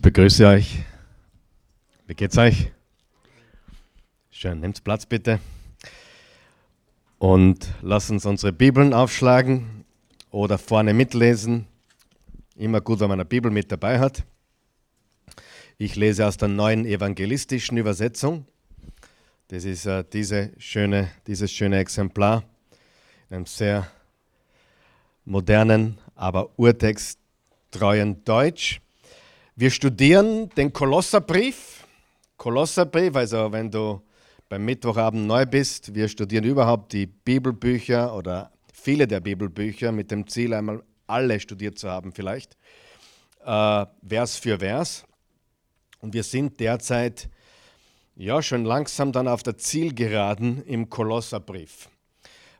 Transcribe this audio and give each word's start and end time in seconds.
Ich 0.00 0.02
begrüße 0.02 0.46
euch. 0.46 0.78
Wie 2.06 2.14
geht's 2.14 2.38
euch? 2.38 2.72
Schön, 4.30 4.60
nehmt 4.60 4.82
Platz 4.82 5.04
bitte. 5.04 5.40
Und 7.18 7.68
lasst 7.82 8.10
uns 8.10 8.24
unsere 8.24 8.50
Bibeln 8.50 8.94
aufschlagen 8.94 9.84
oder 10.30 10.56
vorne 10.56 10.94
mitlesen. 10.94 11.66
Immer 12.56 12.80
gut, 12.80 13.00
wenn 13.00 13.10
man 13.10 13.20
eine 13.20 13.26
Bibel 13.26 13.50
mit 13.50 13.70
dabei 13.70 14.00
hat. 14.00 14.24
Ich 15.76 15.96
lese 15.96 16.26
aus 16.26 16.38
der 16.38 16.48
neuen 16.48 16.86
evangelistischen 16.86 17.76
Übersetzung. 17.76 18.46
Das 19.48 19.66
ist 19.66 19.84
äh, 19.84 20.02
diese 20.10 20.52
schöne, 20.56 21.10
dieses 21.26 21.52
schöne 21.52 21.76
Exemplar 21.76 22.42
in 23.28 23.36
einem 23.36 23.44
sehr 23.44 23.86
modernen, 25.26 25.98
aber 26.14 26.58
urtexttreuen 26.58 28.24
Deutsch. 28.24 28.80
Wir 29.60 29.70
studieren 29.70 30.48
den 30.56 30.72
Kolosserbrief. 30.72 31.84
Kolosserbrief, 32.38 33.14
also 33.14 33.52
wenn 33.52 33.70
du 33.70 34.00
beim 34.48 34.64
Mittwochabend 34.64 35.26
neu 35.26 35.44
bist, 35.44 35.94
wir 35.94 36.08
studieren 36.08 36.44
überhaupt 36.44 36.94
die 36.94 37.04
Bibelbücher 37.04 38.16
oder 38.16 38.52
viele 38.72 39.06
der 39.06 39.20
Bibelbücher 39.20 39.92
mit 39.92 40.10
dem 40.10 40.26
Ziel, 40.26 40.54
einmal 40.54 40.82
alle 41.06 41.38
studiert 41.38 41.78
zu 41.78 41.90
haben 41.90 42.10
vielleicht, 42.10 42.56
äh, 43.44 43.84
Vers 44.08 44.38
für 44.38 44.60
Vers. 44.60 45.04
Und 46.00 46.14
wir 46.14 46.22
sind 46.22 46.58
derzeit 46.58 47.28
ja 48.16 48.40
schon 48.40 48.64
langsam 48.64 49.12
dann 49.12 49.28
auf 49.28 49.42
der 49.42 49.58
Zielgeraden 49.58 50.64
im 50.64 50.88
Kolosserbrief. 50.88 51.90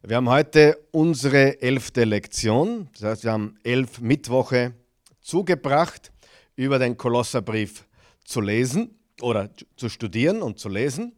Wir 0.03 0.17
haben 0.17 0.29
heute 0.29 0.79
unsere 0.91 1.63
elfte 1.63 2.05
Lektion, 2.05 2.91
das 2.93 3.05
heißt 3.05 3.25
wir 3.25 3.33
haben 3.33 3.57
elf 3.65 4.03
Mittwoche 4.03 4.75
zugebracht 5.23 6.13
über 6.61 6.79
den 6.79 6.99
Kolosserbrief 6.99 7.87
zu 8.23 8.43
lesen 8.43 8.99
oder 9.23 9.49
zu 9.77 9.89
studieren 9.89 10.43
und 10.43 10.59
zu 10.59 10.69
lesen 10.69 11.17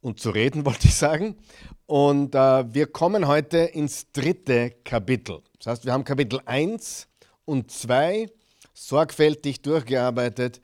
und 0.00 0.18
zu 0.18 0.30
reden, 0.30 0.64
wollte 0.64 0.86
ich 0.86 0.94
sagen. 0.94 1.36
Und 1.84 2.34
äh, 2.34 2.74
wir 2.74 2.86
kommen 2.86 3.28
heute 3.28 3.58
ins 3.58 4.10
dritte 4.12 4.70
Kapitel. 4.82 5.42
Das 5.58 5.66
heißt, 5.66 5.84
wir 5.84 5.92
haben 5.92 6.04
Kapitel 6.04 6.40
1 6.46 7.06
und 7.44 7.70
2 7.70 8.30
sorgfältig 8.72 9.60
durchgearbeitet 9.60 10.62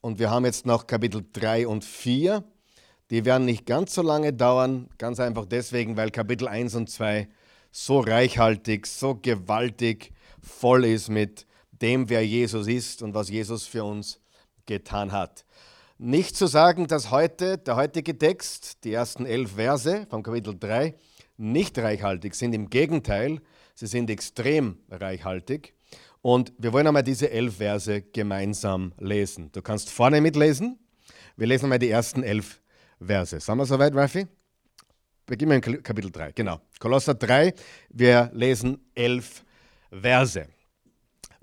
und 0.00 0.18
wir 0.18 0.30
haben 0.30 0.46
jetzt 0.46 0.64
noch 0.64 0.86
Kapitel 0.86 1.22
3 1.30 1.68
und 1.68 1.84
4. 1.84 2.42
Die 3.10 3.26
werden 3.26 3.44
nicht 3.44 3.66
ganz 3.66 3.92
so 3.94 4.00
lange 4.00 4.32
dauern, 4.32 4.88
ganz 4.96 5.20
einfach 5.20 5.44
deswegen, 5.44 5.98
weil 5.98 6.10
Kapitel 6.10 6.48
1 6.48 6.76
und 6.76 6.88
2 6.88 7.28
so 7.70 8.00
reichhaltig, 8.00 8.86
so 8.86 9.16
gewaltig 9.16 10.12
voll 10.40 10.86
ist 10.86 11.10
mit 11.10 11.46
dem, 11.84 12.08
wer 12.08 12.26
Jesus 12.26 12.66
ist 12.66 13.02
und 13.02 13.12
was 13.12 13.28
Jesus 13.28 13.66
für 13.66 13.84
uns 13.84 14.18
getan 14.64 15.12
hat. 15.12 15.44
Nicht 15.98 16.34
zu 16.34 16.46
sagen, 16.46 16.86
dass 16.86 17.10
heute 17.10 17.58
der 17.58 17.76
heutige 17.76 18.16
Text, 18.16 18.82
die 18.84 18.94
ersten 18.94 19.26
elf 19.26 19.52
Verse 19.52 20.06
vom 20.08 20.22
Kapitel 20.22 20.58
3, 20.58 20.94
nicht 21.36 21.78
reichhaltig 21.78 22.34
sind. 22.34 22.54
Im 22.54 22.70
Gegenteil, 22.70 23.42
sie 23.74 23.86
sind 23.86 24.08
extrem 24.08 24.78
reichhaltig. 24.88 25.74
Und 26.22 26.54
wir 26.56 26.72
wollen 26.72 26.86
einmal 26.86 27.02
diese 27.02 27.30
elf 27.30 27.58
Verse 27.58 28.00
gemeinsam 28.00 28.94
lesen. 28.98 29.52
Du 29.52 29.60
kannst 29.60 29.90
vorne 29.90 30.22
mitlesen. 30.22 30.78
Wir 31.36 31.46
lesen 31.46 31.66
einmal 31.66 31.78
die 31.78 31.90
ersten 31.90 32.22
elf 32.22 32.62
Verse. 32.98 33.38
Sind 33.38 33.58
wir 33.58 33.66
soweit, 33.66 33.94
Rafi? 33.94 34.26
Beginnen 35.26 35.62
wir 35.62 35.74
in 35.74 35.82
Kapitel 35.82 36.10
3. 36.10 36.32
Genau. 36.32 36.62
Kolosser 36.78 37.14
3. 37.14 37.52
Wir 37.90 38.30
lesen 38.32 38.78
elf 38.94 39.44
Verse. 39.90 40.48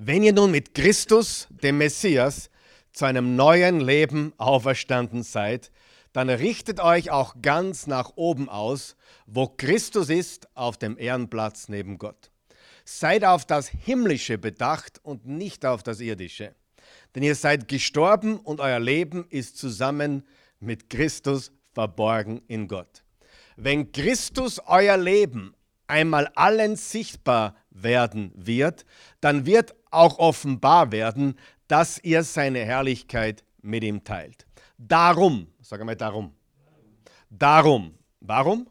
Wenn 0.04 0.24
ihr 0.24 0.34
nun 0.34 0.50
mit 0.50 0.74
Christus, 0.74 1.48
dem 1.52 1.78
Messias, 1.78 2.50
zu 2.92 3.06
einem 3.06 3.36
neuen 3.36 3.80
Leben 3.80 4.34
auferstanden 4.38 5.22
seid, 5.22 5.72
dann 6.12 6.28
richtet 6.28 6.80
euch 6.80 7.12
auch 7.12 7.36
ganz 7.44 7.86
nach 7.86 8.14
oben 8.16 8.50
aus, 8.50 8.96
wo 9.28 9.46
Christus 9.46 10.10
ist, 10.10 10.48
auf 10.56 10.80
dem 10.80 10.98
Ehrenplatz 10.98 11.70
neben 11.70 12.00
Gott. 12.00 12.32
Seid 12.84 13.24
auf 13.24 13.46
das 13.46 13.68
Himmlische 13.68 14.40
bedacht 14.40 15.00
und 15.04 15.28
nicht 15.28 15.68
auf 15.68 15.84
das 15.84 16.00
Irdische. 16.00 16.56
Denn 17.14 17.22
ihr 17.22 17.36
seid 17.36 17.68
gestorben 17.68 18.40
und 18.40 18.60
euer 18.60 18.80
Leben 18.80 19.28
ist 19.30 19.60
zusammen 19.60 20.24
mit 20.60 20.90
Christus 20.90 21.52
verborgen 21.74 22.42
in 22.48 22.68
Gott. 22.68 23.04
Wenn 23.56 23.92
Christus 23.92 24.60
euer 24.66 24.98
Leben 24.98 25.54
einmal 25.86 26.28
allen 26.34 26.76
sichtbar 26.76 27.56
werden 27.70 28.32
wird, 28.36 28.86
dann 29.20 29.46
wird 29.46 29.76
auch 29.92 30.18
offenbar 30.20 30.92
werden, 30.92 31.38
dass 31.68 32.00
ihr 32.04 32.24
seine 32.24 32.60
Herrlichkeit 32.66 33.44
mit 33.62 33.84
ihm 33.84 34.04
teilt. 34.04 34.46
Darum, 34.78 35.48
sag 35.62 35.84
mal 35.84 35.96
darum. 35.96 36.34
Darum. 37.30 37.94
Warum? 38.20 38.68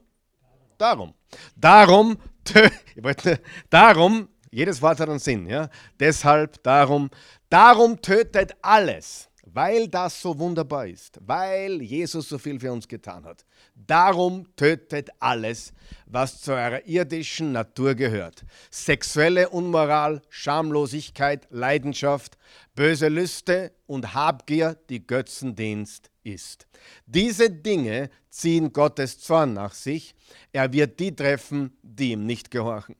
Darum. 0.77 1.15
Darum, 1.57 2.17
darum, 3.71 4.29
jedes 4.51 4.83
Wort 4.83 4.99
hat 4.99 5.09
einen 5.09 5.19
Sinn, 5.19 5.47
ja? 5.47 5.69
Deshalb, 5.99 6.63
darum, 6.63 7.11
darum 7.49 8.03
tötet 8.03 8.57
alles 8.63 9.30
weil 9.53 9.89
das 9.89 10.21
so 10.21 10.39
wunderbar 10.39 10.87
ist, 10.87 11.19
weil 11.27 11.83
Jesus 11.83 12.29
so 12.29 12.39
viel 12.39 12.61
für 12.61 12.73
uns 12.73 12.87
getan 12.87 13.25
hat. 13.25 13.45
Darum 13.75 14.47
tötet 14.57 15.11
alles, 15.19 15.73
was 16.07 16.41
zu 16.41 16.53
eurer 16.53 16.87
irdischen 16.87 17.53
Natur 17.53 17.95
gehört. 17.95 18.45
Sexuelle 18.71 19.49
Unmoral, 19.49 20.23
Schamlosigkeit, 20.29 21.47
Leidenschaft, 21.51 22.39
böse 22.75 23.09
Lüste 23.09 23.73
und 23.87 24.15
Habgier, 24.15 24.77
die 24.89 25.07
Götzendienst 25.07 26.11
ist. 26.23 26.67
Diese 27.07 27.51
Dinge 27.51 28.11
ziehen 28.29 28.73
Gottes 28.73 29.19
Zorn 29.19 29.55
nach 29.55 29.75
sich. 29.75 30.15
Er 30.53 30.73
wird 30.73 31.01
die 31.01 31.15
treffen, 31.15 31.77
die 31.83 32.13
ihm 32.13 32.27
nicht 32.27 32.51
gehorchen. 32.51 32.97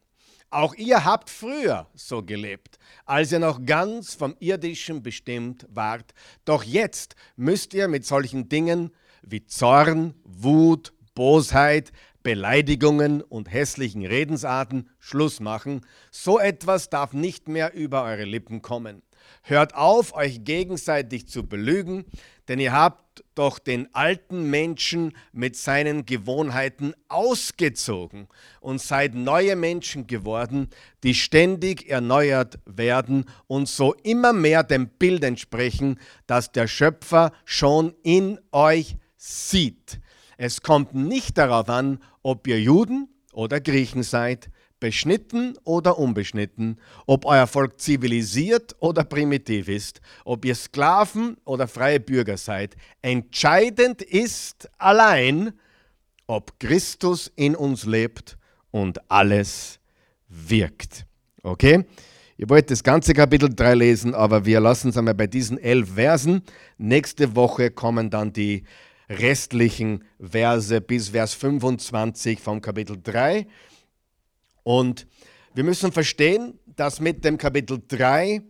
Auch 0.53 0.75
ihr 0.75 1.05
habt 1.05 1.31
früher 1.31 1.87
so 1.95 2.25
gelebt, 2.25 2.81
als 3.07 3.31
ihr 3.31 3.39
noch 3.39 3.65
ganz 3.65 4.15
vom 4.15 4.35
Irdischen 4.41 5.01
bestimmt 5.01 5.65
wart. 5.71 6.13
Doch 6.45 6.65
jetzt 6.65 7.15
müsst 7.37 7.73
ihr 7.73 7.87
mit 7.87 8.05
solchen 8.05 8.49
Dingen 8.49 8.91
wie 9.23 9.47
Zorn, 9.47 10.15
Wut, 10.25 10.93
Bosheit, 11.15 11.93
Beleidigungen 12.25 13.23
und 13.23 13.51
hässlichen 13.53 14.05
Redensarten 14.05 14.91
Schluss 14.99 15.39
machen. 15.39 15.87
So 16.11 16.41
etwas 16.41 16.91
darf 16.91 17.13
nicht 17.13 17.47
mehr 17.47 17.73
über 17.73 18.03
eure 18.03 18.25
Lippen 18.25 18.61
kommen. 18.61 19.03
Hört 19.43 19.77
auf, 19.77 20.15
euch 20.15 20.43
gegenseitig 20.43 21.29
zu 21.29 21.47
belügen, 21.47 22.05
denn 22.51 22.59
ihr 22.59 22.73
habt 22.73 23.23
doch 23.37 23.61
den 23.61 23.95
alten 23.95 24.51
Menschen 24.51 25.17
mit 25.33 25.55
seinen 25.55 26.05
Gewohnheiten 26.05 26.95
ausgezogen 27.09 28.27
und 28.61 28.81
seid 28.81 29.15
neue 29.15 29.55
Menschen 29.55 30.09
geworden, 30.09 30.69
die 31.05 31.15
ständig 31.15 31.89
erneuert 31.89 32.59
werden 32.67 33.27
und 33.47 33.69
so 33.69 33.95
immer 34.03 34.33
mehr 34.33 34.65
dem 34.65 34.89
Bild 34.89 35.23
entsprechen, 35.23 36.01
das 36.27 36.51
der 36.51 36.67
Schöpfer 36.67 37.31
schon 37.45 37.95
in 38.03 38.41
euch 38.51 38.97
sieht. 39.17 40.01
Es 40.37 40.61
kommt 40.61 40.93
nicht 40.93 41.39
darauf 41.39 41.69
an, 41.69 42.03
ob 42.25 42.49
ihr 42.49 42.61
Juden 42.61 43.09
oder 43.33 43.61
Griechen 43.61 44.03
seid, 44.03 44.51
beschnitten 44.81 45.57
oder 45.65 45.99
unbeschnitten, 45.99 46.79
ob 47.07 47.27
euer 47.27 47.47
Volk 47.47 47.81
zivilisiert 47.81 48.75
oder 48.81 49.05
primitiv 49.05 49.69
ist, 49.69 50.01
ob 50.25 50.45
ihr 50.45 50.55
Sklaven 50.55 51.37
oder 51.45 51.69
freie 51.69 52.01
Bürger 52.01 52.37
seid. 52.37 52.77
Entscheidend 53.03 54.03
ist 54.03 54.69
allein, 54.79 55.53
ob 56.27 56.59
Christus 56.59 57.31
in 57.37 57.55
uns 57.55 57.85
lebt 57.85 58.39
und 58.71 58.99
alles 59.11 59.79
wirkt. 60.29 61.07
Okay? 61.43 61.85
Ihr 62.37 62.49
wollt 62.49 62.71
das 62.71 62.83
ganze 62.83 63.13
Kapitel 63.13 63.55
3 63.55 63.75
lesen, 63.75 64.15
aber 64.15 64.47
wir 64.47 64.61
lassen 64.61 64.89
es 64.89 64.97
einmal 64.97 65.15
bei 65.15 65.27
diesen 65.27 65.59
elf 65.59 65.95
Versen. 65.95 66.43
Nächste 66.79 67.37
Woche 67.37 67.71
kommen 67.71 68.09
dann 68.09 68.33
die 68.33 68.65
restlichen 69.11 70.05
Verse 70.19 70.81
bis 70.81 71.11
Vers 71.11 71.35
25 71.35 72.41
vom 72.41 72.61
Kapitel 72.61 72.97
3. 73.03 73.47
Und 74.71 75.09
wir 75.53 75.65
müssen 75.65 75.91
verstehen, 75.91 76.57
dass 76.77 77.01
mit 77.01 77.25
dem 77.25 77.37
Kapitel 77.37 77.83
3 77.89 78.41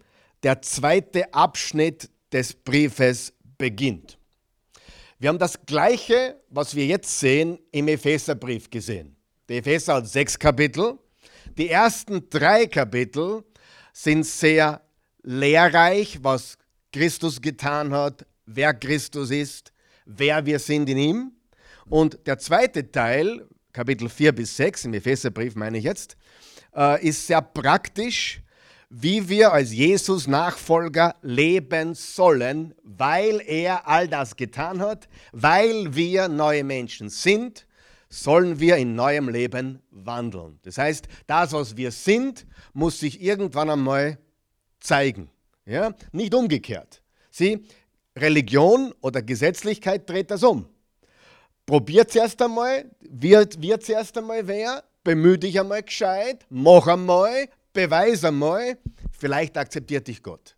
der 0.43 0.61
zweite 0.61 1.33
Abschnitt 1.33 2.11
des 2.31 2.53
Briefes 2.53 3.33
beginnt. 3.57 4.19
Wir 5.19 5.31
haben 5.31 5.39
das 5.39 5.65
Gleiche, 5.65 6.39
was 6.51 6.75
wir 6.75 6.85
jetzt 6.85 7.21
sehen, 7.21 7.59
im 7.73 7.89
Epheserbrief 7.89 8.69
gesehen. 8.69 9.17
Der 9.49 9.61
Epheser 9.61 9.95
hat 9.95 10.09
sechs 10.09 10.39
Kapitel. 10.39 10.99
Die 11.57 11.71
ersten 11.71 12.29
drei 12.29 12.67
Kapitel 12.67 13.43
sind 13.95 14.27
sehr 14.27 14.83
lehrreich, 15.23 16.19
was 16.23 16.59
Christus 16.93 17.41
getan 17.41 17.95
hat, 17.95 18.27
wer 18.45 18.75
Christus 18.75 19.31
ist, 19.31 19.73
wer 20.05 20.45
wir 20.45 20.59
sind 20.59 20.91
in 20.91 20.99
ihm. 20.99 21.33
Und 21.89 22.27
der 22.27 22.39
zweite 22.39 22.93
Teil, 22.93 23.49
Kapitel 23.73 24.09
4 24.09 24.33
bis 24.33 24.57
6 24.57 24.87
im 24.87 24.95
Epheserbrief 24.95 25.55
meine 25.55 25.79
ich 25.79 25.85
jetzt, 25.85 26.17
äh, 26.75 27.07
ist 27.07 27.27
sehr 27.27 27.41
praktisch, 27.43 28.43
wie 28.89 29.29
wir 29.29 29.53
als 29.53 29.73
Jesus 29.73 30.27
Nachfolger 30.27 31.15
leben 31.23 31.95
sollen, 31.95 32.75
weil 32.83 33.41
er 33.47 33.87
all 33.87 34.09
das 34.09 34.35
getan 34.35 34.81
hat, 34.81 35.09
weil 35.33 35.95
wir 35.95 36.29
neue 36.29 36.65
Menschen 36.65 37.09
sind, 37.09 37.67
sollen 38.09 38.59
wir 38.59 38.77
in 38.77 38.97
neuem 38.97 39.29
Leben 39.29 39.81
wandeln. 39.93 40.59
Das 40.63 40.77
heißt, 40.77 41.07
das, 41.29 41.53
was 41.53 41.77
wir 41.77 41.93
sind, 41.93 42.47
muss 42.73 42.99
sich 42.99 43.23
irgendwann 43.23 43.71
einmal 43.71 44.19
zeigen. 44.81 45.31
Ja? 45.65 45.95
Nicht 46.11 46.35
umgekehrt. 46.35 47.03
Sie, 47.31 47.65
Religion 48.17 48.93
oder 49.01 49.23
Gesetzlichkeit 49.23 50.11
dreht 50.11 50.33
das 50.33 50.43
um. 50.43 50.69
Probiert 51.67 52.11
zuerst 52.11 52.41
einmal, 52.43 52.91
wird, 53.01 53.61
wird 53.61 53.85
zuerst 53.85 54.17
einmal 54.19 54.47
wer, 54.47 54.85
bemühe 55.05 55.39
dich 55.39 55.59
einmal 55.59 55.83
gescheit, 55.83 56.45
mach 56.51 56.87
einmal, 56.87 57.49
beweis 57.73 58.25
einmal, 58.25 58.79
vielleicht 59.13 59.57
akzeptiert 59.57 60.09
dich 60.09 60.23
Gott. 60.23 60.57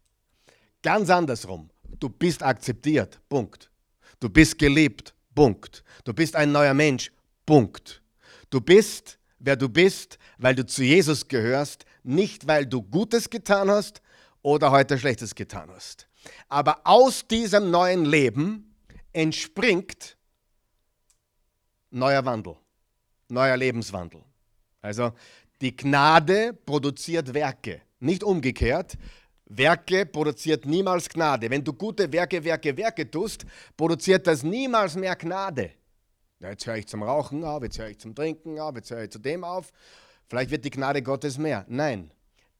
Ganz 0.82 1.10
andersrum. 1.10 1.70
Du 2.00 2.08
bist 2.08 2.42
akzeptiert. 2.42 3.20
Punkt. 3.28 3.70
Du 4.18 4.28
bist 4.28 4.58
geliebt. 4.58 5.14
Punkt. 5.34 5.84
Du 6.04 6.12
bist 6.12 6.34
ein 6.34 6.50
neuer 6.50 6.74
Mensch. 6.74 7.12
Punkt. 7.46 8.02
Du 8.50 8.60
bist, 8.60 9.18
wer 9.38 9.56
du 9.56 9.68
bist, 9.68 10.18
weil 10.38 10.54
du 10.54 10.66
zu 10.66 10.82
Jesus 10.82 11.26
gehörst, 11.28 11.84
nicht 12.02 12.46
weil 12.46 12.66
du 12.66 12.82
Gutes 12.82 13.30
getan 13.30 13.70
hast 13.70 14.02
oder 14.42 14.70
heute 14.70 14.98
Schlechtes 14.98 15.34
getan 15.34 15.70
hast. 15.70 16.08
Aber 16.48 16.80
aus 16.84 17.26
diesem 17.26 17.70
neuen 17.70 18.04
Leben 18.04 18.74
entspringt 19.12 20.16
neuer 21.92 22.24
Wandel, 22.24 22.56
neuer 23.28 23.56
Lebenswandel. 23.56 24.20
Also 24.80 25.12
die 25.60 25.76
Gnade 25.76 26.52
produziert 26.52 27.32
Werke, 27.32 27.82
nicht 28.00 28.24
umgekehrt. 28.24 28.98
Werke 29.46 30.06
produziert 30.06 30.64
niemals 30.66 31.08
Gnade. 31.08 31.50
Wenn 31.50 31.62
du 31.62 31.72
gute 31.72 32.10
Werke, 32.10 32.42
Werke, 32.42 32.76
Werke 32.76 33.10
tust, 33.10 33.44
produziert 33.76 34.26
das 34.26 34.42
niemals 34.42 34.96
mehr 34.96 35.14
Gnade. 35.14 35.72
Ja, 36.40 36.50
jetzt 36.50 36.66
höre 36.66 36.76
ich 36.76 36.88
zum 36.88 37.02
Rauchen 37.02 37.44
auf, 37.44 37.62
jetzt 37.62 37.78
höre 37.78 37.90
ich 37.90 37.98
zum 37.98 38.14
Trinken 38.14 38.58
auf, 38.58 38.74
jetzt 38.74 38.90
höre 38.90 39.04
ich 39.04 39.10
zu 39.10 39.18
dem 39.18 39.44
auf. 39.44 39.72
Vielleicht 40.28 40.50
wird 40.50 40.64
die 40.64 40.70
Gnade 40.70 41.02
Gottes 41.02 41.38
mehr. 41.38 41.64
Nein, 41.68 42.10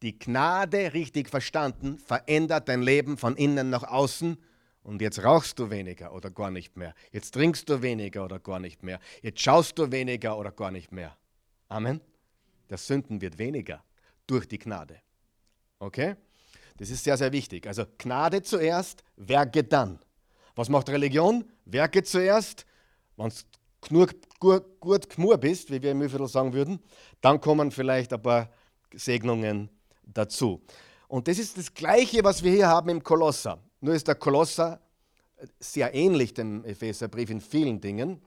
die 0.02 0.18
Gnade, 0.18 0.92
richtig 0.94 1.28
verstanden, 1.28 1.98
verändert 1.98 2.68
dein 2.68 2.82
Leben 2.82 3.16
von 3.16 3.36
innen 3.36 3.70
nach 3.70 3.84
außen. 3.84 4.36
Und 4.82 5.00
jetzt 5.00 5.22
rauchst 5.22 5.58
du 5.58 5.70
weniger 5.70 6.12
oder 6.12 6.30
gar 6.30 6.50
nicht 6.50 6.76
mehr. 6.76 6.94
Jetzt 7.12 7.32
trinkst 7.34 7.68
du 7.68 7.82
weniger 7.82 8.24
oder 8.24 8.40
gar 8.40 8.58
nicht 8.58 8.82
mehr. 8.82 8.98
Jetzt 9.22 9.40
schaust 9.40 9.78
du 9.78 9.92
weniger 9.92 10.36
oder 10.36 10.50
gar 10.50 10.70
nicht 10.70 10.90
mehr. 10.90 11.16
Amen. 11.68 12.00
Der 12.68 12.78
Sünden 12.78 13.20
wird 13.20 13.38
weniger 13.38 13.84
durch 14.26 14.46
die 14.48 14.58
Gnade. 14.58 15.00
Okay? 15.78 16.16
Das 16.78 16.90
ist 16.90 17.04
sehr, 17.04 17.16
sehr 17.16 17.32
wichtig. 17.32 17.66
Also 17.66 17.84
Gnade 17.98 18.42
zuerst, 18.42 19.04
Werke 19.16 19.62
dann. 19.62 20.00
Was 20.54 20.68
macht 20.68 20.88
Religion? 20.88 21.44
Werke 21.64 22.02
zuerst. 22.02 22.66
Wenn 23.16 23.32
du 23.90 24.06
gut, 24.80 25.08
Gmur 25.10 25.38
bist, 25.38 25.70
wie 25.70 25.80
wir 25.80 25.92
im 25.92 25.98
Mühlviertel 25.98 26.28
sagen 26.28 26.52
würden, 26.52 26.80
dann 27.20 27.40
kommen 27.40 27.70
vielleicht 27.70 28.12
ein 28.12 28.22
paar 28.22 28.50
Segnungen 28.92 29.70
dazu. 30.02 30.60
Und 31.08 31.28
das 31.28 31.38
ist 31.38 31.56
das 31.56 31.72
Gleiche, 31.72 32.24
was 32.24 32.42
wir 32.42 32.50
hier 32.50 32.68
haben 32.68 32.88
im 32.88 33.02
Kolosser. 33.02 33.58
Nur 33.84 33.94
ist 33.94 34.06
der 34.06 34.14
Kolosser 34.14 34.80
sehr 35.58 35.92
ähnlich 35.92 36.32
dem 36.32 36.64
Epheserbrief 36.64 37.30
in 37.30 37.40
vielen 37.40 37.80
Dingen. 37.80 38.22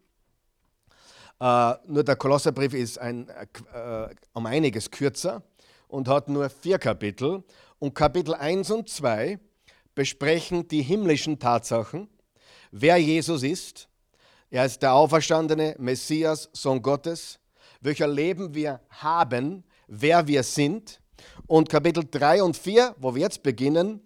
Uh, 1.42 1.76
nur 1.88 2.04
der 2.04 2.18
Kolosserbrief 2.18 2.74
ist 2.74 2.98
ein, 3.00 3.30
uh, 3.74 4.08
um 4.34 4.46
einiges 4.48 4.92
kürzer 4.92 5.44
und 5.88 6.10
hat 6.10 6.28
nur 6.28 6.50
vier 6.50 6.78
Kapitel. 6.78 7.42
Und 7.80 7.94
Kapitel 7.94 8.34
1 8.34 8.70
und 8.72 8.90
2 8.90 9.40
besprechen 9.96 10.68
die 10.68 10.82
himmlischen 10.82 11.40
Tatsachen, 11.40 12.10
wer 12.72 12.98
Jesus 12.98 13.42
ist. 13.42 13.88
Er 14.50 14.66
ist 14.66 14.82
der 14.82 14.94
auferstandene 14.94 15.76
Messias, 15.80 16.50
Sohn 16.52 16.82
Gottes, 16.82 17.40
welcher 17.80 18.08
Leben 18.08 18.54
wir 18.54 18.82
haben, 18.90 19.64
wer 19.88 20.28
wir 20.28 20.44
sind. 20.44 21.00
Und 21.48 21.70
Kapitel 21.70 22.04
3 22.10 22.44
und 22.44 22.58
4, 22.58 22.96
wo 23.00 23.16
wir 23.16 23.22
jetzt 23.22 23.42
beginnen, 23.42 24.02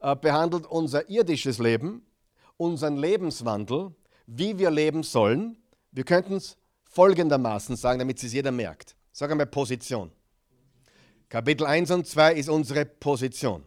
behandelt 0.00 0.66
unser 0.66 1.08
irdisches 1.08 1.58
Leben, 1.58 2.02
unseren 2.56 2.96
Lebenswandel, 2.96 3.94
wie 4.26 4.58
wir 4.58 4.70
leben 4.70 5.02
sollen. 5.02 5.56
Wir 5.92 6.04
könnten 6.04 6.34
es 6.34 6.56
folgendermaßen 6.84 7.76
sagen, 7.76 7.98
damit 7.98 8.22
es 8.22 8.32
jeder 8.32 8.50
merkt. 8.50 8.96
Sag 9.12 9.30
einmal 9.30 9.46
Position. 9.46 10.10
Kapitel 11.28 11.66
1 11.66 11.90
und 11.90 12.06
2 12.06 12.34
ist 12.34 12.48
unsere 12.48 12.84
Position. 12.84 13.64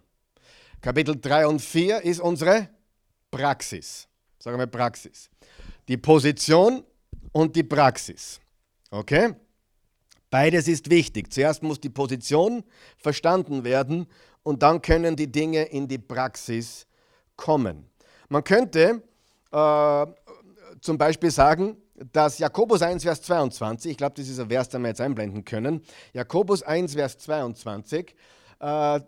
Kapitel 0.81 1.19
3 1.19 1.47
und 1.47 1.61
4 1.61 2.01
ist 2.01 2.19
unsere 2.19 2.69
Praxis. 3.31 4.07
Sag 4.39 4.53
einmal 4.53 4.67
Praxis. 4.67 5.29
Die 5.87 5.97
Position 5.97 6.83
und 7.31 7.55
die 7.55 7.63
Praxis. 7.63 8.41
Okay? 8.89 9.35
Beides 10.29 10.67
ist 10.67 10.89
wichtig. 10.89 11.31
Zuerst 11.31 11.61
muss 11.61 11.79
die 11.79 11.89
Position 11.89 12.63
verstanden 12.97 13.63
werden 13.63 14.07
und 14.43 14.61
dann 14.61 14.81
können 14.81 15.15
die 15.15 15.31
Dinge 15.31 15.63
in 15.63 15.87
die 15.87 15.97
Praxis 15.97 16.85
kommen. 17.35 17.89
Man 18.29 18.43
könnte 18.43 19.01
äh, 19.51 20.05
zum 20.81 20.97
Beispiel 20.97 21.31
sagen, 21.31 21.77
dass 22.11 22.39
Jakobus 22.39 22.81
1, 22.81 23.03
Vers 23.03 23.21
22, 23.21 23.91
ich 23.91 23.97
glaube, 23.97 24.15
das 24.15 24.27
ist 24.27 24.39
ein 24.39 24.49
Vers, 24.49 24.69
den 24.69 24.81
wir 24.81 24.89
jetzt 24.89 25.01
einblenden 25.01 25.45
können, 25.45 25.81
Jakobus 26.13 26.63
1, 26.63 26.93
Vers 26.93 27.17
22, 27.19 28.15
äh, 28.59 28.99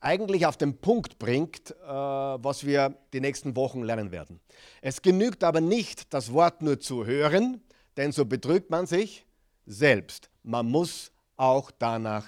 eigentlich 0.00 0.44
auf 0.46 0.56
den 0.56 0.76
Punkt 0.76 1.18
bringt, 1.18 1.70
äh, 1.70 1.86
was 1.86 2.64
wir 2.66 2.94
die 3.12 3.20
nächsten 3.20 3.56
Wochen 3.56 3.82
lernen 3.82 4.12
werden. 4.12 4.40
Es 4.82 5.00
genügt 5.00 5.42
aber 5.42 5.60
nicht, 5.60 6.12
das 6.12 6.32
Wort 6.32 6.62
nur 6.62 6.78
zu 6.78 7.06
hören, 7.06 7.62
denn 7.96 8.12
so 8.12 8.26
betrügt 8.26 8.70
man 8.70 8.86
sich 8.86 9.24
selbst. 9.66 10.28
Man 10.42 10.66
muss 10.66 11.10
auch 11.36 11.70
danach 11.70 12.26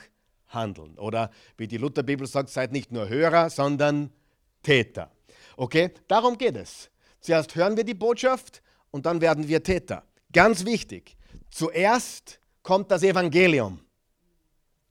handeln. 0.57 0.99
Oder 0.99 1.31
wie 1.57 1.69
die 1.69 1.77
Lutherbibel 1.77 2.27
sagt, 2.27 2.49
seid 2.49 2.73
nicht 2.73 2.91
nur 2.91 3.09
Hörer, 3.09 3.49
sondern 3.51 4.11
Täter. 4.65 5.13
Okay, 5.57 5.93
darum 6.09 6.37
geht 6.37 6.57
es. 6.57 6.91
Zuerst 7.21 7.55
hören 7.55 7.77
wir 7.77 7.85
die 7.85 7.95
Botschaft 7.95 8.63
und 8.91 9.07
dann 9.07 9.21
werden 9.21 9.47
wir 9.47 9.63
Täter. 9.63 10.03
Ganz 10.33 10.65
wichtig. 10.65 11.17
Zuerst 11.51 12.41
kommt 12.63 12.91
das 12.91 13.05
Evangelium. 13.05 13.81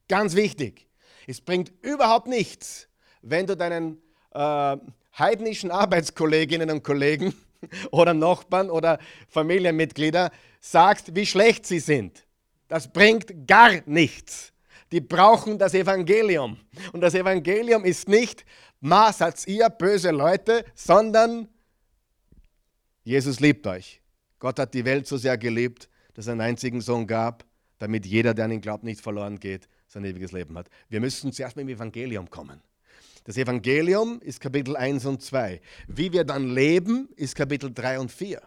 Ganz 0.08 0.36
wichtig. 0.36 0.88
Es 1.28 1.42
bringt 1.42 1.74
überhaupt 1.82 2.28
nichts, 2.28 2.88
wenn 3.22 3.48
du 3.48 3.58
deinen 3.58 4.02
äh, 4.32 4.78
heidnischen 5.18 5.72
Arbeitskolleginnen 5.72 6.70
und 6.70 6.84
Kollegen 6.84 7.34
oder 7.92 8.14
Nachbarn 8.14 8.70
oder 8.70 9.00
Familienmitglieder 9.28 10.32
sagst, 10.60 11.16
wie 11.16 11.26
schlecht 11.26 11.66
sie 11.66 11.80
sind. 11.80 12.26
Das 12.68 12.92
bringt 12.92 13.48
gar 13.48 13.82
nichts. 13.86 14.52
Die 14.96 15.02
brauchen 15.02 15.60
das 15.60 15.74
Evangelium. 15.74 16.58
Und 16.94 17.02
das 17.02 17.16
Evangelium 17.16 17.84
ist 17.84 18.08
nicht, 18.08 18.46
ma 18.80 19.12
seid 19.12 19.46
ihr 19.46 19.70
böse 19.70 20.12
Leute, 20.12 20.64
sondern 20.74 21.50
Jesus 23.04 23.42
liebt 23.42 23.68
euch. 23.68 24.00
Gott 24.40 24.58
hat 24.58 24.74
die 24.74 24.86
Welt 24.86 25.06
so 25.06 25.18
sehr 25.18 25.38
geliebt, 25.38 25.90
dass 26.14 26.28
er 26.28 26.32
einen 26.32 26.40
einzigen 26.40 26.80
Sohn 26.80 27.08
gab, 27.08 27.44
damit 27.78 28.06
jeder, 28.06 28.34
der 28.34 28.46
an 28.46 28.52
ihn 28.52 28.62
glaubt, 28.62 28.86
nicht 28.86 29.02
verloren 29.02 29.38
geht, 29.38 29.68
sein 29.86 30.06
ewiges 30.06 30.32
Leben 30.32 30.58
hat. 30.58 30.70
Wir 30.88 31.02
müssen 31.02 31.34
zuerst 31.34 31.58
mit 31.58 31.68
dem 31.68 31.76
Evangelium 31.76 32.30
kommen. 32.30 32.62
Das 33.26 33.36
Evangelium 33.36 34.22
ist 34.22 34.40
Kapitel 34.40 34.78
1 34.78 35.06
und 35.08 35.22
2. 35.22 35.60
Wie 35.90 36.14
wir 36.14 36.24
dann 36.24 36.48
leben, 36.48 37.10
ist 37.18 37.36
Kapitel 37.36 37.70
3 37.74 38.00
und 38.00 38.14
4. 38.14 38.42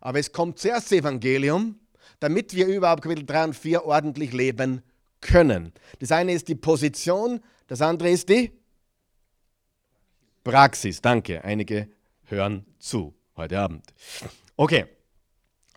Aber 0.00 0.18
es 0.18 0.32
kommt 0.32 0.58
zuerst 0.58 0.90
das 0.90 0.98
Evangelium, 0.98 1.78
damit 2.18 2.56
wir 2.56 2.66
überhaupt 2.66 3.04
Kapitel 3.04 3.24
3 3.24 3.44
und 3.44 3.54
4 3.54 3.84
ordentlich 3.84 4.32
leben 4.32 4.82
können. 5.22 5.72
Das 5.98 6.12
eine 6.12 6.32
ist 6.32 6.48
die 6.48 6.54
Position, 6.54 7.40
das 7.66 7.80
andere 7.80 8.10
ist 8.10 8.28
die 8.28 8.52
Praxis. 10.44 11.00
Danke, 11.00 11.42
einige 11.42 11.88
hören 12.24 12.66
zu 12.78 13.14
heute 13.36 13.58
Abend. 13.58 13.86
Okay. 14.56 14.84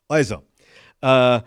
Also, 0.08 0.44
äh, 1.02 1.42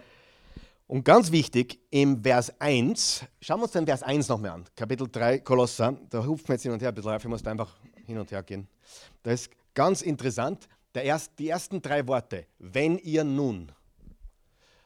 und 0.87 1.05
ganz 1.05 1.31
wichtig, 1.31 1.79
im 1.91 2.23
Vers 2.23 2.53
1, 2.61 3.25
schauen 3.43 3.59
wir 3.61 3.65
uns 3.65 3.73
den 3.73 3.87
Vers 3.87 4.03
1 4.03 4.29
nochmal 4.29 4.53
an, 4.53 4.65
Kapitel 4.75 5.07
3, 5.07 5.41
Kolosser, 5.41 5.99
da 6.09 6.25
hupfen 6.25 6.49
wir 6.49 6.55
jetzt 6.55 6.63
hin 6.63 6.73
und 6.73 6.81
her 6.81 6.89
ein 6.89 6.95
bisschen 6.95 7.11
auf, 7.11 7.23
ich 7.23 7.29
muss 7.29 7.43
da 7.43 7.51
einfach 7.51 7.77
hin 8.07 8.19
und 8.19 8.31
her 8.31 8.43
gehen. 8.43 8.67
Das 9.23 9.43
ist 9.43 9.51
ganz 9.75 10.01
interessant, 10.03 10.67
erst, 10.95 11.39
die 11.39 11.49
ersten 11.49 11.81
drei 11.83 12.07
Worte, 12.07 12.47
wenn 12.59 12.99
ihr 12.99 13.25
nun. 13.25 13.71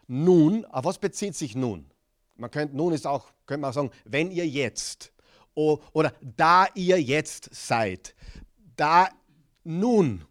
Nun, 0.07 0.65
auf 0.67 0.85
was 0.85 0.99
bezieht 0.99 1.37
sich 1.37 1.55
nun? 1.55 1.92
Man 2.43 2.51
könnte, 2.51 2.77
nun 2.77 2.93
ist 2.93 3.07
auch, 3.07 3.29
könnte 3.47 3.63
man 3.63 3.73
sagen, 3.73 3.91
wenn 4.05 4.31
ihr 4.31 4.47
jetzt. 4.47 5.13
Oder 5.55 6.13
da 6.21 6.67
ihr 6.75 7.01
jetzt 7.01 7.49
seid. 7.55 8.15
Da 8.77 9.09
nun. 9.65 10.25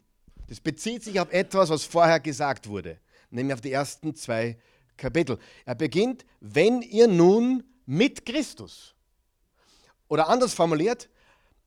Das 0.47 0.59
bezieht 0.59 1.03
sich 1.03 1.19
auf 1.19 1.31
etwas, 1.31 1.69
was 1.69 1.83
vorher 1.83 2.19
gesagt 2.19 2.67
wurde 2.67 2.99
nämlich 3.31 3.53
auf 3.53 3.61
die 3.61 3.71
ersten 3.71 4.15
zwei 4.15 4.57
Kapitel. 4.97 5.39
Er 5.65 5.75
beginnt, 5.75 6.25
wenn 6.39 6.81
ihr 6.81 7.07
nun 7.07 7.63
mit 7.85 8.25
Christus. 8.25 8.93
Oder 10.07 10.29
anders 10.29 10.53
formuliert, 10.53 11.09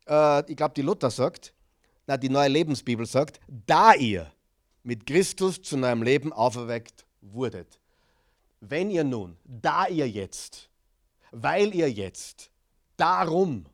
äh, 0.06 0.50
ich 0.50 0.56
glaube, 0.56 0.74
die 0.74 0.82
Luther 0.82 1.10
sagt, 1.10 1.52
na, 2.06 2.16
die 2.16 2.28
neue 2.28 2.48
Lebensbibel 2.48 3.06
sagt, 3.06 3.40
da 3.48 3.94
ihr 3.94 4.30
mit 4.82 5.06
Christus 5.06 5.62
zu 5.62 5.76
neuem 5.76 6.02
Leben 6.02 6.32
auferweckt 6.32 7.06
wurdet. 7.22 7.80
Wenn 8.60 8.90
ihr 8.90 9.04
nun, 9.04 9.36
da 9.44 9.86
ihr 9.86 10.08
jetzt, 10.08 10.70
weil 11.30 11.74
ihr 11.74 11.90
jetzt, 11.90 12.50
darum, 12.96 13.66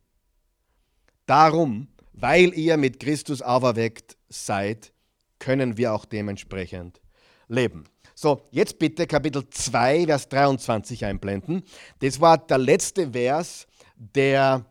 darum, 1.27 1.89
weil 2.13 2.53
ihr 2.55 2.77
mit 2.77 3.01
Christus 3.01 3.43
auferweckt 3.43 4.17
seid, 4.29 4.93
können 5.39 5.77
wir 5.77 5.93
auch 5.93 6.05
dementsprechend 6.05 7.01
leben. 7.49 7.85
So, 8.15 8.43
jetzt 8.51 8.79
bitte 8.79 9.07
Kapitel 9.07 9.49
2, 9.49 10.07
Vers 10.07 10.29
23 10.29 11.05
einblenden. 11.05 11.63
Das 12.01 12.21
war 12.21 12.39
der 12.39 12.59
letzte 12.59 13.13
Vers 13.13 13.67
der 13.97 14.67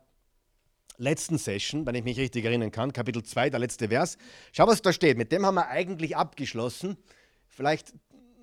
letzten 0.98 1.38
Session, 1.38 1.86
wenn 1.86 1.96
ich 1.96 2.04
mich 2.04 2.18
richtig 2.18 2.46
erinnern 2.46 2.72
kann. 2.72 2.94
Kapitel 2.94 3.24
2, 3.24 3.50
der 3.50 3.60
letzte 3.60 3.88
Vers. 3.88 4.18
Schau, 4.52 4.68
was 4.68 4.82
da 4.82 4.94
steht. 4.94 5.18
Mit 5.18 5.32
dem 5.32 5.46
haben 5.46 5.56
wir 5.56 5.68
eigentlich 5.68 6.16
abgeschlossen. 6.16 6.98
Vielleicht 7.48 7.94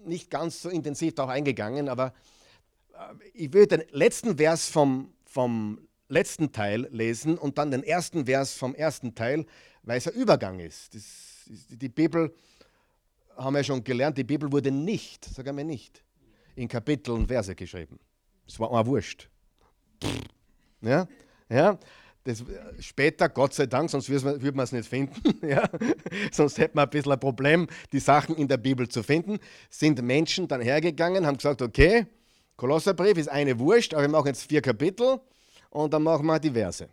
nicht 0.07 0.31
ganz 0.31 0.63
so 0.63 0.69
intensiv 0.69 1.15
darauf 1.15 1.31
eingegangen, 1.31 1.89
aber 1.89 2.13
äh, 2.93 3.15
ich 3.35 3.53
würde 3.53 3.79
den 3.79 3.89
letzten 3.91 4.37
Vers 4.37 4.69
vom, 4.69 5.13
vom 5.25 5.87
letzten 6.09 6.53
Teil 6.53 6.89
lesen 6.91 7.39
und 7.39 7.59
dann 7.59 7.71
den 7.71 7.83
ersten 7.83 8.27
Vers 8.27 8.55
vom 8.55 8.75
ersten 8.75 9.15
Teil, 9.15 9.47
weil 9.83 9.99
es 9.99 10.09
ein 10.09 10.15
Übergang 10.15 10.61
ist. 10.61 10.95
Das, 10.95 11.49
die 11.69 11.89
Bibel 11.89 12.35
haben 13.37 13.55
wir 13.55 13.65
schon 13.65 13.85
gelernt, 13.85 14.17
die 14.19 14.25
Bibel 14.25 14.51
wurde 14.51 14.71
nicht, 14.71 15.25
sagen 15.25 15.57
wir 15.57 15.65
nicht, 15.65 16.03
in 16.55 16.69
Kapitel 16.69 17.13
und 17.13 17.27
Verse 17.27 17.55
geschrieben. 17.55 17.99
Das 18.47 18.59
war 18.59 18.71
mal 18.71 18.87
wurscht. 18.87 19.29
Ja, 20.81 21.07
ja. 21.49 21.79
Das, 22.27 22.45
später, 22.81 23.29
Gott 23.29 23.55
sei 23.55 23.67
Dank, 23.67 23.89
sonst 23.89 24.09
würde 24.09 24.53
man 24.53 24.65
es 24.65 24.73
nicht 24.73 24.89
finden, 24.89 25.21
ja? 25.47 25.69
sonst 26.33 26.59
hätte 26.59 26.75
man 26.75 26.85
ein 26.85 26.91
bisschen 26.91 27.13
ein 27.13 27.21
Problem, 27.21 27.69
die 27.93 28.01
Sachen 28.01 28.35
in 28.37 28.49
der 28.49 28.57
Bibel 28.57 28.89
zu 28.89 29.03
finden, 29.03 29.39
sind 29.71 30.03
Menschen 30.03 30.49
dann 30.49 30.61
hergegangen, 30.61 31.25
haben 31.25 31.37
gesagt, 31.37 31.63
okay, 31.63 32.07
Kolosserbrief 32.57 33.17
ist 33.17 33.29
eine 33.29 33.59
Wurst, 33.59 33.95
aber 33.95 34.03
wir 34.03 34.09
machen 34.09 34.27
jetzt 34.27 34.49
vier 34.49 34.61
Kapitel 34.61 35.21
und 35.71 35.95
dann 35.95 36.03
machen 36.03 36.27
wir 36.27 36.41
die 36.41 36.51
Verse. 36.51 36.89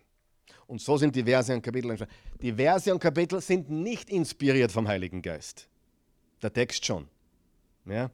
Und 0.67 0.81
so 0.81 0.97
sind 0.97 1.15
die 1.15 1.23
Verse 1.23 1.53
und 1.53 1.61
Kapitel 1.61 1.89
entstanden. 1.89 2.13
Die 2.41 2.53
Verse 2.53 2.93
und 2.93 2.99
Kapitel 2.99 3.41
sind 3.41 3.69
nicht 3.69 4.09
inspiriert 4.09 4.71
vom 4.71 4.87
Heiligen 4.87 5.21
Geist 5.21 5.67
der 6.43 6.53
Text 6.53 6.85
schon. 6.85 7.07
Ja? 7.85 8.11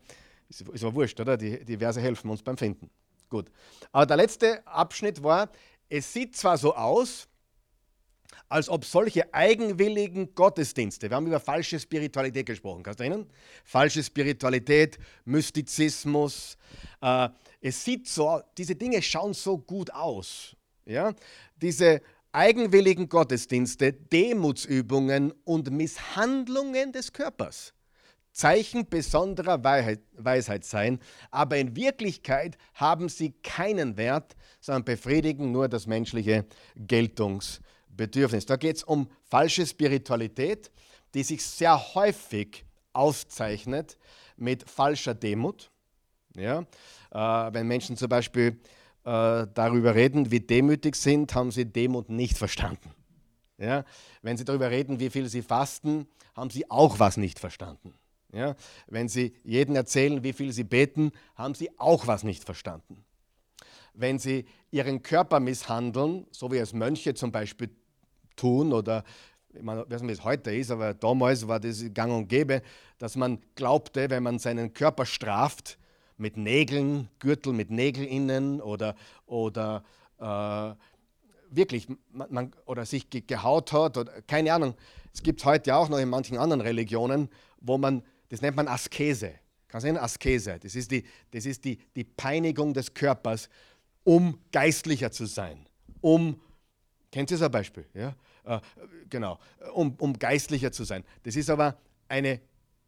Ist, 0.47 0.61
ist 0.61 0.83
aber 0.83 0.95
wurscht, 0.95 1.19
oder? 1.19 1.35
Die, 1.35 1.63
die 1.65 1.77
Verse 1.77 1.99
helfen 1.99 2.29
uns 2.29 2.41
beim 2.41 2.57
Finden. 2.57 2.89
Gut. 3.29 3.51
Aber 3.91 4.05
der 4.05 4.17
letzte 4.17 4.65
Abschnitt 4.65 5.21
war, 5.21 5.49
es 5.89 6.13
sieht 6.13 6.35
zwar 6.35 6.57
so 6.57 6.75
aus, 6.75 7.27
als 8.47 8.67
ob 8.67 8.83
solche 8.83 9.31
eigenwilligen 9.33 10.33
Gottesdienste, 10.33 11.09
wir 11.09 11.15
haben 11.15 11.27
über 11.27 11.39
falsche 11.39 11.79
Spiritualität 11.79 12.47
gesprochen, 12.47 12.81
kannst 12.81 12.99
du 12.99 13.03
erinnern? 13.03 13.29
Falsche 13.63 14.03
Spiritualität, 14.03 14.97
Mystizismus, 15.25 16.57
äh, 17.01 17.29
es 17.61 17.83
sieht 17.83 18.07
so, 18.07 18.41
diese 18.57 18.75
Dinge 18.75 19.01
schauen 19.01 19.33
so 19.33 19.57
gut 19.57 19.91
aus. 19.93 20.55
Ja? 20.85 21.13
Diese 21.57 22.01
eigenwilligen 22.31 23.09
Gottesdienste, 23.09 23.93
Demutsübungen 23.93 25.33
und 25.43 25.69
Misshandlungen 25.71 26.91
des 26.91 27.11
Körpers. 27.11 27.73
Zeichen 28.31 28.87
besonderer 28.87 29.63
Weisheit 29.63 30.63
sein, 30.63 30.99
aber 31.31 31.57
in 31.57 31.75
Wirklichkeit 31.75 32.57
haben 32.73 33.09
sie 33.09 33.31
keinen 33.43 33.97
Wert, 33.97 34.35
sondern 34.61 34.85
befriedigen 34.85 35.51
nur 35.51 35.67
das 35.67 35.87
menschliche 35.87 36.45
Geltungsbedürfnis. 36.75 38.45
Da 38.45 38.55
geht 38.55 38.77
es 38.77 38.83
um 38.83 39.09
falsche 39.25 39.65
Spiritualität, 39.65 40.71
die 41.13 41.23
sich 41.23 41.43
sehr 41.45 41.95
häufig 41.95 42.65
auszeichnet 42.93 43.97
mit 44.37 44.69
falscher 44.69 45.13
Demut. 45.15 45.71
Ja? 46.35 46.65
Äh, 47.11 47.53
wenn 47.53 47.67
Menschen 47.67 47.97
zum 47.97 48.09
Beispiel 48.09 48.59
äh, 49.03 49.47
darüber 49.53 49.95
reden, 49.95 50.31
wie 50.31 50.39
demütig 50.39 50.95
sind, 50.95 51.33
haben 51.35 51.51
sie 51.51 51.65
Demut 51.65 52.09
nicht 52.09 52.37
verstanden. 52.37 52.91
Ja? 53.57 53.83
Wenn 54.21 54.37
sie 54.37 54.45
darüber 54.45 54.69
reden, 54.69 54.99
wie 54.99 55.09
viel 55.09 55.27
sie 55.27 55.41
fasten, 55.41 56.07
haben 56.35 56.49
sie 56.49 56.69
auch 56.69 56.99
was 56.99 57.17
nicht 57.17 57.39
verstanden. 57.39 57.93
Ja, 58.31 58.55
wenn 58.87 59.09
Sie 59.09 59.33
jedem 59.43 59.75
erzählen, 59.75 60.23
wie 60.23 60.33
viel 60.33 60.51
Sie 60.51 60.63
beten, 60.63 61.11
haben 61.35 61.55
Sie 61.55 61.69
auch 61.79 62.05
was 62.05 62.23
nicht 62.23 62.43
verstanden. 62.43 63.03
Wenn 63.93 64.19
Sie 64.19 64.45
Ihren 64.71 65.01
Körper 65.01 65.39
misshandeln, 65.39 66.27
so 66.31 66.51
wie 66.51 66.57
es 66.57 66.73
Mönche 66.73 67.15
zum 67.15 67.31
Beispiel 67.31 67.69
tun 68.35 68.71
oder 68.71 69.03
ich 69.51 69.65
weiß 69.65 70.03
nicht, 70.03 70.09
wie 70.09 70.13
es 70.13 70.23
heute 70.23 70.53
ist, 70.53 70.69
aber 70.69 70.93
damals 70.93 71.47
war 71.47 71.59
das 71.59 71.83
gang 71.93 72.13
und 72.13 72.27
gäbe, 72.27 72.61
dass 72.99 73.15
man 73.15 73.39
glaubte, 73.55 74.11
wenn 74.11 74.21
man 74.21 74.37
seinen 74.37 74.73
Körper 74.73 75.07
straft, 75.07 75.79
mit 76.19 76.37
Nägeln, 76.37 77.09
Gürtel 77.19 77.53
mit 77.53 77.71
Nägeln 77.71 78.07
innen 78.07 78.61
oder, 78.61 78.95
oder 79.25 79.83
äh, 80.19 80.75
wirklich 81.49 81.87
man, 82.11 82.27
man, 82.29 82.51
oder 82.65 82.85
sich 82.85 83.09
gehaut 83.09 83.71
hat 83.71 83.97
oder 83.97 84.21
keine 84.23 84.53
Ahnung. 84.53 84.75
Es 85.13 85.23
gibt 85.23 85.39
es 85.39 85.45
heute 85.45 85.75
auch 85.75 85.89
noch 85.89 85.97
in 85.97 86.09
manchen 86.09 86.37
anderen 86.37 86.61
Religionen, 86.61 87.29
wo 87.61 87.77
man 87.77 88.03
das 88.29 88.41
nennt 88.41 88.55
man 88.55 88.67
Askese. 88.67 89.33
Kannst 89.67 89.85
du 89.85 89.89
sehen? 89.89 89.97
Askese. 89.97 90.59
Das 90.59 90.75
ist, 90.75 90.89
die, 90.91 91.03
das 91.31 91.45
ist 91.45 91.63
die, 91.63 91.77
die 91.95 92.03
Peinigung 92.03 92.73
des 92.73 92.93
Körpers, 92.93 93.49
um 94.03 94.39
geistlicher 94.51 95.11
zu 95.11 95.25
sein. 95.25 95.67
Um, 96.01 96.39
kennt 97.11 97.29
ihr 97.31 97.37
so 97.37 97.45
ein 97.45 97.51
Beispiel? 97.51 97.85
Ja? 97.93 98.15
Äh, 98.45 98.59
genau, 99.09 99.37
um, 99.73 99.95
um 99.99 100.17
geistlicher 100.17 100.71
zu 100.71 100.83
sein. 100.83 101.03
Das 101.23 101.35
ist 101.35 101.49
aber 101.49 101.77
eine, 102.07 102.39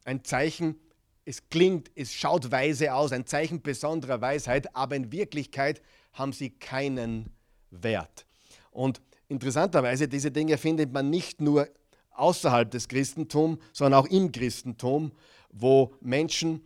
ein 0.06 0.24
Zeichen, 0.24 0.80
es 1.26 1.50
klingt, 1.50 1.92
es 1.96 2.14
schaut 2.14 2.52
weise 2.52 2.94
aus, 2.94 3.12
ein 3.12 3.26
Zeichen 3.28 3.62
besonderer 3.62 4.22
Weisheit, 4.22 4.76
aber 4.76 4.96
in 4.96 5.12
Wirklichkeit 5.12 5.82
haben 6.14 6.34
sie 6.34 6.50
keinen 6.50 7.30
Wert. 7.70 8.26
Und 8.72 9.02
interessanterweise, 9.28 10.08
diese 10.08 10.32
Dinge 10.32 10.58
findet 10.58 10.92
man 10.92 11.10
nicht 11.10 11.42
nur 11.42 11.68
außerhalb 12.12 12.70
des 12.70 12.88
Christentums, 12.88 13.60
sondern 13.74 14.04
auch 14.04 14.08
im 14.08 14.32
Christentum, 14.32 15.12
wo 15.52 15.94
Menschen 16.02 16.62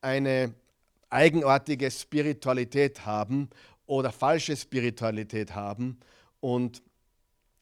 eine 0.00 0.54
eigenartige 1.10 1.90
Spiritualität 1.90 3.06
haben 3.06 3.48
oder 3.86 4.12
falsche 4.12 4.56
Spiritualität 4.56 5.54
haben 5.54 5.98
und 6.40 6.82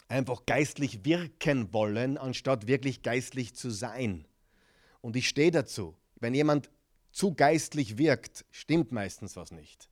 einfach 0.09 0.45
geistlich 0.47 1.05
wirken 1.05 1.73
wollen, 1.73 2.19
anstatt 2.19 2.67
wirklich 2.67 3.03
geistlich 3.03 3.55
zu 3.55 3.71
sein. 3.71 4.27
Und 5.01 5.17
ich 5.17 5.29
stehe 5.29 5.51
dazu. 5.51 5.95
Wenn 6.17 6.35
jemand 6.35 6.71
zu 7.11 7.35
geistlich 7.35 7.99
wirkt, 7.99 8.45
stimmt 8.51 8.93
meistens 8.93 9.37
was 9.37 9.51
nicht. 9.51 9.89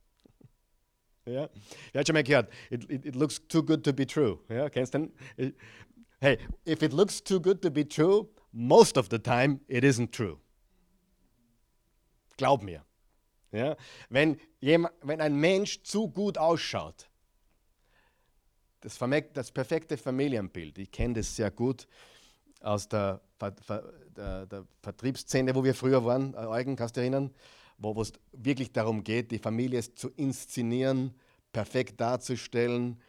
Ja, 1.25 1.49
ihr 1.93 1.99
habt 1.99 2.07
schon 2.07 2.15
mal 2.15 2.23
gehört, 2.23 2.51
it, 2.71 2.89
it, 2.89 3.05
it, 3.05 3.15
looks 3.15 3.39
too 3.47 3.61
good 3.61 3.83
to 3.83 3.93
be 3.93 4.07
true. 4.07 4.39
Ja, 4.49 4.69
kennst 4.69 4.95
du 4.95 5.11
den? 5.37 5.53
Hey, 6.21 6.37
if 6.65 6.83
it 6.83 6.93
looks 6.93 7.19
too 7.19 7.39
good 7.39 7.63
to 7.63 7.71
be 7.71 7.83
true, 7.83 8.29
most 8.53 8.95
of 8.95 9.09
the 9.09 9.17
time 9.17 9.59
it 9.67 9.83
isn't 9.83 10.11
true. 10.11 10.37
Glaub 12.37 12.61
mir. 12.61 12.83
Ja? 13.51 13.75
Wenn, 14.09 14.37
jemand, 14.59 14.93
wenn 15.01 15.19
ein 15.19 15.35
Mensch 15.35 15.81
zu 15.81 16.07
gut 16.09 16.37
ausschaut, 16.37 17.09
das, 18.81 18.99
das 19.33 19.51
perfekte 19.51 19.97
Familienbild, 19.97 20.77
ich 20.77 20.91
kenne 20.91 21.15
das 21.15 21.35
sehr 21.35 21.49
gut 21.49 21.87
aus 22.61 22.87
der, 22.87 23.21
der, 24.15 24.45
der, 24.45 24.67
Vertriebsszene, 24.83 25.55
wo 25.55 25.63
wir 25.63 25.73
früher 25.73 26.05
waren, 26.05 26.35
äh, 26.35 26.45
Eugen, 26.45 26.75
kannst 26.75 26.97
du 26.97 27.01
erinnern, 27.01 27.33
wo 27.79 27.99
es 27.99 28.13
wirklich 28.31 28.71
darum 28.71 29.03
geht, 29.03 29.31
die 29.31 29.39
Familie 29.39 29.81
zu 29.81 30.11
inszenieren, 30.11 31.15
perfekt 31.51 31.99
darzustellen, 31.99 33.01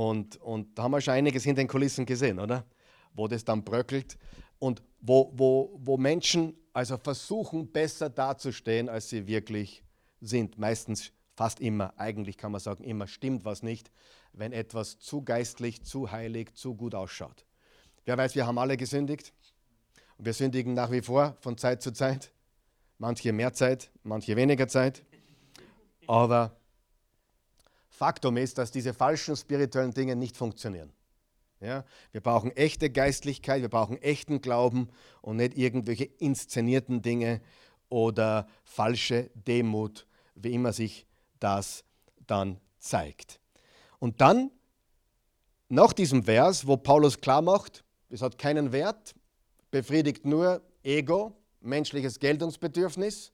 und, 0.00 0.38
und 0.38 0.78
da 0.78 0.84
haben 0.84 0.92
wir 0.92 1.00
schon 1.02 1.12
einiges 1.12 1.44
in 1.44 1.54
den 1.54 1.68
Kulissen 1.68 2.06
gesehen, 2.06 2.38
oder? 2.38 2.64
Wo 3.12 3.28
das 3.28 3.44
dann 3.44 3.62
bröckelt 3.62 4.16
und 4.58 4.82
wo, 5.02 5.30
wo, 5.34 5.78
wo 5.78 5.98
Menschen 5.98 6.56
also 6.72 6.96
versuchen, 6.96 7.70
besser 7.70 8.08
dazustehen, 8.08 8.88
als 8.88 9.10
sie 9.10 9.26
wirklich 9.26 9.84
sind. 10.22 10.56
Meistens, 10.56 11.12
fast 11.36 11.60
immer, 11.60 11.92
eigentlich 11.98 12.38
kann 12.38 12.50
man 12.50 12.62
sagen, 12.62 12.82
immer 12.82 13.06
stimmt 13.08 13.44
was 13.44 13.62
nicht, 13.62 13.90
wenn 14.32 14.54
etwas 14.54 14.98
zu 15.00 15.22
geistlich, 15.22 15.82
zu 15.82 16.10
heilig, 16.10 16.54
zu 16.54 16.74
gut 16.74 16.94
ausschaut. 16.94 17.44
Wer 18.06 18.16
weiß, 18.16 18.34
wir 18.34 18.46
haben 18.46 18.56
alle 18.56 18.78
gesündigt. 18.78 19.34
Und 20.16 20.24
wir 20.24 20.32
sündigen 20.32 20.72
nach 20.72 20.90
wie 20.90 21.02
vor 21.02 21.36
von 21.40 21.58
Zeit 21.58 21.82
zu 21.82 21.92
Zeit. 21.92 22.32
Manche 22.96 23.34
mehr 23.34 23.52
Zeit, 23.52 23.90
manche 24.02 24.34
weniger 24.34 24.66
Zeit. 24.66 25.02
Aber 26.06 26.56
Faktum 28.00 28.38
ist, 28.38 28.56
dass 28.56 28.70
diese 28.70 28.94
falschen 28.94 29.36
spirituellen 29.36 29.92
Dinge 29.92 30.16
nicht 30.16 30.34
funktionieren. 30.34 30.90
Ja? 31.60 31.84
Wir 32.12 32.22
brauchen 32.22 32.50
echte 32.56 32.88
Geistlichkeit, 32.88 33.60
wir 33.60 33.68
brauchen 33.68 34.00
echten 34.00 34.40
Glauben 34.40 34.88
und 35.20 35.36
nicht 35.36 35.58
irgendwelche 35.58 36.04
inszenierten 36.04 37.02
Dinge 37.02 37.42
oder 37.90 38.48
falsche 38.64 39.28
Demut, 39.34 40.06
wie 40.34 40.54
immer 40.54 40.72
sich 40.72 41.06
das 41.40 41.84
dann 42.26 42.58
zeigt. 42.78 43.38
Und 43.98 44.22
dann 44.22 44.50
nach 45.68 45.92
diesem 45.92 46.24
Vers, 46.24 46.66
wo 46.66 46.78
Paulus 46.78 47.20
klar 47.20 47.42
macht, 47.42 47.84
es 48.08 48.22
hat 48.22 48.38
keinen 48.38 48.72
Wert, 48.72 49.14
befriedigt 49.70 50.24
nur 50.24 50.62
Ego, 50.82 51.36
menschliches 51.60 52.18
Geltungsbedürfnis. 52.18 53.30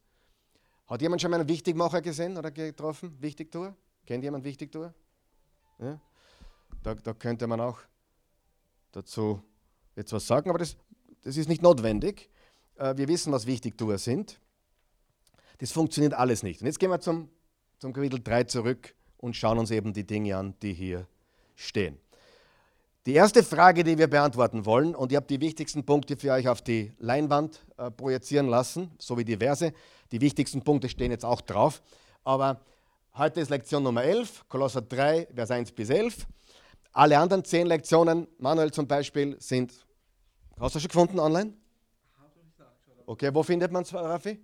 Hat 0.88 1.02
jemand 1.02 1.23
schon 1.23 1.30
mal 1.30 1.38
einen 1.38 1.49
Wichtigmacher 1.49 2.02
gesehen 2.02 2.37
oder 2.37 2.50
getroffen? 2.50 3.16
Wichtigtour? 3.20 3.76
Kennt 4.07 4.23
jemand 4.23 4.45
Wichtigtour? 4.45 4.95
Ja? 5.81 6.01
Da, 6.83 6.95
da 6.95 7.13
könnte 7.13 7.47
man 7.49 7.61
auch 7.61 7.81
dazu 8.93 9.43
jetzt 9.97 10.13
was 10.13 10.27
sagen, 10.27 10.49
aber 10.49 10.61
das, 10.61 10.77
das 11.23 11.37
ist 11.37 11.49
nicht 11.49 11.61
notwendig. 11.61 12.31
Äh, 12.77 12.97
wir 12.97 13.09
wissen, 13.09 13.33
was 13.33 13.47
Wichtigtour 13.47 13.99
sind. 13.99 14.41
Das 15.59 15.73
funktioniert 15.73 16.15
alles 16.15 16.43
nicht. 16.43 16.61
Und 16.61 16.67
jetzt 16.67 16.79
gehen 16.79 16.91
wir 16.91 17.01
zum, 17.01 17.29
zum 17.79 17.93
Kapitel 17.93 18.23
3 18.23 18.45
zurück 18.45 18.95
und 19.19 19.35
schauen 19.35 19.59
uns 19.59 19.71
eben 19.71 19.93
die 19.93 20.07
Dinge 20.07 20.37
an, 20.37 20.55
die 20.63 20.73
hier 20.73 21.09
stehen. 21.57 21.99
Die 23.07 23.15
erste 23.15 23.43
Frage, 23.43 23.85
die 23.85 23.99
wir 23.99 24.09
beantworten 24.09 24.67
wollen, 24.67 24.95
und 24.95 25.13
ich 25.13 25.17
habe 25.17 25.27
die 25.27 25.41
wichtigsten 25.41 25.85
Punkte 25.85 26.17
für 26.17 26.33
euch 26.33 26.49
auf 26.49 26.61
die 26.61 26.93
Leinwand 26.99 27.65
äh, 27.77 27.91
projizieren 27.91 28.47
lassen, 28.49 28.93
so 28.99 29.19
wie 29.19 29.25
die 29.25 29.37
Verse. 29.37 29.73
Die 30.13 30.21
wichtigsten 30.21 30.63
Punkte 30.63 30.89
stehen 30.89 31.11
jetzt 31.11 31.25
auch 31.25 31.41
drauf. 31.41 31.83
Aber 32.25 32.61
heute 33.16 33.40
ist 33.40 33.49
Lektion 33.49 33.82
Nummer 33.82 34.02
11, 34.04 34.49
Kolosser 34.49 34.82
3, 34.82 35.28
Vers 35.35 35.50
1 35.50 35.73
bis 35.73 35.90
11. 35.90 36.26
Alle 36.92 37.18
anderen 37.18 37.44
zehn 37.44 37.66
Lektionen, 37.66 38.26
Manuel 38.38 38.73
zum 38.73 38.87
Beispiel, 38.87 39.37
sind. 39.40 39.73
Hast 40.58 40.75
du 40.75 40.80
schon 40.80 40.88
gefunden 40.88 41.18
online? 41.18 41.54
Okay, 43.06 43.30
wo 43.32 43.42
findet 43.42 43.70
man 43.70 43.82
es, 43.82 43.92
Raffi? 43.92 44.40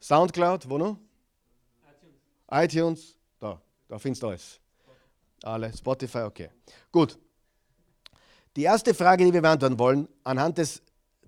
Soundcloud, 0.00 0.68
wo 0.68 0.78
noch? 0.78 0.98
iTunes. 2.50 2.74
iTunes, 2.74 3.16
da, 3.38 3.60
da 3.88 3.98
findest 3.98 4.22
du 4.22 4.28
alles. 4.28 4.60
Alle, 5.42 5.72
Spotify, 5.76 6.18
okay. 6.18 6.50
Gut. 6.90 7.18
Die 8.56 8.64
erste 8.64 8.92
Frage, 8.94 9.24
die 9.24 9.32
wir 9.32 9.42
beantworten 9.42 9.78
wollen, 9.78 10.08
anhand 10.24 10.58
des 10.58 10.82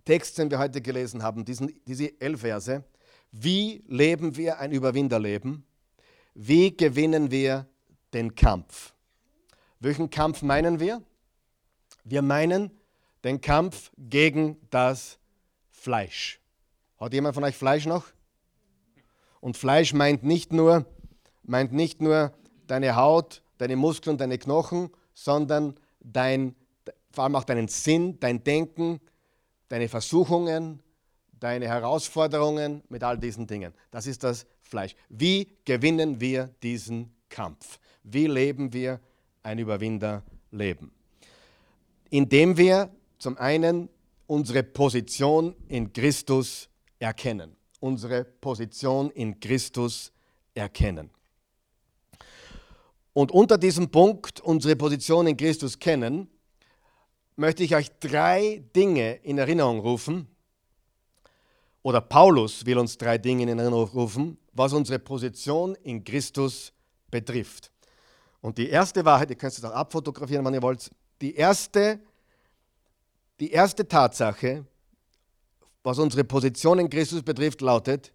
Texts, 0.05 0.35
den 0.35 0.51
wir 0.51 0.59
heute 0.59 0.81
gelesen 0.81 1.23
haben, 1.23 1.45
diesen, 1.45 1.73
diese 1.87 2.21
elf 2.21 2.41
Verse, 2.41 2.85
wie 3.31 3.83
leben 3.89 4.37
wir 4.37 4.59
ein 4.59 4.73
Überwinderleben? 4.73 5.65
Wie 6.35 6.77
gewinnen 6.77 7.31
wir 7.31 7.67
den 8.13 8.35
Kampf? 8.35 8.93
Welchen 9.79 10.11
Kampf 10.11 10.43
meinen 10.43 10.81
wir? 10.81 11.03
Wir 12.03 12.23
meinen 12.23 12.71
den 13.23 13.41
Kampf 13.41 13.93
gegen 13.97 14.59
das 14.71 15.19
Fleisch. 15.71 16.41
Hat 16.99 17.13
jemand 17.13 17.35
von 17.35 17.45
euch 17.45 17.57
Fleisch 17.57 17.87
noch? 17.87 18.07
Und 19.41 19.57
Fleisch 19.57 19.93
meint 19.93 20.25
nicht 20.25 20.53
nur, 20.53 20.87
meint 21.43 21.73
nicht 21.73 22.03
nur 22.03 22.33
deine 22.67 22.97
Haut, 22.97 23.43
deine 23.59 23.77
Muskeln, 23.77 24.19
deine 24.19 24.39
Knochen, 24.39 24.91
sondern 25.13 25.79
dein, 26.01 26.57
vor 27.11 27.25
allem 27.25 27.37
auch 27.37 27.45
deinen 27.45 27.69
Sinn, 27.69 28.19
dein 28.21 28.43
Denken, 28.43 29.01
deine 29.69 29.89
Versuchungen, 29.89 30.83
deine 31.33 31.69
Herausforderungen 31.69 32.83
mit 32.89 33.05
all 33.05 33.19
diesen 33.19 33.47
Dingen. 33.47 33.73
Das 33.91 34.07
ist 34.07 34.25
das 34.25 34.47
Fleisch. 34.65 34.97
Wie 35.09 35.49
gewinnen 35.65 36.21
wir 36.21 36.51
diesen 36.63 37.15
Kampf? 37.29 37.79
Wie 38.03 38.27
leben 38.27 38.73
wir 38.73 39.01
ein 39.43 39.59
Überwinderleben? 39.59 40.91
Indem 42.11 42.57
wir 42.57 42.91
zum 43.19 43.39
einen 43.39 43.89
unsere 44.27 44.63
Position 44.63 45.55
in 45.69 45.93
Christus 45.93 46.69
erkennen. 46.99 47.57
Unsere 47.81 48.25
Position 48.25 49.11
in 49.11 49.39
Christus 49.39 50.13
erkennen. 50.55 51.11
Und 53.13 53.31
unter 53.31 53.59
diesem 53.59 53.91
Punkt, 53.91 54.41
unsere 54.41 54.75
Position 54.77 55.27
in 55.27 55.37
Christus 55.37 55.79
kennen, 55.79 56.29
möchte 57.37 57.63
ich 57.63 57.75
euch 57.75 57.91
drei 58.01 58.65
Dinge 58.75 59.15
in 59.17 59.39
Erinnerung 59.39 59.81
rufen. 59.81 60.27
Oder 61.83 62.01
Paulus 62.01 62.65
will 62.65 62.79
uns 62.79 62.97
drei 62.97 63.19
Dinge 63.19 63.43
in 63.43 63.59
Erinnerung 63.59 63.89
rufen, 63.91 64.39
was 64.55 64.73
unsere 64.73 64.99
Position 64.99 65.75
in 65.83 66.03
Christus 66.03 66.73
betrifft. 67.11 67.71
Und 68.41 68.59
die 68.59 68.69
erste 68.69 69.05
Wahrheit, 69.05 69.31
ihr 69.31 69.37
könnt 69.37 69.53
es 69.53 69.65
auch 69.65 69.73
abfotografieren, 69.73 70.45
wenn 70.45 70.55
ihr 70.55 70.63
wollt, 70.63 70.91
die 71.21 71.35
erste, 71.35 72.01
die 73.41 73.51
erste 73.51 73.87
Tatsache, 73.87 74.65
was 75.83 75.99
unsere 75.99 76.25
Position 76.25 76.79
in 76.79 76.89
Christus 76.89 77.23
betrifft, 77.23 77.61
lautet, 77.61 78.13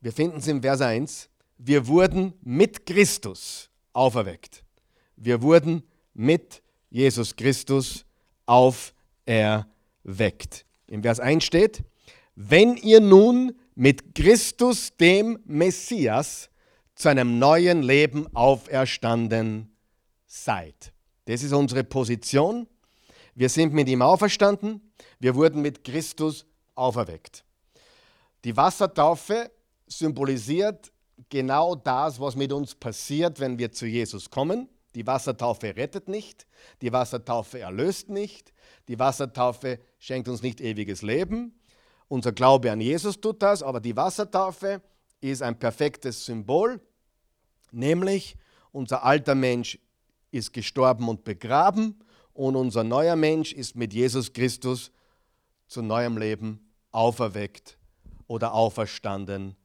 wir 0.00 0.12
finden 0.12 0.38
es 0.38 0.46
im 0.46 0.62
Vers 0.62 0.80
1, 0.80 1.28
wir 1.58 1.86
wurden 1.88 2.34
mit 2.42 2.86
Christus 2.86 3.68
auferweckt. 3.92 4.62
Wir 5.16 5.42
wurden 5.42 5.82
mit 6.14 6.62
Jesus 6.90 7.34
Christus 7.34 8.04
auferweckt. 8.46 9.64
Im 10.86 11.02
Vers 11.02 11.20
1 11.20 11.44
steht, 11.44 11.82
wenn 12.34 12.76
ihr 12.76 13.00
nun 13.00 13.56
mit 13.78 14.12
Christus, 14.16 14.96
dem 14.96 15.38
Messias, 15.44 16.50
zu 16.96 17.08
einem 17.08 17.38
neuen 17.38 17.84
Leben 17.84 18.26
auferstanden 18.34 19.72
seid. 20.26 20.92
Das 21.26 21.44
ist 21.44 21.52
unsere 21.52 21.84
Position. 21.84 22.66
Wir 23.36 23.48
sind 23.48 23.72
mit 23.72 23.88
ihm 23.88 24.02
auferstanden. 24.02 24.80
Wir 25.20 25.36
wurden 25.36 25.62
mit 25.62 25.84
Christus 25.84 26.44
auferweckt. 26.74 27.44
Die 28.42 28.56
Wassertaufe 28.56 29.48
symbolisiert 29.86 30.90
genau 31.28 31.76
das, 31.76 32.18
was 32.18 32.34
mit 32.34 32.52
uns 32.52 32.74
passiert, 32.74 33.38
wenn 33.38 33.60
wir 33.60 33.70
zu 33.70 33.86
Jesus 33.86 34.28
kommen. 34.28 34.68
Die 34.96 35.06
Wassertaufe 35.06 35.76
rettet 35.76 36.08
nicht, 36.08 36.48
die 36.82 36.92
Wassertaufe 36.92 37.60
erlöst 37.60 38.08
nicht, 38.08 38.52
die 38.88 38.98
Wassertaufe 38.98 39.78
schenkt 40.00 40.26
uns 40.26 40.42
nicht 40.42 40.60
ewiges 40.60 41.02
Leben. 41.02 41.54
Unser 42.08 42.32
Glaube 42.32 42.72
an 42.72 42.80
Jesus 42.80 43.20
tut 43.20 43.42
das, 43.42 43.62
aber 43.62 43.80
die 43.80 43.96
Wassertaufe 43.96 44.80
ist 45.20 45.42
ein 45.42 45.58
perfektes 45.58 46.24
Symbol, 46.24 46.80
nämlich 47.70 48.36
unser 48.72 49.04
alter 49.04 49.34
Mensch 49.34 49.78
ist 50.30 50.52
gestorben 50.52 51.08
und 51.08 51.24
begraben 51.24 51.98
und 52.32 52.56
unser 52.56 52.84
neuer 52.84 53.16
Mensch 53.16 53.52
ist 53.52 53.76
mit 53.76 53.92
Jesus 53.92 54.32
Christus 54.32 54.90
zu 55.66 55.82
neuem 55.82 56.16
Leben 56.16 56.72
auferweckt 56.92 57.78
oder 58.26 58.54
auferstanden 58.54 59.56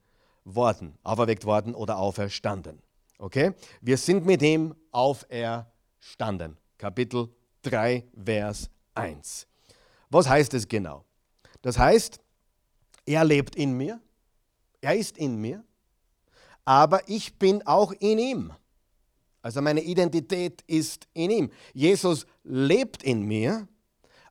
worden, 0.44 0.98
auferweckt 1.02 1.44
worden 1.44 1.74
oder 1.74 1.98
auferstanden. 1.98 2.82
Okay? 3.18 3.52
Wir 3.80 3.96
sind 3.96 4.26
mit 4.26 4.42
ihm 4.42 4.74
auferstanden. 4.90 6.56
Kapitel 6.76 7.28
3, 7.62 8.04
Vers 8.22 8.68
1. 8.94 9.46
Was 10.10 10.28
heißt 10.28 10.52
es 10.54 10.68
genau? 10.68 11.04
Das 11.62 11.78
heißt, 11.78 12.20
er 13.06 13.24
lebt 13.24 13.56
in 13.56 13.76
mir, 13.76 14.00
er 14.80 14.96
ist 14.96 15.18
in 15.18 15.36
mir, 15.36 15.64
aber 16.64 17.08
ich 17.08 17.38
bin 17.38 17.66
auch 17.66 17.92
in 17.92 18.18
ihm. 18.18 18.52
Also 19.42 19.60
meine 19.60 19.82
Identität 19.82 20.62
ist 20.66 21.06
in 21.12 21.30
ihm. 21.30 21.50
Jesus 21.74 22.26
lebt 22.44 23.02
in 23.02 23.22
mir, 23.22 23.68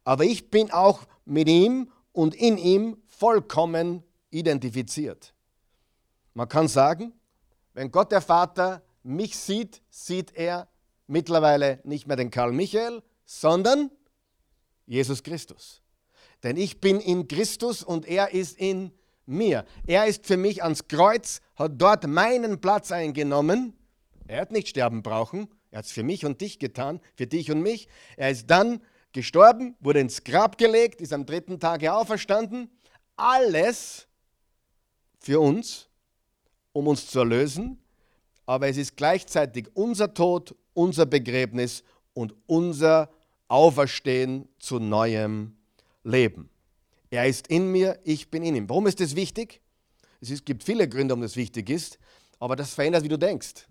aber 0.03 0.23
ich 0.23 0.49
bin 0.49 0.71
auch 0.71 1.05
mit 1.25 1.47
ihm 1.47 1.91
und 2.11 2.33
in 2.33 2.57
ihm 2.57 2.97
vollkommen 3.07 4.03
identifiziert. 4.31 5.35
Man 6.33 6.49
kann 6.49 6.67
sagen, 6.67 7.13
wenn 7.73 7.91
Gott 7.91 8.11
der 8.11 8.21
Vater 8.21 8.81
mich 9.03 9.37
sieht, 9.37 9.83
sieht 9.89 10.35
er 10.35 10.67
mittlerweile 11.05 11.79
nicht 11.83 12.07
mehr 12.07 12.17
den 12.17 12.31
Karl 12.31 12.51
Michael, 12.51 13.03
sondern 13.25 13.91
Jesus 14.87 15.21
Christus. 15.21 15.82
Denn 16.43 16.57
ich 16.57 16.81
bin 16.81 16.99
in 16.99 17.27
Christus 17.27 17.83
und 17.83 18.05
er 18.05 18.33
ist 18.33 18.57
in 18.57 18.91
mir. 19.25 19.65
Er 19.87 20.05
ist 20.05 20.27
für 20.27 20.37
mich 20.37 20.63
ans 20.63 20.87
Kreuz, 20.87 21.41
hat 21.55 21.73
dort 21.77 22.05
meinen 22.07 22.59
Platz 22.59 22.91
eingenommen. 22.91 23.73
Er 24.27 24.41
hat 24.41 24.51
nicht 24.51 24.67
sterben 24.67 25.01
brauchen, 25.01 25.47
er 25.71 25.79
hat 25.79 25.85
es 25.85 25.91
für 25.91 26.03
mich 26.03 26.25
und 26.25 26.41
dich 26.41 26.59
getan, 26.59 26.99
für 27.15 27.27
dich 27.27 27.49
und 27.51 27.61
mich. 27.61 27.87
Er 28.17 28.29
ist 28.29 28.47
dann 28.49 28.81
gestorben, 29.13 29.75
wurde 29.79 30.01
ins 30.01 30.23
Grab 30.23 30.57
gelegt, 30.57 31.01
ist 31.01 31.13
am 31.13 31.25
dritten 31.25 31.59
Tage 31.59 31.93
auferstanden. 31.93 32.69
Alles 33.15 34.07
für 35.19 35.39
uns 35.39 35.89
um 36.73 36.87
uns 36.87 37.07
zu 37.07 37.19
erlösen, 37.19 37.79
aber 38.45 38.67
es 38.67 38.77
ist 38.77 38.97
gleichzeitig 38.97 39.69
unser 39.75 40.13
Tod, 40.13 40.55
unser 40.73 41.05
Begräbnis 41.05 41.83
und 42.13 42.33
unser 42.47 43.09
Auferstehen 43.47 44.49
zu 44.57 44.79
neuem 44.79 45.55
Leben. 46.03 46.49
Er 47.09 47.27
ist 47.27 47.47
in 47.47 47.71
mir, 47.71 47.99
ich 48.03 48.29
bin 48.29 48.43
in 48.43 48.55
ihm. 48.55 48.69
Warum 48.69 48.87
ist 48.87 48.99
das 48.99 49.15
wichtig? 49.15 49.61
Es 50.19 50.29
ist, 50.29 50.45
gibt 50.45 50.63
viele 50.63 50.87
Gründe, 50.87 51.11
warum 51.11 51.21
das 51.21 51.35
wichtig 51.35 51.69
ist, 51.69 51.99
aber 52.39 52.55
das 52.55 52.73
verändert, 52.73 53.03
wie 53.03 53.09
du 53.09 53.17
denkst. 53.17 53.67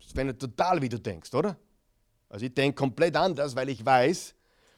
Das 0.00 0.12
verändert 0.12 0.40
total, 0.40 0.82
wie 0.82 0.88
du 0.88 0.98
denkst, 0.98 1.32
oder? 1.34 1.56
Also 2.28 2.46
ich 2.46 2.54
denke 2.54 2.74
komplett 2.74 3.16
anders, 3.16 3.54
weil 3.54 3.68
ich 3.68 3.84
weiß, 3.84 4.34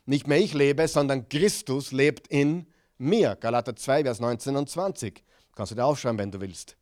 nicht 0.07 0.27
mehr 0.27 0.38
ich 0.38 0.55
lebe, 0.55 0.87
sondern 0.88 1.29
Christus 1.29 1.93
lebt 1.93 2.29
in 2.29 2.67
mir. 2.99 3.37
Galater 3.37 3.77
2, 3.77 4.05
Vers 4.05 4.21
19 4.21 4.57
und 4.57 4.69
20. 4.69 5.23
Kannst 5.55 5.73
du 5.73 5.77
dir 5.77 5.85
aufschreiben, 5.85 6.19
wenn 6.19 6.31
du 6.31 6.41
willst. 6.41 6.77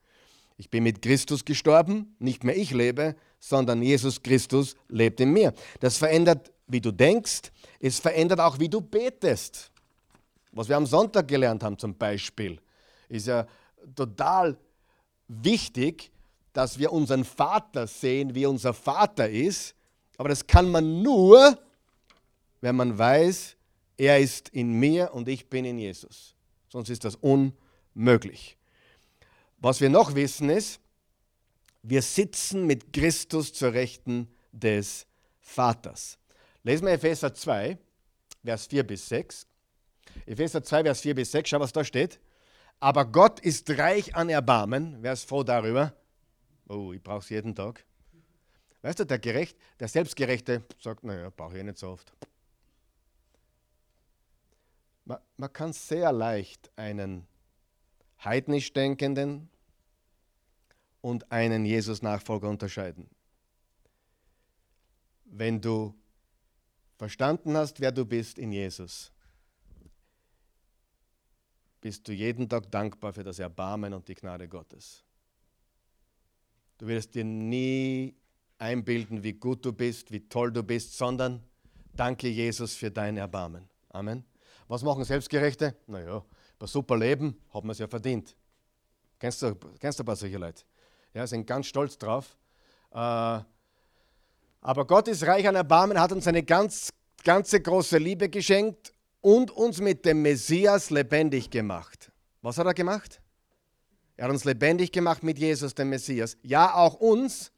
Ich 0.57 0.71
bin 0.71 0.85
mit 0.85 1.03
Christus 1.03 1.45
gestorben, 1.45 2.17
nicht 2.19 2.45
mehr 2.45 2.57
ich 2.57 2.71
lebe, 2.71 3.15
sondern 3.39 3.83
Jesus 3.83 4.23
Christus 4.23 4.75
lebt 4.89 5.21
in 5.21 5.33
mir. 5.33 5.53
Das 5.81 5.99
verändert, 5.99 6.53
wie 6.67 6.81
du 6.81 6.91
denkst, 6.91 7.53
es 7.79 8.01
verändert 8.01 8.41
auch, 8.41 8.59
wie 8.59 8.69
du 8.69 8.81
betest. 8.81 9.71
Was 10.57 10.71
wir 10.71 10.77
am 10.79 10.87
Sonntag 10.87 11.29
gelernt 11.29 11.63
haben 11.63 11.79
zum 11.79 11.95
Beispiel, 11.99 12.59
ist 13.11 13.27
ja 13.27 13.47
total 13.95 14.57
wichtig, 15.29 16.11
dass 16.55 16.79
wir 16.79 16.95
unseren 16.95 17.27
Vater 17.27 17.87
sehen, 17.87 18.35
wie 18.35 18.47
unser 18.47 18.73
Vater 18.73 19.29
ist. 19.29 19.75
Aber 20.17 20.31
das 20.31 20.47
kann 20.47 20.71
man 20.71 21.03
nur, 21.03 21.59
wenn 22.63 22.75
man 22.75 22.97
weiß, 22.97 23.55
er 23.99 24.19
ist 24.19 24.49
in 24.49 24.73
mir 24.73 25.13
und 25.13 25.29
ich 25.29 25.47
bin 25.51 25.67
in 25.67 25.79
Jesus. 25.79 26.35
Sonst 26.71 26.89
ist 26.89 27.05
das 27.05 27.17
unmöglich. 27.17 28.57
Was 29.59 29.83
wir 29.83 29.91
noch 29.91 30.15
wissen 30.15 30.49
ist, 30.49 30.81
wir 31.83 32.01
sitzen 32.01 32.67
mit 32.67 32.95
Christus 32.95 33.53
zur 33.53 33.75
Rechten 33.75 34.27
des 34.53 35.07
Vaters. 35.39 36.19
Lesen 36.63 36.87
wir 36.87 36.95
Epheser 36.95 37.35
2, 37.35 37.77
Vers 38.43 38.67
4 38.69 38.87
bis 38.87 39.07
6. 39.11 39.47
Epheser 40.25 40.63
2, 40.63 40.85
Vers 40.85 41.01
4 41.01 41.15
bis 41.15 41.33
6, 41.33 41.51
schau, 41.51 41.61
was 41.61 41.73
da 41.73 41.85
steht. 41.85 42.21
Aber 42.81 43.05
Gott 43.05 43.41
ist 43.41 43.71
reich 43.71 44.15
an 44.15 44.29
Erbarmen. 44.29 44.99
Wer 45.03 45.13
ist 45.13 45.29
froh 45.29 45.43
darüber? 45.43 45.95
Oh, 46.69 46.93
ich 46.93 47.03
brauche 47.03 47.21
es 47.21 47.29
jeden 47.29 47.55
Tag. 47.55 47.85
Weißt 48.83 49.01
du, 49.01 49.05
der, 49.05 49.19
Gerecht, 49.19 49.57
der 49.81 49.89
Selbstgerechte 49.89 50.63
sagt, 50.81 51.05
naja, 51.05 51.31
brauche 51.31 51.59
ich 51.59 51.65
nicht 51.65 51.79
so 51.79 51.89
oft. 51.89 52.13
Man, 55.05 55.19
man 55.37 55.53
kann 55.53 55.73
sehr 55.73 56.13
leicht 56.13 56.71
einen 56.77 57.27
heidnisch 58.25 58.73
denkenden 58.73 59.49
und 61.01 61.31
einen 61.31 61.65
Jesus-Nachfolger 61.65 62.49
unterscheiden. 62.49 63.09
Wenn 65.25 65.61
du 65.61 65.95
verstanden 66.97 67.57
hast, 67.57 67.81
wer 67.81 67.93
du 67.93 68.05
bist 68.05 68.39
in 68.39 68.53
Jesus, 68.53 69.13
bist 71.87 72.09
du 72.09 72.13
jeden 72.13 72.49
Tag 72.49 72.69
dankbar 72.73 73.13
für 73.13 73.23
das 73.23 73.39
Erbarmen 73.39 73.95
und 73.95 74.09
die 74.09 74.17
Gnade 74.17 74.49
Gottes. 74.49 75.05
Du 76.79 76.89
wirst 76.89 77.15
dir 77.15 77.23
nie 77.23 78.13
einbilden, 78.59 79.23
wie 79.23 79.35
gut 79.35 79.65
du 79.65 79.73
bist, 79.73 80.11
wie 80.11 80.29
toll 80.29 80.51
du 80.51 80.65
bist, 80.65 80.99
sondern 80.99 81.45
danke 81.95 82.27
Jesus 82.27 82.75
für 82.75 82.91
dein 82.91 83.17
Erbarmen. 83.17 83.69
Amen. 83.91 84.25
Was 84.67 84.83
machen 84.83 85.05
Selbstgerechte? 85.05 85.77
Naja, 85.87 86.25
ein 86.59 86.67
super 86.67 86.97
Leben 86.97 87.41
haben 87.55 87.69
wir 87.69 87.73
es 87.73 87.79
ja 87.79 87.87
verdient. 87.87 88.35
Kennst 89.21 89.43
du, 89.43 89.55
kennst 89.79 90.01
du 90.01 90.03
ein 90.03 90.07
paar 90.07 90.17
solche 90.17 90.39
Leute? 90.39 90.65
Ja, 91.15 91.25
sind 91.25 91.47
ganz 91.47 91.67
stolz 91.69 91.97
drauf. 91.97 92.37
Äh, 92.91 92.97
aber 92.97 94.87
Gott 94.89 95.07
ist 95.07 95.25
reich 95.25 95.47
an 95.47 95.55
Erbarmen, 95.55 96.01
hat 96.01 96.11
uns 96.11 96.27
eine 96.27 96.43
ganz, 96.43 96.91
ganze 97.23 97.61
große 97.61 97.99
Liebe 97.99 98.29
geschenkt 98.29 98.93
und 99.27 99.51
uns 99.51 99.81
mit 99.81 100.05
dem 100.05 100.23
Messias 100.23 100.91
lebendig 100.91 101.51
gemacht. 101.51 102.13
Was 102.43 102.59
hat 102.59 102.67
er 102.69 102.75
gemacht? 102.75 103.21
Er 104.17 104.27
hat 104.27 104.31
uns 104.31 104.45
lebendig 104.45 104.93
gemacht 104.93 105.25
mit 105.25 105.37
Jesus, 105.37 105.75
dem 105.75 105.89
Messias. 105.89 106.37
Ja, 106.43 106.75
auch 106.75 106.95
uns, 106.95 107.51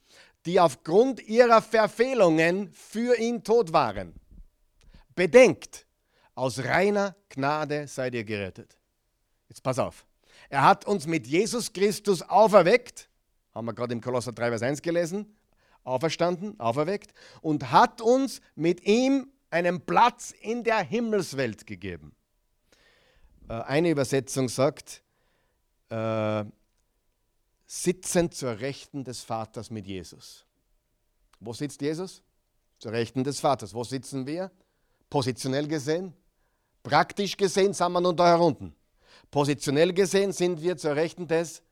die 0.46 0.60
aufgrund 0.60 1.20
ihrer 1.28 1.60
Verfehlungen 1.60 2.72
für 2.72 3.18
ihn 3.18 3.44
tot 3.44 3.74
waren. 3.74 4.14
Bedenkt, 5.14 5.86
aus 6.34 6.64
reiner 6.64 7.14
Gnade 7.28 7.86
seid 7.86 8.14
ihr 8.14 8.24
gerettet. 8.24 8.78
Jetzt 9.50 9.62
pass 9.62 9.78
auf. 9.78 10.06
Er 10.48 10.64
hat 10.64 10.86
uns 10.86 11.06
mit 11.06 11.26
Jesus 11.26 11.70
Christus 11.70 12.22
auferweckt, 12.22 13.10
haben 13.54 13.66
wir 13.66 13.74
gerade 13.74 13.92
im 13.92 14.00
Kolosser 14.00 14.32
3, 14.32 14.48
Vers 14.48 14.62
1 14.62 14.80
gelesen, 14.80 15.36
auferstanden, 15.84 16.58
auferweckt, 16.58 17.12
und 17.42 17.70
hat 17.70 18.00
uns 18.00 18.40
mit 18.54 18.86
ihm 18.86 19.30
einen 19.50 19.80
Platz 19.80 20.32
in 20.40 20.64
der 20.64 20.80
Himmelswelt 20.80 21.66
gegeben. 21.66 22.14
Äh, 23.48 23.54
eine 23.54 23.90
Übersetzung 23.90 24.48
sagt, 24.48 25.02
äh, 25.88 26.44
sitzen 27.66 28.30
zur 28.30 28.58
Rechten 28.60 29.04
des 29.04 29.22
Vaters 29.22 29.70
mit 29.70 29.86
Jesus. 29.86 30.44
Wo 31.40 31.52
sitzt 31.52 31.80
Jesus? 31.80 32.22
Zur 32.78 32.92
Rechten 32.92 33.24
des 33.24 33.40
Vaters. 33.40 33.74
Wo 33.74 33.84
sitzen 33.84 34.26
wir? 34.26 34.50
Positionell 35.10 35.66
gesehen, 35.66 36.12
praktisch 36.82 37.36
gesehen 37.36 37.72
sind 37.72 37.92
wir 37.92 38.00
nun 38.00 38.16
da 38.16 38.26
herunten. 38.26 38.74
Positionell 39.30 39.92
gesehen 39.92 40.32
sind 40.32 40.60
wir 40.60 40.76
zur 40.76 40.96
Rechten 40.96 41.26
des 41.26 41.62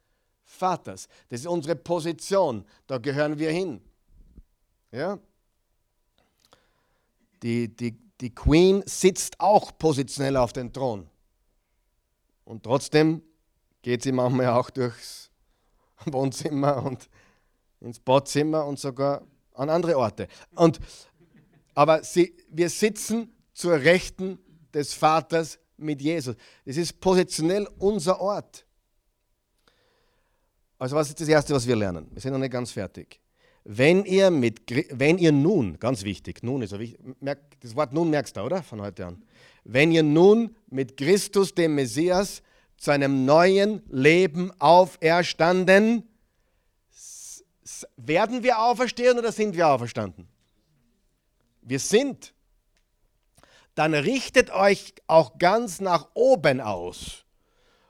Vaters. 0.45 1.09
Das 1.29 1.41
ist 1.41 1.47
unsere 1.47 1.77
Position. 1.77 2.65
Da 2.87 2.99
gehören 2.99 3.39
wir 3.39 3.51
hin. 3.51 3.81
Ja? 4.91 5.19
Die, 7.43 7.75
die, 7.75 7.99
die 8.21 8.35
Queen 8.35 8.83
sitzt 8.87 9.41
auch 9.41 9.77
positionell 9.79 10.37
auf 10.37 10.53
dem 10.53 10.73
Thron. 10.73 11.09
Und 12.45 12.63
trotzdem 12.63 13.23
geht 13.83 14.03
sie 14.03 14.13
manchmal 14.13 14.49
auch 14.49 14.71
durchs 14.71 15.31
Wohnzimmer 16.07 16.83
und 16.83 17.09
ins 17.81 18.01
Badzimmer 18.01 18.65
und 18.67 18.79
sogar 18.79 19.27
an 19.55 19.71
andere 19.71 19.97
Orte. 19.97 20.29
Und, 20.55 20.79
aber 21.75 22.03
sie, 22.03 22.37
wir 22.51 22.71
sitzen 22.71 23.33
zur 23.53 23.75
Rechten 23.75 24.39
des 24.73 24.95
Vaters 24.95 25.59
mit 25.77 26.01
Jesus. 26.01 26.37
Es 26.65 26.77
ist 26.77 27.01
positionell 27.01 27.69
unser 27.79 28.21
Ort. 28.21 28.67
Also 30.79 30.97
was 30.97 31.09
ist 31.09 31.21
das 31.21 31.29
Erste, 31.29 31.55
was 31.55 31.67
wir 31.67 31.77
lernen? 31.77 32.09
Wir 32.13 32.21
sind 32.21 32.33
noch 32.33 32.39
nicht 32.39 32.53
ganz 32.53 32.71
fertig. 32.71 33.21
Wenn 33.69 34.05
ihr, 34.05 34.31
mit, 34.31 34.63
wenn 34.97 35.19
ihr 35.19 35.33
nun, 35.33 35.81
ganz 35.81 36.05
wichtig, 36.05 36.45
nun 36.45 36.63
ist 36.63 36.79
wichtig, 36.79 37.01
das 37.59 37.75
Wort 37.75 37.93
nun 37.93 38.11
merkst 38.11 38.37
du, 38.37 38.43
oder? 38.43 38.63
Von 38.63 38.81
heute 38.81 39.07
an. 39.07 39.25
Wenn 39.65 39.91
ihr 39.91 40.05
nun 40.05 40.55
mit 40.69 40.97
Christus, 40.97 41.53
dem 41.53 41.75
Messias, 41.75 42.43
zu 42.77 42.93
einem 42.93 43.25
neuen 43.25 43.83
Leben 43.91 44.53
auferstanden, 44.61 46.09
werden 47.97 48.45
wir 48.45 48.61
auferstehen 48.61 49.19
oder 49.19 49.33
sind 49.33 49.57
wir 49.57 49.67
auferstanden? 49.67 50.29
Wir 51.63 51.81
sind. 51.81 52.35
Dann 53.75 53.95
richtet 53.95 54.51
euch 54.51 54.95
auch 55.09 55.39
ganz 55.39 55.81
nach 55.81 56.11
oben 56.15 56.61
aus, 56.61 57.25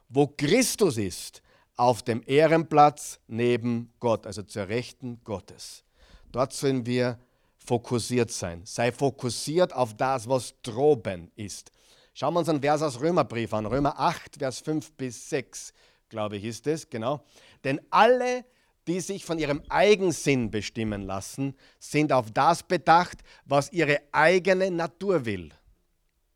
wo 0.09 0.25
Christus 0.25 0.97
ist, 0.97 1.43
auf 1.77 2.01
dem 2.01 2.23
Ehrenplatz 2.25 3.19
neben 3.27 3.93
Gott, 3.99 4.25
also 4.25 4.43
zur 4.43 4.67
Rechten 4.67 5.21
Gottes. 5.23 5.83
Dort 6.31 6.51
sollen 6.51 6.85
wir 6.85 7.19
fokussiert 7.57 8.31
sein. 8.31 8.61
Sei 8.65 8.91
fokussiert 8.91 9.73
auf 9.73 9.95
das, 9.95 10.27
was 10.27 10.55
droben 10.63 11.31
ist. 11.35 11.71
Schauen 12.13 12.33
wir 12.33 12.39
uns 12.39 12.49
einen 12.49 12.61
Vers 12.61 12.81
aus 12.81 12.99
Römerbrief 12.99 13.53
an. 13.53 13.67
Römer 13.67 13.99
8, 13.99 14.37
Vers 14.37 14.59
5 14.59 14.93
bis 14.93 15.29
6, 15.29 15.73
glaube 16.09 16.37
ich, 16.37 16.45
ist 16.45 16.65
es, 16.65 16.89
genau. 16.89 17.23
Denn 17.63 17.79
alle, 17.91 18.43
die 18.87 18.99
sich 19.01 19.23
von 19.23 19.37
ihrem 19.37 19.61
Eigensinn 19.69 20.49
bestimmen 20.49 21.03
lassen, 21.03 21.55
sind 21.79 22.11
auf 22.11 22.31
das 22.31 22.63
bedacht, 22.63 23.19
was 23.45 23.71
ihre 23.71 24.01
eigene 24.11 24.71
Natur 24.71 25.25
will. 25.25 25.51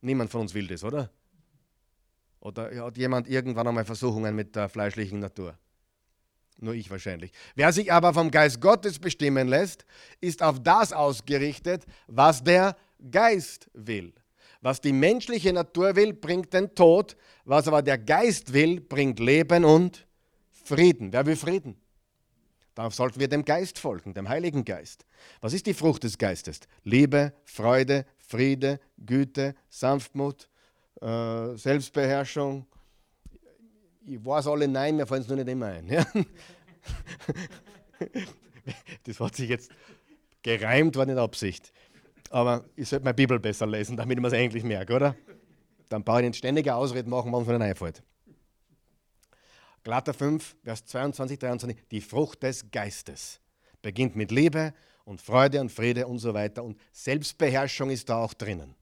Niemand 0.01 0.30
von 0.30 0.41
uns 0.41 0.54
will 0.54 0.67
das, 0.67 0.84
oder? 0.84 1.10
Oder 2.41 2.84
hat 2.84 2.97
jemand 2.97 3.30
irgendwann 3.30 3.67
einmal 3.67 3.86
Versuchungen 3.86 4.36
mit 4.36 4.56
der 4.56 4.67
fleischlichen 4.67 5.19
Natur? 5.19 5.58
Nur 6.58 6.73
ich 6.73 6.89
wahrscheinlich. 6.91 7.32
Wer 7.56 7.71
sich 7.71 7.91
aber 7.91 8.13
vom 8.13 8.30
Geist 8.30 8.60
Gottes 8.60 8.99
bestimmen 8.99 9.47
lässt, 9.47 9.86
ist 10.19 10.43
auf 10.43 10.62
das 10.62 10.91
ausgerichtet, 10.91 11.86
was 12.08 12.43
der 12.43 12.75
Geist 13.10 13.69
will. 13.73 14.13
Was 14.62 14.82
die 14.82 14.93
menschliche 14.93 15.54
Natur 15.54 15.95
will, 15.95 16.13
bringt 16.13 16.54
den 16.54 16.73
Tod. 16.75 17.15
Was 17.45 17.67
aber 17.67 17.82
der 17.82 17.97
Geist 17.97 18.54
will, 18.54 18.80
bringt 18.80 19.19
Leben 19.19 19.63
und 19.63 20.06
Frieden. 20.51 21.13
Wer 21.13 21.25
will 21.25 21.36
Frieden? 21.36 21.77
Darauf 22.75 22.93
sollten 22.93 23.19
wir 23.19 23.27
dem 23.27 23.43
Geist 23.43 23.80
folgen, 23.80 24.13
dem 24.13 24.30
Heiligen 24.30 24.63
Geist. 24.63 25.06
Was 25.41 25.54
ist 25.54 25.65
die 25.65 25.73
Frucht 25.73 26.04
des 26.04 26.17
Geistes? 26.17 26.62
Liebe, 26.84 27.34
Freude, 27.43 28.06
Friede, 28.19 28.80
Güte, 28.97 29.56
Sanftmut, 29.69 30.47
äh, 31.01 31.55
Selbstbeherrschung. 31.57 32.65
Ich 34.05 34.23
weiß 34.23 34.47
alle 34.47 34.67
Nein, 34.67 34.95
mir 34.95 35.05
fallen 35.05 35.21
es 35.21 35.27
nur 35.27 35.37
nicht 35.37 35.49
immer 35.49 35.67
ein. 35.67 35.87
Ja? 35.87 36.05
das 39.03 39.19
hat 39.19 39.35
sich 39.35 39.49
jetzt 39.49 39.71
gereimt, 40.41 40.95
war 40.95 41.05
nicht 41.05 41.17
Absicht. 41.17 41.71
Aber 42.29 42.65
ich 42.75 42.87
sollte 42.87 43.03
meine 43.03 43.13
Bibel 43.13 43.39
besser 43.39 43.67
lesen, 43.67 43.97
damit 43.97 44.17
ich 44.17 44.25
es 44.25 44.33
eigentlich 44.33 44.63
merke, 44.63 44.93
oder? 44.93 45.15
Dann 45.89 46.03
brauche 46.03 46.21
ich 46.21 46.27
nicht 46.27 46.37
ständige 46.37 46.73
Ausreden 46.73 47.09
machen, 47.09 47.31
wann 47.31 47.41
es 47.41 47.47
mir 47.47 47.59
einfällt. 47.59 48.01
Galater 49.83 50.13
5, 50.13 50.55
Vers 50.63 50.85
22, 50.85 51.39
23, 51.39 51.77
die 51.89 52.01
Frucht 52.01 52.43
des 52.43 52.69
Geistes 52.71 53.41
beginnt 53.81 54.15
mit 54.15 54.31
Liebe 54.31 54.73
und 55.05 55.19
Freude 55.19 55.59
und 55.59 55.71
Friede 55.71 56.07
und 56.07 56.19
so 56.19 56.33
weiter 56.33 56.63
und 56.63 56.79
Selbstbeherrschung 56.91 57.89
ist 57.89 58.09
da 58.09 58.17
auch 58.17 58.33
drinnen. 58.33 58.75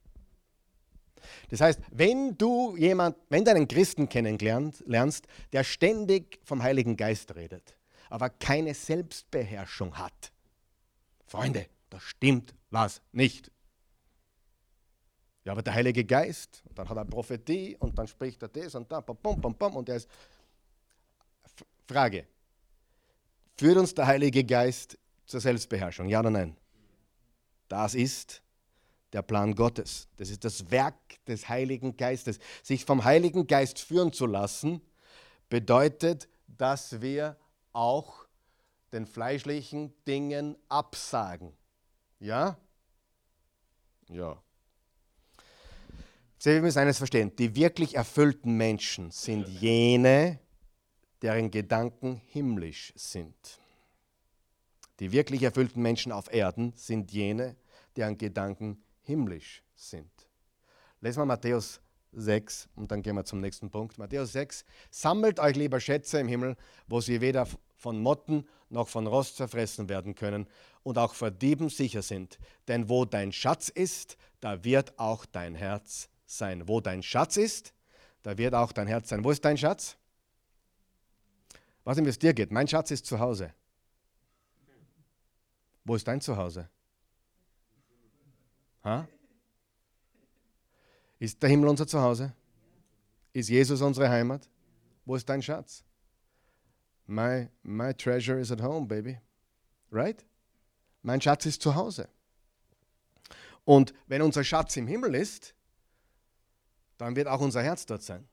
Das 1.49 1.61
heißt, 1.61 1.79
wenn 1.91 2.37
du 2.37 2.75
jemand, 2.77 3.17
wenn 3.29 3.45
du 3.45 3.51
einen 3.51 3.67
Christen 3.67 4.09
kennenlernst, 4.09 5.27
der 5.51 5.63
ständig 5.63 6.39
vom 6.43 6.63
Heiligen 6.63 6.97
Geist 6.97 7.35
redet, 7.35 7.75
aber 8.09 8.29
keine 8.29 8.73
Selbstbeherrschung 8.73 9.97
hat. 9.97 10.31
Freunde, 11.27 11.67
da 11.89 11.99
stimmt 11.99 12.55
was 12.71 13.01
nicht. 13.11 13.51
Ja, 15.45 15.53
aber 15.53 15.61
der 15.61 15.73
Heilige 15.73 16.03
Geist, 16.05 16.61
und 16.67 16.77
dann 16.77 16.89
hat 16.89 16.97
er 16.97 17.05
Prophetie 17.05 17.75
und 17.79 17.97
dann 17.97 18.07
spricht 18.07 18.41
er 18.41 18.49
das 18.49 18.75
und 18.75 18.91
da, 18.91 18.99
bam, 19.01 19.17
bam, 19.39 19.55
bam, 19.55 19.75
und 19.77 19.89
er 19.89 19.95
ist. 19.95 20.09
Frage: 21.87 22.27
Führt 23.57 23.77
uns 23.77 23.93
der 23.93 24.05
Heilige 24.07 24.43
Geist 24.43 24.97
zur 25.25 25.39
Selbstbeherrschung? 25.39 26.07
Ja 26.07 26.19
oder 26.19 26.29
nein? 26.29 26.55
Das 27.67 27.95
ist 27.95 28.41
der 29.13 29.21
Plan 29.21 29.55
Gottes. 29.55 30.07
Das 30.17 30.29
ist 30.29 30.43
das 30.45 30.71
Werk 30.71 30.95
des 31.25 31.49
Heiligen 31.49 31.97
Geistes. 31.97 32.39
Sich 32.63 32.85
vom 32.85 33.03
Heiligen 33.03 33.47
Geist 33.47 33.79
führen 33.79 34.13
zu 34.13 34.25
lassen, 34.25 34.81
bedeutet, 35.49 36.29
dass 36.47 37.01
wir 37.01 37.37
auch 37.73 38.25
den 38.91 39.05
fleischlichen 39.05 39.93
Dingen 40.05 40.55
absagen. 40.67 41.53
Ja? 42.19 42.57
Ja. 44.09 44.41
Sie 46.37 46.61
müssen 46.61 46.79
eines 46.79 46.97
verstehen. 46.97 47.35
Die 47.35 47.55
wirklich 47.55 47.95
erfüllten 47.95 48.53
Menschen 48.55 49.11
sind 49.11 49.47
jene, 49.47 50.39
deren 51.21 51.51
Gedanken 51.51 52.21
himmlisch 52.27 52.93
sind. 52.95 53.59
Die 54.99 55.11
wirklich 55.11 55.43
erfüllten 55.43 55.81
Menschen 55.81 56.11
auf 56.11 56.31
Erden 56.31 56.73
sind 56.75 57.11
jene, 57.11 57.55
deren 57.95 58.17
Gedanken 58.17 58.81
himmlisch 59.09 59.63
sind. 59.73 60.11
Lesen 61.01 61.21
wir 61.21 61.25
Matthäus 61.25 61.81
6 62.11 62.69
und 62.75 62.91
dann 62.91 63.01
gehen 63.01 63.15
wir 63.15 63.25
zum 63.25 63.41
nächsten 63.41 63.71
Punkt. 63.71 63.97
Matthäus 63.97 64.33
6. 64.33 64.63
Sammelt 64.91 65.39
euch 65.39 65.55
lieber 65.55 65.79
Schätze 65.79 66.19
im 66.19 66.27
Himmel, 66.27 66.55
wo 66.87 67.01
sie 67.01 67.19
weder 67.19 67.47
von 67.75 67.99
Motten 67.99 68.47
noch 68.69 68.87
von 68.87 69.07
Rost 69.07 69.37
zerfressen 69.37 69.89
werden 69.89 70.13
können 70.13 70.45
und 70.83 70.99
auch 70.99 71.15
vor 71.15 71.31
Dieben 71.31 71.69
sicher 71.69 72.03
sind. 72.03 72.37
Denn 72.67 72.87
wo 72.87 73.03
dein 73.03 73.31
Schatz 73.31 73.69
ist, 73.69 74.15
da 74.41 74.63
wird 74.63 74.99
auch 74.99 75.25
dein 75.25 75.55
Herz 75.55 76.07
sein. 76.27 76.67
Wo 76.67 76.79
dein 76.79 77.01
Schatz 77.01 77.35
ist, 77.35 77.73
da 78.21 78.37
wird 78.37 78.53
auch 78.53 78.71
dein 78.71 78.87
Herz 78.87 79.09
sein. 79.09 79.23
Wo 79.23 79.31
ist 79.31 79.43
dein 79.43 79.57
Schatz? 79.57 79.97
Was 81.83 81.97
ihm 81.97 82.05
es 82.05 82.19
dir 82.19 82.35
geht. 82.35 82.51
Mein 82.51 82.67
Schatz 82.67 82.91
ist 82.91 83.07
zu 83.07 83.17
Hause. 83.19 83.55
Wo 85.83 85.95
ist 85.95 86.07
dein 86.07 86.21
Zuhause? 86.21 86.69
Ha? 88.89 89.07
Ist 91.19 91.43
der 91.43 91.49
Himmel 91.49 91.69
unser 91.69 91.85
Zuhause? 91.85 92.33
Ist 93.33 93.49
Jesus 93.49 93.81
unsere 93.81 94.09
Heimat? 94.09 94.49
Wo 95.05 95.15
ist 95.15 95.29
dein 95.29 95.43
Schatz? 95.43 95.83
My, 97.05 97.49
my 97.61 97.93
treasure 97.93 98.39
is 98.39 98.51
at 98.51 98.61
home, 98.61 98.87
baby. 98.87 99.19
Right? 99.91 100.25
Mein 101.03 101.21
Schatz 101.21 101.45
ist 101.45 101.61
zu 101.61 101.75
Hause. 101.75 102.09
Und 103.63 103.93
wenn 104.07 104.23
unser 104.23 104.43
Schatz 104.43 104.75
im 104.77 104.87
Himmel 104.87 105.13
ist, 105.13 105.53
dann 106.97 107.15
wird 107.15 107.27
auch 107.27 107.41
unser 107.41 107.61
Herz 107.61 107.85
dort 107.85 108.01
sein. 108.01 108.27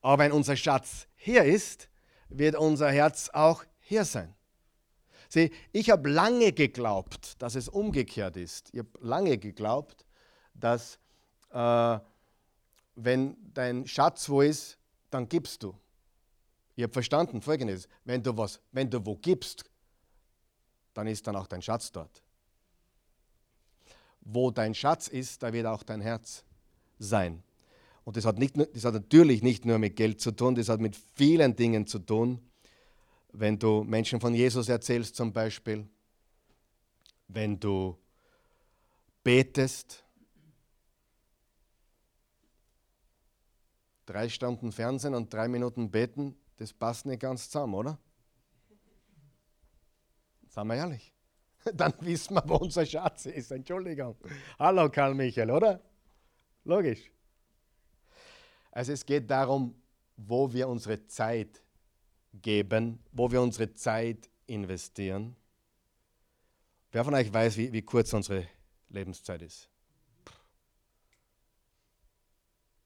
Aber 0.00 0.22
wenn 0.22 0.32
unser 0.32 0.56
Schatz 0.56 1.08
hier 1.16 1.44
ist, 1.44 1.88
wird 2.28 2.54
unser 2.54 2.90
Herz 2.92 3.30
auch 3.30 3.64
hier 3.80 4.04
sein. 4.04 4.34
Sieh, 5.30 5.52
ich 5.70 5.90
habe 5.90 6.10
lange 6.10 6.52
geglaubt, 6.52 7.40
dass 7.40 7.54
es 7.54 7.68
umgekehrt 7.68 8.36
ist. 8.36 8.68
Ich 8.72 8.80
habe 8.80 8.90
lange 9.00 9.38
geglaubt, 9.38 10.04
dass 10.54 10.98
äh, 11.52 12.00
wenn 12.96 13.36
dein 13.54 13.86
Schatz 13.86 14.28
wo 14.28 14.42
ist, 14.42 14.76
dann 15.08 15.28
gibst 15.28 15.62
du. 15.62 15.72
Ich 16.74 16.82
habe 16.82 16.92
verstanden 16.92 17.40
folgendes, 17.40 17.88
wenn 18.04 18.24
du 18.24 18.36
was, 18.36 18.60
wenn 18.72 18.90
du 18.90 19.06
wo 19.06 19.14
gibst, 19.14 19.64
dann 20.94 21.06
ist 21.06 21.24
dann 21.28 21.36
auch 21.36 21.46
dein 21.46 21.62
Schatz 21.62 21.92
dort. 21.92 22.24
Wo 24.22 24.50
dein 24.50 24.74
Schatz 24.74 25.06
ist, 25.06 25.44
da 25.44 25.52
wird 25.52 25.66
auch 25.66 25.84
dein 25.84 26.00
Herz 26.00 26.44
sein. 26.98 27.40
Und 28.02 28.16
das 28.16 28.24
hat, 28.24 28.40
nicht, 28.40 28.56
das 28.56 28.84
hat 28.84 28.94
natürlich 28.94 29.42
nicht 29.44 29.64
nur 29.64 29.78
mit 29.78 29.94
Geld 29.94 30.20
zu 30.20 30.32
tun, 30.32 30.56
das 30.56 30.68
hat 30.68 30.80
mit 30.80 30.96
vielen 31.14 31.54
Dingen 31.54 31.86
zu 31.86 32.00
tun. 32.00 32.40
Wenn 33.32 33.58
du 33.58 33.84
Menschen 33.84 34.20
von 34.20 34.34
Jesus 34.34 34.68
erzählst 34.68 35.14
zum 35.14 35.32
Beispiel, 35.32 35.88
wenn 37.28 37.58
du 37.58 37.96
betest, 39.22 40.04
drei 44.06 44.28
Stunden 44.28 44.72
Fernsehen 44.72 45.14
und 45.14 45.32
drei 45.32 45.46
Minuten 45.46 45.90
beten, 45.90 46.36
das 46.56 46.72
passt 46.72 47.06
nicht 47.06 47.20
ganz 47.20 47.48
zusammen, 47.48 47.74
oder? 47.74 47.98
Sagen 50.48 50.68
wir 50.68 50.76
ehrlich. 50.76 51.12
Dann 51.74 51.94
wissen 52.00 52.34
wir, 52.34 52.42
wo 52.46 52.56
unser 52.56 52.84
Schatz 52.84 53.26
ist. 53.26 53.52
Entschuldigung. 53.52 54.16
Hallo 54.58 54.90
Karl 54.90 55.14
Michael, 55.14 55.50
oder? 55.50 55.80
Logisch. 56.64 57.10
Also 58.72 58.92
es 58.92 59.06
geht 59.06 59.30
darum, 59.30 59.74
wo 60.16 60.52
wir 60.52 60.68
unsere 60.68 61.06
Zeit 61.06 61.62
geben, 62.32 62.98
wo 63.12 63.30
wir 63.30 63.40
unsere 63.40 63.72
Zeit 63.74 64.30
investieren. 64.46 65.36
Wer 66.92 67.04
von 67.04 67.14
euch 67.14 67.32
weiß, 67.32 67.56
wie, 67.56 67.72
wie 67.72 67.82
kurz 67.82 68.12
unsere 68.12 68.46
Lebenszeit 68.88 69.42
ist? 69.42 69.68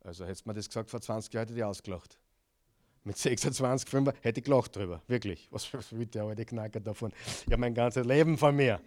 Also 0.01 0.27
hätte 0.27 0.43
man 0.45 0.55
das 0.55 0.69
gesagt 0.69 0.91
vor 0.91 1.01
20 1.01 1.33
Jahren, 1.33 1.49
hätte 1.49 1.59
ich 1.59 1.65
ausgelacht. 1.65 2.19
Mit 3.05 3.17
26, 3.19 3.89
5 3.89 4.13
hätte 4.23 4.41
ich 4.41 4.45
gelacht 4.45 4.77
drüber. 4.77 5.03
Wirklich. 5.09 5.49
Was, 5.51 5.73
will 5.93 6.07
der 6.07 6.25
alte 6.25 6.45
Knacker 6.45 6.81
davon? 6.81 7.13
Ich 7.27 7.47
habe 7.47 7.59
mein 7.59 7.75
ganzes 7.75 8.07
Leben 8.07 8.37
von 8.37 8.55
mir. 8.55 8.81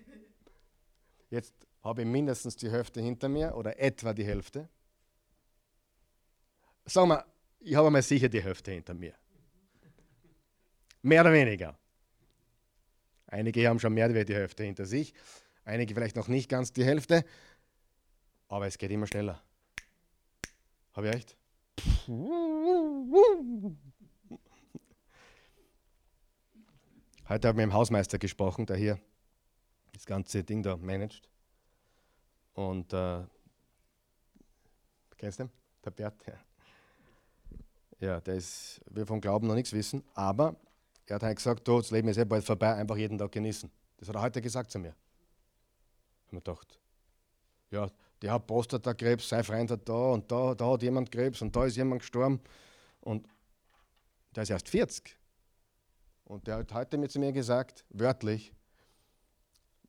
Jetzt 1.30 1.54
habe 1.84 2.02
ich 2.02 2.08
mindestens 2.08 2.56
die 2.56 2.70
Hälfte 2.70 3.02
hinter 3.02 3.30
mir 3.30 3.56
oder 3.56 3.80
etwa 3.80 4.14
die 4.14 4.26
Hälfte. 4.26 4.70
Sagen 6.86 7.10
wir, 7.10 7.26
ich 7.60 7.76
habe 7.76 7.90
mal 7.92 8.02
sicher 8.02 8.30
die 8.30 8.42
Hälfte 8.42 8.72
hinter 8.72 8.94
mir. 8.94 9.14
Mehr 11.02 11.22
oder 11.22 11.34
weniger. 11.34 11.78
Einige 13.28 13.68
haben 13.68 13.80
schon 13.80 13.94
mehr 13.94 14.06
als 14.06 14.26
die 14.26 14.34
Hälfte 14.34 14.64
hinter 14.64 14.86
sich, 14.86 15.14
einige 15.66 15.94
vielleicht 15.94 16.16
noch 16.16 16.28
nicht 16.28 16.50
ganz 16.50 16.72
die 16.72 16.86
Hälfte, 16.86 17.26
aber 18.48 18.68
es 18.68 18.78
geht 18.78 18.92
immer 18.92 19.08
schneller. 19.08 19.42
Habe 20.94 21.10
ich 21.10 21.16
echt? 21.16 21.38
Heute 27.28 27.48
habe 27.50 27.60
ich 27.60 27.66
mit 27.66 27.72
dem 27.72 27.74
Hausmeister 27.74 28.18
gesprochen, 28.18 28.66
der 28.66 28.78
hier 28.78 28.98
das 29.94 30.06
ganze 30.06 30.44
Ding 30.44 30.64
da 30.64 30.78
managt. 30.78 31.28
Und 32.54 32.94
äh, 32.94 33.24
kennst 35.18 35.40
du 35.40 35.44
den? 35.44 35.52
Der 35.84 35.92
Bert? 35.92 36.16
Ja. 36.26 36.34
Ja, 38.00 38.22
der 38.22 38.36
ist, 38.36 38.80
will 38.90 39.06
vom 39.06 39.20
Glauben 39.20 39.48
noch 39.48 39.56
nichts 39.56 39.74
wissen, 39.74 40.04
aber 40.14 40.56
er 41.08 41.16
hat 41.16 41.24
halt 41.24 41.38
gesagt, 41.38 41.68
das 41.68 41.92
Leben 41.92 42.08
ist 42.10 42.18
eh 42.18 42.26
bald 42.26 42.44
vorbei, 42.44 42.74
einfach 42.76 42.98
jeden 42.98 43.18
Tag 43.18 43.32
genießen. 43.32 43.70
Das 43.98 44.10
hat 44.10 44.16
er 44.16 44.22
heute 44.22 44.42
gesagt 44.42 44.72
zu 44.72 44.80
mir. 44.80 44.90
Ich 44.90 46.28
habe 46.28 46.36
mir 46.36 46.42
gedacht, 46.42 46.80
ja, 47.72 47.90
der 48.22 48.34
hat 48.34 48.48
Prostatakrebs, 48.48 49.30
sein 49.30 49.44
Freund 49.44 49.72
hat 49.72 49.88
da 49.88 50.12
und 50.12 50.32
da, 50.32 50.54
da 50.54 50.72
hat 50.72 50.84
jemand 50.84 51.12
Krebs 51.12 51.42
und 51.42 51.56
da 51.56 51.66
ist 51.66 51.78
jemand 51.78 52.02
gestorben 52.02 52.42
und 53.02 53.28
der 54.36 54.44
ist 54.44 54.50
erst 54.50 54.70
40. 54.70 55.18
Und 56.26 56.46
der 56.48 56.58
hat 56.58 56.74
heute 56.74 56.98
mit 56.98 57.12
zu 57.12 57.20
mir 57.20 57.32
gesagt, 57.32 57.86
wörtlich, 57.90 58.52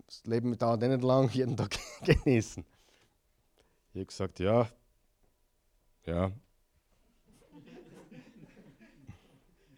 das 0.07 0.25
Leben 0.25 0.57
dauert 0.57 0.81
nicht 0.81 1.03
lang, 1.03 1.29
jeden 1.33 1.57
Tag 1.57 1.77
genießen. 2.03 2.65
Ich 3.93 3.97
habe 3.97 4.07
gesagt, 4.07 4.39
ja, 4.39 4.69
ja, 6.07 6.33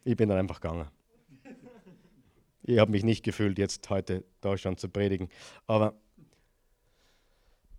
Ich 0.02 0.16
bin 0.16 0.28
dann 0.28 0.38
einfach 0.38 0.60
gegangen. 0.60 0.88
Ich 2.62 2.78
habe 2.78 2.90
mich 2.90 3.04
nicht 3.04 3.22
gefühlt, 3.22 3.58
jetzt 3.58 3.88
heute 3.90 4.24
schon 4.56 4.76
zu 4.76 4.88
predigen. 4.88 5.28
Aber 5.66 5.94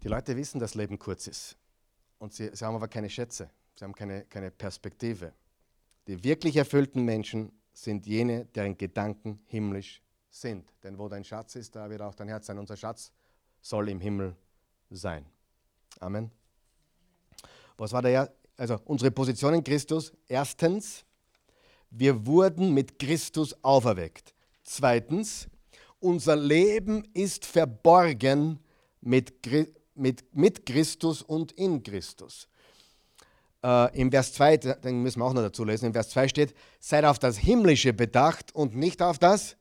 die 0.03 0.07
Leute 0.07 0.35
wissen, 0.35 0.59
dass 0.59 0.75
Leben 0.75 0.97
kurz 0.97 1.27
ist. 1.27 1.57
Und 2.17 2.33
sie, 2.33 2.49
sie 2.53 2.65
haben 2.65 2.75
aber 2.75 2.87
keine 2.87 3.09
Schätze. 3.09 3.49
Sie 3.75 3.83
haben 3.83 3.93
keine, 3.93 4.25
keine 4.25 4.51
Perspektive. 4.51 5.33
Die 6.07 6.23
wirklich 6.23 6.55
erfüllten 6.55 7.03
Menschen 7.03 7.51
sind 7.73 8.05
jene, 8.05 8.45
deren 8.45 8.77
Gedanken 8.77 9.41
himmlisch 9.45 10.01
sind. 10.29 10.73
Denn 10.83 10.97
wo 10.97 11.07
dein 11.07 11.23
Schatz 11.23 11.55
ist, 11.55 11.75
da 11.75 11.89
wird 11.89 12.01
auch 12.01 12.15
dein 12.15 12.27
Herz 12.27 12.47
sein. 12.47 12.57
Unser 12.57 12.77
Schatz 12.77 13.11
soll 13.61 13.89
im 13.89 13.99
Himmel 13.99 14.35
sein. 14.89 15.25
Amen. 15.99 16.31
Was 17.77 17.93
war 17.93 18.01
der? 18.01 18.33
Also 18.57 18.79
unsere 18.85 19.11
Position 19.11 19.53
in 19.53 19.63
Christus. 19.63 20.13
Erstens, 20.27 21.05
wir 21.89 22.25
wurden 22.25 22.73
mit 22.73 22.99
Christus 22.99 23.55
auferweckt. 23.63 24.33
Zweitens, 24.63 25.47
unser 25.99 26.35
Leben 26.35 27.03
ist 27.13 27.45
verborgen 27.45 28.59
mit, 29.01 29.33
mit, 29.95 30.35
mit 30.35 30.65
Christus 30.65 31.21
und 31.21 31.51
in 31.53 31.81
Christus. 31.83 32.47
äh, 33.63 33.99
im 33.99 34.11
Vers 34.11 34.33
2, 34.33 34.57
den 34.57 35.03
müssen 35.03 35.19
wir 35.19 35.25
auch 35.25 35.33
noch 35.33 35.43
dazu 35.43 35.63
lesen, 35.63 35.85
im 35.85 35.93
Vers 35.93 36.09
2 36.09 36.27
steht, 36.27 36.55
seid 36.79 37.05
auf 37.05 37.19
das 37.19 37.37
Himmlische 37.37 37.93
bedacht 37.93 38.53
und 38.55 38.75
nicht 38.75 39.01
auf 39.01 39.19
das 39.19 39.55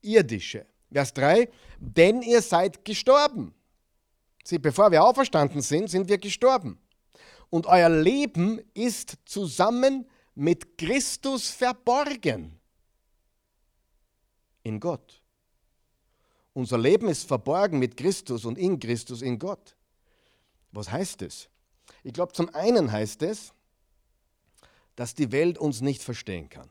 Irdische. 0.00 0.66
Vers 0.90 1.12
3, 1.14 1.48
denn 1.78 2.22
ihr 2.22 2.42
seid 2.42 2.84
gestorben. 2.84 3.54
Sie, 4.44 4.58
bevor 4.58 4.90
wir 4.90 5.04
auferstanden 5.04 5.60
sind, 5.60 5.88
sind 5.88 6.08
wir 6.08 6.18
gestorben. 6.18 6.78
Und 7.50 7.66
euer 7.66 7.88
Leben 7.88 8.60
ist 8.74 9.16
zusammen 9.24 10.06
mit 10.34 10.78
Christus 10.78 11.50
verborgen 11.50 12.58
in 14.62 14.80
Gott. 14.80 15.22
Unser 16.54 16.78
Leben 16.78 17.08
ist 17.08 17.26
verborgen 17.26 17.78
mit 17.78 17.96
Christus 17.96 18.44
und 18.44 18.58
in 18.58 18.78
Christus 18.78 19.22
in 19.22 19.38
Gott. 19.38 19.74
Was 20.70 20.90
heißt 20.90 21.22
es? 21.22 21.48
Ich 22.02 22.12
glaube, 22.12 22.32
zum 22.32 22.54
einen 22.54 22.90
heißt 22.92 23.22
es, 23.22 23.52
dass 24.96 25.14
die 25.14 25.32
Welt 25.32 25.58
uns 25.58 25.80
nicht 25.80 26.02
verstehen 26.02 26.48
kann. 26.48 26.68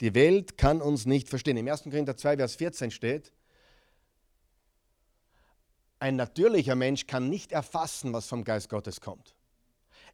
Die 0.00 0.14
Welt 0.14 0.56
kann 0.56 0.80
uns 0.80 1.06
nicht 1.06 1.28
verstehen. 1.28 1.56
Im 1.56 1.68
1. 1.68 1.84
Korinther 1.84 2.16
2, 2.16 2.36
Vers 2.36 2.56
14 2.56 2.90
steht, 2.90 3.32
ein 6.00 6.16
natürlicher 6.16 6.76
Mensch 6.76 7.06
kann 7.06 7.28
nicht 7.28 7.50
erfassen, 7.50 8.12
was 8.12 8.26
vom 8.26 8.44
Geist 8.44 8.68
Gottes 8.68 9.00
kommt. 9.00 9.34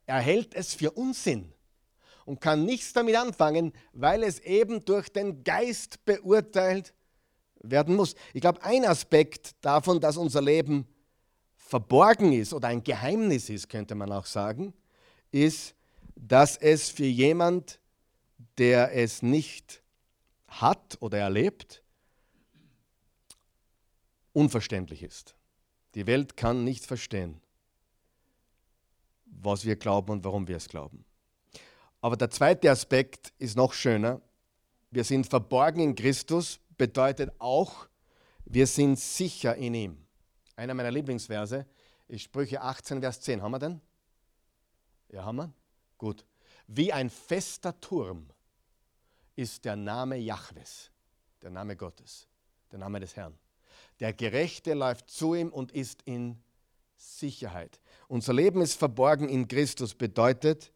Er 0.06 0.20
hält 0.20 0.54
es 0.54 0.74
für 0.74 0.90
Unsinn 0.92 1.52
und 2.24 2.40
kann 2.40 2.64
nichts 2.64 2.92
damit 2.92 3.16
anfangen, 3.16 3.72
weil 3.92 4.22
es 4.22 4.38
eben 4.40 4.84
durch 4.84 5.08
den 5.08 5.44
Geist 5.44 6.04
beurteilt 6.04 6.94
werden 7.60 7.96
muss. 7.96 8.14
Ich 8.32 8.40
glaube, 8.40 8.62
ein 8.62 8.84
Aspekt 8.84 9.54
davon, 9.60 10.00
dass 10.00 10.16
unser 10.16 10.42
Leben 10.42 10.86
verborgen 11.56 12.32
ist 12.32 12.52
oder 12.52 12.68
ein 12.68 12.84
Geheimnis 12.84 13.48
ist, 13.48 13.68
könnte 13.68 13.94
man 13.94 14.12
auch 14.12 14.26
sagen, 14.26 14.74
ist, 15.30 15.74
dass 16.14 16.56
es 16.56 16.90
für 16.90 17.06
jemand, 17.06 17.80
der 18.58 18.94
es 18.94 19.22
nicht 19.22 19.82
hat 20.46 20.98
oder 21.00 21.18
erlebt, 21.18 21.82
unverständlich 24.32 25.02
ist. 25.02 25.34
Die 25.94 26.06
Welt 26.06 26.36
kann 26.36 26.64
nicht 26.64 26.86
verstehen, 26.86 27.40
was 29.26 29.64
wir 29.64 29.76
glauben 29.76 30.12
und 30.12 30.24
warum 30.24 30.46
wir 30.48 30.56
es 30.56 30.68
glauben. 30.68 31.04
Aber 32.04 32.18
der 32.18 32.28
zweite 32.28 32.70
Aspekt 32.70 33.32
ist 33.38 33.56
noch 33.56 33.72
schöner. 33.72 34.20
Wir 34.90 35.04
sind 35.04 35.26
verborgen 35.26 35.80
in 35.80 35.94
Christus, 35.94 36.60
bedeutet 36.76 37.32
auch, 37.38 37.88
wir 38.44 38.66
sind 38.66 38.98
sicher 38.98 39.54
in 39.56 39.72
ihm. 39.72 40.06
Einer 40.54 40.74
meiner 40.74 40.90
Lieblingsverse 40.90 41.64
ist 42.06 42.20
Sprüche 42.20 42.60
18, 42.60 43.00
Vers 43.00 43.22
10. 43.22 43.40
Haben 43.40 43.52
wir 43.52 43.58
den? 43.58 43.80
Ja, 45.12 45.24
haben 45.24 45.36
wir? 45.36 45.52
Gut. 45.96 46.26
Wie 46.66 46.92
ein 46.92 47.08
fester 47.08 47.80
Turm 47.80 48.28
ist 49.34 49.64
der 49.64 49.74
Name 49.74 50.18
Jahwes, 50.18 50.90
der 51.40 51.48
Name 51.48 51.74
Gottes, 51.74 52.28
der 52.70 52.80
Name 52.80 53.00
des 53.00 53.16
Herrn. 53.16 53.38
Der 54.00 54.12
Gerechte 54.12 54.74
läuft 54.74 55.08
zu 55.08 55.34
ihm 55.34 55.48
und 55.48 55.72
ist 55.72 56.02
in 56.02 56.38
Sicherheit. 56.98 57.80
Unser 58.08 58.34
Leben 58.34 58.60
ist 58.60 58.74
verborgen 58.74 59.26
in 59.26 59.48
Christus, 59.48 59.94
bedeutet, 59.94 60.70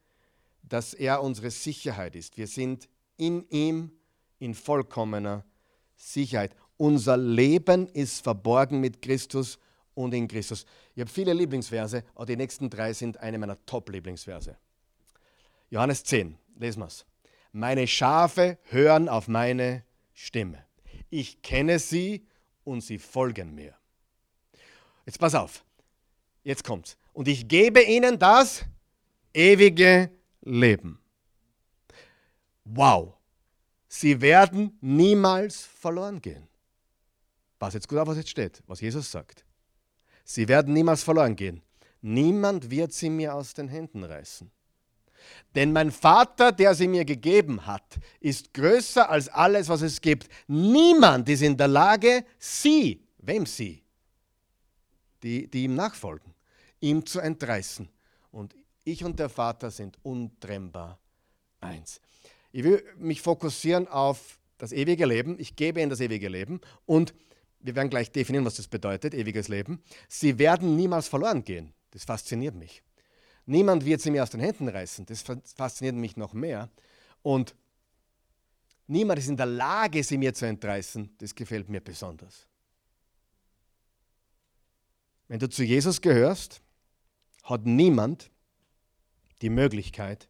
dass 0.68 0.94
er 0.94 1.22
unsere 1.22 1.50
Sicherheit 1.50 2.16
ist. 2.16 2.36
Wir 2.36 2.46
sind 2.46 2.88
in 3.16 3.48
ihm 3.50 3.90
in 4.38 4.54
vollkommener 4.54 5.44
Sicherheit. 5.96 6.54
Unser 6.76 7.16
Leben 7.16 7.88
ist 7.88 8.22
verborgen 8.22 8.80
mit 8.80 9.02
Christus 9.02 9.58
und 9.94 10.14
in 10.14 10.28
Christus. 10.28 10.64
Ich 10.94 11.00
habe 11.00 11.10
viele 11.10 11.32
Lieblingsverse, 11.32 12.04
aber 12.14 12.26
die 12.26 12.36
nächsten 12.36 12.70
drei 12.70 12.92
sind 12.92 13.18
eine 13.18 13.38
meiner 13.38 13.64
Top-Lieblingsverse. 13.66 14.56
Johannes 15.70 16.04
10, 16.04 16.38
lesen 16.56 16.80
wir 16.80 16.86
es. 16.86 17.04
Meine 17.52 17.86
Schafe 17.86 18.58
hören 18.64 19.08
auf 19.08 19.26
meine 19.26 19.82
Stimme. 20.12 20.64
Ich 21.10 21.42
kenne 21.42 21.78
sie 21.78 22.26
und 22.64 22.82
sie 22.82 22.98
folgen 22.98 23.54
mir. 23.54 23.74
Jetzt 25.04 25.18
pass 25.18 25.34
auf, 25.34 25.64
jetzt 26.44 26.62
kommt's. 26.62 26.96
Und 27.12 27.26
ich 27.26 27.48
gebe 27.48 27.82
ihnen 27.82 28.18
das 28.18 28.64
ewige 29.32 30.10
Leben. 30.48 30.98
Wow, 32.64 33.14
sie 33.86 34.20
werden 34.20 34.76
niemals 34.80 35.62
verloren 35.62 36.20
gehen. 36.20 36.48
Pass 37.58 37.74
jetzt 37.74 37.88
gut 37.88 37.98
auf, 37.98 38.08
was 38.08 38.16
jetzt 38.16 38.30
steht, 38.30 38.62
was 38.66 38.80
Jesus 38.80 39.10
sagt. 39.10 39.44
Sie 40.24 40.46
werden 40.46 40.74
niemals 40.74 41.02
verloren 41.02 41.34
gehen. 41.34 41.62
Niemand 42.00 42.70
wird 42.70 42.92
sie 42.92 43.10
mir 43.10 43.34
aus 43.34 43.54
den 43.54 43.68
Händen 43.68 44.04
reißen. 44.04 44.50
Denn 45.54 45.72
mein 45.72 45.90
Vater, 45.90 46.52
der 46.52 46.74
sie 46.74 46.86
mir 46.86 47.04
gegeben 47.04 47.66
hat, 47.66 47.98
ist 48.20 48.54
größer 48.54 49.08
als 49.08 49.28
alles, 49.28 49.68
was 49.68 49.82
es 49.82 50.00
gibt. 50.00 50.28
Niemand 50.46 51.28
ist 51.28 51.42
in 51.42 51.56
der 51.56 51.68
Lage, 51.68 52.24
sie, 52.38 53.04
wem 53.18 53.44
sie, 53.46 53.82
die, 55.22 55.48
die 55.48 55.64
ihm 55.64 55.74
nachfolgen, 55.74 56.34
ihm 56.80 57.04
zu 57.04 57.18
entreißen. 57.20 57.88
Und 58.30 58.54
ich 58.90 59.04
und 59.04 59.18
der 59.18 59.28
Vater 59.28 59.70
sind 59.70 59.98
untrennbar 60.02 60.98
eins. 61.60 62.00
Ich 62.52 62.64
will 62.64 62.82
mich 62.96 63.22
fokussieren 63.22 63.88
auf 63.88 64.38
das 64.58 64.72
ewige 64.72 65.06
Leben. 65.06 65.38
Ich 65.38 65.56
gebe 65.56 65.80
ihnen 65.80 65.90
das 65.90 66.00
ewige 66.00 66.28
Leben 66.28 66.60
und 66.86 67.14
wir 67.60 67.74
werden 67.74 67.90
gleich 67.90 68.12
definieren, 68.12 68.44
was 68.44 68.56
das 68.56 68.68
bedeutet, 68.68 69.14
ewiges 69.14 69.48
Leben. 69.48 69.82
Sie 70.08 70.38
werden 70.38 70.76
niemals 70.76 71.08
verloren 71.08 71.44
gehen. 71.44 71.72
Das 71.90 72.04
fasziniert 72.04 72.54
mich. 72.54 72.82
Niemand 73.46 73.84
wird 73.84 74.00
sie 74.00 74.10
mir 74.10 74.22
aus 74.22 74.30
den 74.30 74.40
Händen 74.40 74.68
reißen. 74.68 75.06
Das 75.06 75.22
fasziniert 75.22 75.96
mich 75.96 76.16
noch 76.16 76.34
mehr. 76.34 76.70
Und 77.22 77.54
niemand 78.86 79.18
ist 79.18 79.28
in 79.28 79.36
der 79.36 79.46
Lage, 79.46 80.04
sie 80.04 80.18
mir 80.18 80.34
zu 80.34 80.46
entreißen. 80.46 81.16
Das 81.18 81.34
gefällt 81.34 81.68
mir 81.68 81.80
besonders. 81.80 82.46
Wenn 85.26 85.38
du 85.38 85.48
zu 85.48 85.64
Jesus 85.64 86.00
gehörst, 86.00 86.62
hat 87.42 87.66
niemand 87.66 88.30
die 89.42 89.50
Möglichkeit, 89.50 90.28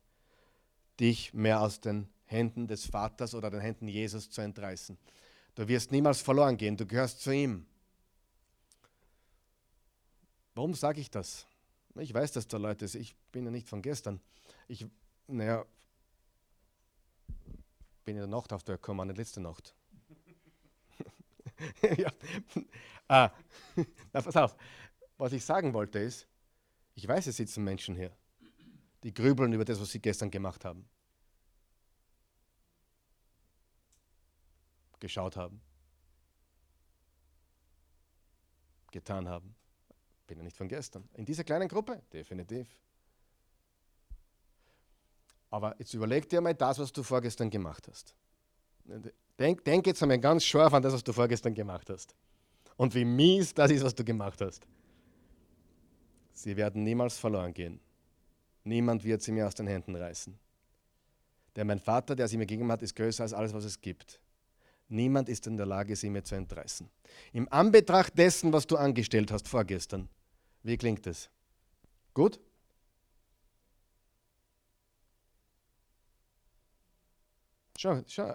dich 1.00 1.32
mehr 1.34 1.60
aus 1.60 1.80
den 1.80 2.08
Händen 2.24 2.66
des 2.66 2.86
Vaters 2.86 3.34
oder 3.34 3.50
den 3.50 3.60
Händen 3.60 3.88
Jesus 3.88 4.30
zu 4.30 4.40
entreißen. 4.40 4.98
Du 5.54 5.66
wirst 5.66 5.90
niemals 5.92 6.20
verloren 6.20 6.56
gehen, 6.56 6.76
du 6.76 6.86
gehörst 6.86 7.22
zu 7.22 7.32
ihm. 7.32 7.66
Warum 10.54 10.74
sage 10.74 11.00
ich 11.00 11.10
das? 11.10 11.46
Ich 11.96 12.12
weiß, 12.12 12.32
dass 12.32 12.46
da 12.46 12.58
Leute 12.58 12.84
ist, 12.84 12.94
ich 12.94 13.16
bin 13.32 13.44
ja 13.44 13.50
nicht 13.50 13.68
von 13.68 13.82
gestern. 13.82 14.20
Ich, 14.66 14.86
naja, 15.26 15.64
bin 18.04 18.16
in 18.16 18.22
der 18.22 18.26
Nacht 18.26 18.52
auf 18.52 18.64
der 18.64 18.76
gekommen, 18.76 19.06
nicht 19.08 19.18
letzte 19.18 19.40
Nacht. 19.40 19.74
ja. 21.98 22.10
ah. 23.08 23.30
Na, 24.12 24.20
pass 24.22 24.36
auf. 24.36 24.56
Was 25.16 25.32
ich 25.32 25.44
sagen 25.44 25.74
wollte 25.74 25.98
ist, 25.98 26.26
ich 26.94 27.06
weiß, 27.06 27.26
es 27.26 27.36
sitzen 27.36 27.64
Menschen 27.64 27.94
hier, 27.94 28.12
die 29.08 29.14
grübeln 29.14 29.54
über 29.54 29.64
das, 29.64 29.80
was 29.80 29.90
sie 29.90 30.00
gestern 30.00 30.30
gemacht 30.30 30.66
haben. 30.66 30.86
geschaut 35.00 35.36
haben, 35.36 35.60
getan 38.90 39.28
haben. 39.28 39.54
Bin 40.26 40.38
ja 40.38 40.42
nicht 40.42 40.56
von 40.56 40.66
gestern. 40.66 41.08
In 41.14 41.24
dieser 41.24 41.44
kleinen 41.44 41.68
Gruppe, 41.68 42.02
definitiv. 42.12 42.68
Aber 45.50 45.76
jetzt 45.78 45.94
überleg 45.94 46.28
dir 46.28 46.40
mal 46.40 46.52
das, 46.52 46.80
was 46.80 46.92
du 46.92 47.04
vorgestern 47.04 47.48
gemacht 47.48 47.86
hast. 47.88 48.12
Denk, 49.38 49.64
denk 49.64 49.86
jetzt 49.86 50.02
einmal 50.02 50.18
ganz 50.18 50.44
scharf 50.44 50.74
an 50.74 50.82
das, 50.82 50.92
was 50.94 51.04
du 51.04 51.12
vorgestern 51.12 51.54
gemacht 51.54 51.88
hast. 51.90 52.16
Und 52.76 52.92
wie 52.96 53.04
mies 53.04 53.54
das 53.54 53.70
ist, 53.70 53.84
was 53.84 53.94
du 53.94 54.04
gemacht 54.04 54.40
hast. 54.40 54.66
Sie 56.32 56.56
werden 56.56 56.82
niemals 56.82 57.16
verloren 57.16 57.54
gehen. 57.54 57.80
Niemand 58.68 59.02
wird 59.02 59.22
sie 59.22 59.32
mir 59.32 59.46
aus 59.46 59.54
den 59.54 59.66
Händen 59.66 59.96
reißen. 59.96 60.38
Denn 61.56 61.66
mein 61.66 61.78
Vater, 61.78 62.14
der 62.14 62.28
sie 62.28 62.36
mir 62.36 62.44
gegeben 62.44 62.70
hat, 62.70 62.82
ist 62.82 62.94
größer 62.94 63.22
als 63.22 63.32
alles, 63.32 63.54
was 63.54 63.64
es 63.64 63.80
gibt. 63.80 64.20
Niemand 64.88 65.30
ist 65.30 65.46
in 65.46 65.56
der 65.56 65.64
Lage, 65.64 65.96
sie 65.96 66.10
mir 66.10 66.22
zu 66.22 66.34
entreißen. 66.34 66.88
Im 67.32 67.50
Anbetracht 67.50 68.16
dessen, 68.18 68.52
was 68.52 68.66
du 68.66 68.76
angestellt 68.76 69.32
hast 69.32 69.48
vorgestern, 69.48 70.10
wie 70.62 70.76
klingt 70.76 71.06
es? 71.06 71.30
Gut? 72.12 72.38
Schau, 77.78 78.02
schau, 78.06 78.34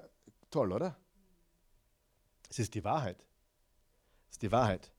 toll, 0.50 0.72
oder? 0.72 0.98
Es 2.50 2.58
ist 2.58 2.74
die 2.74 2.84
Wahrheit. 2.84 3.24
Es 4.30 4.38
ist 4.38 4.42
die 4.42 4.52
Wahrheit. 4.52 4.92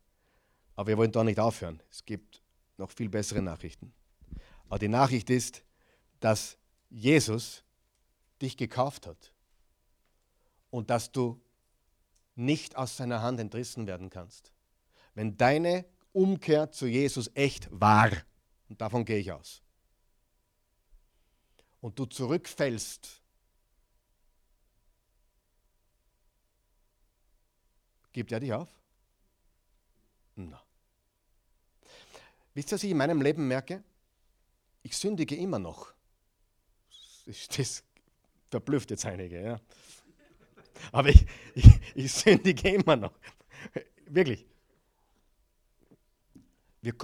Aber 0.76 0.87
wir 0.87 0.97
wollen 0.97 1.11
da 1.11 1.24
nicht 1.24 1.41
aufhören. 1.41 1.82
Es 1.91 2.05
gibt 2.05 2.41
noch 2.76 2.93
viel 2.93 3.09
bessere 3.09 3.43
Nachrichten. 3.43 3.93
Aber 4.69 4.79
die 4.79 4.89
Nachricht 4.89 5.31
ist, 5.31 5.62
dass 6.21 6.59
Jesus 6.91 7.65
dich 8.41 8.57
gekauft 8.57 9.07
hat 9.07 9.33
und 10.71 10.91
dass 10.91 11.12
du 11.12 11.41
nicht 12.35 12.77
aus 12.77 12.97
seiner 12.97 13.23
Hand 13.23 13.41
entrissen 13.41 13.87
werden 13.87 14.11
kannst. 14.11 14.53
Wenn 15.15 15.37
deine 15.37 15.85
Umkehr 16.12 16.71
zu 16.71 16.87
Jesus 16.87 17.31
echt 17.35 17.69
war, 17.71 18.11
und 18.69 18.81
davon 18.81 19.05
gehe 19.05 19.19
ich 19.19 19.33
aus, 19.33 19.62
und 21.81 21.99
du 21.99 22.07
zurückfällst, 22.07 23.23
gibt 28.12 28.33
er 28.33 28.41
dich 28.41 28.53
auf? 28.53 28.69
No. 30.37 30.59
Wisst 32.55 32.73
ihr, 32.73 32.77
was 32.77 32.85
ich 32.85 32.91
in 32.91 32.97
meinem 32.97 33.21
Leben 33.21 33.47
merke? 33.47 33.83
Ich 34.85 34.97
sündige 34.97 35.35
immer 35.35 35.59
noch. 35.59 35.93
Das, 37.26 37.82
verblüfft 38.51 38.91
jetzt 38.91 39.07
einige, 39.07 39.43
ja. 39.43 39.61
Aber 40.93 41.09
ich, 41.09 41.26
ich, 41.55 41.66
ich 41.95 42.12
sündige 42.12 42.68
immer 42.68 42.95
noch. 42.95 43.18
Wirklich. 44.07 44.47
Wir, 46.82 46.95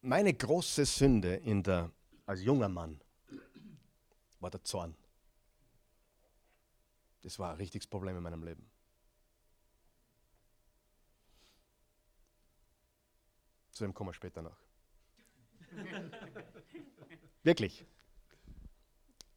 meine 0.00 0.32
große 0.32 0.86
Sünde 0.86 1.34
in 1.34 1.62
der, 1.62 1.92
als 2.24 2.42
junger 2.42 2.70
Mann 2.70 2.98
war 4.40 4.50
der 4.50 4.64
Zorn. 4.64 4.96
Das 7.22 7.38
war 7.38 7.50
ein 7.50 7.56
richtiges 7.58 7.86
Problem 7.86 8.16
in 8.16 8.22
meinem 8.22 8.42
Leben. 8.42 8.66
Zu 13.72 13.84
dem 13.84 13.92
kommen 13.92 14.08
wir 14.08 14.14
später 14.14 14.40
noch. 14.40 14.56
Wirklich. 17.48 17.86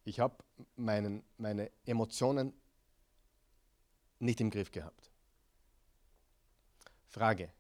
Ich 0.04 0.20
habe 0.20 0.36
meine 0.76 1.72
Emotionen 1.86 2.52
nicht 4.20 4.42
im 4.42 4.50
Griff 4.50 4.70
gehabt. 4.70 5.10
Frage. 7.08 7.54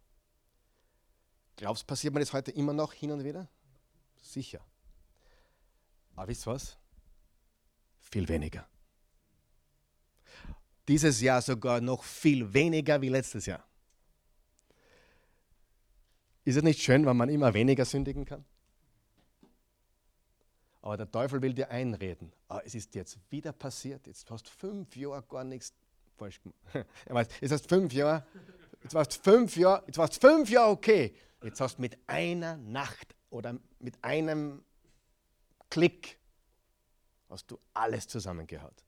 Glaubst 1.55 1.83
du, 1.83 1.87
passiert 1.87 2.13
mir 2.13 2.19
das 2.19 2.33
heute 2.33 2.51
immer 2.51 2.73
noch 2.73 2.91
hin 2.91 3.11
und 3.11 3.23
wieder? 3.23 3.47
Sicher. 4.21 4.59
Aber 6.17 6.27
wisst 6.27 6.45
ihr 6.45 6.51
was? 6.51 6.77
Viel 8.01 8.27
weniger. 8.27 8.67
Dieses 10.89 11.21
Jahr 11.21 11.41
sogar 11.41 11.79
noch 11.79 12.03
viel 12.03 12.53
weniger 12.53 13.01
wie 13.01 13.07
letztes 13.07 13.45
Jahr. 13.45 13.65
Ist 16.43 16.57
es 16.57 16.63
nicht 16.63 16.81
schön, 16.81 17.05
wenn 17.05 17.15
man 17.15 17.29
immer 17.29 17.53
weniger 17.53 17.85
sündigen 17.85 18.25
kann? 18.25 18.43
Aber 20.82 20.97
der 20.97 21.11
Teufel 21.11 21.41
will 21.41 21.53
dir 21.53 21.69
einreden. 21.69 22.34
Ah, 22.47 22.61
es 22.65 22.73
ist 22.73 22.95
jetzt 22.95 23.19
wieder 23.29 23.53
passiert. 23.53 24.07
Jetzt 24.07 24.29
hast 24.32 24.47
du 24.47 24.51
fünf 24.51 24.95
Jahre 24.95 25.23
gar 25.23 25.43
nichts 25.43 25.73
falsch 26.17 26.39
gemacht. 26.41 27.32
Jetzt 27.41 27.51
hast 27.51 27.67
fünf 27.67 27.93
Jahre, 27.93 28.23
jetzt 28.84 28.93
warst 28.93 29.23
fünf 29.23 29.57
Jahre, 29.57 29.84
jetzt 29.88 29.97
warst 29.97 30.21
fünf 30.21 30.49
Jahre 30.51 30.69
okay. 30.69 31.15
Jetzt 31.41 31.59
hast 31.59 31.77
du 31.77 31.82
mit 31.82 31.97
einer 32.05 32.57
Nacht 32.57 33.15
oder 33.32 33.57
mit 33.79 34.03
einem 34.03 34.63
Klick 35.71 36.19
hast 37.29 37.49
du 37.49 37.59
alles 37.73 38.07
zusammengehaut. 38.07 38.84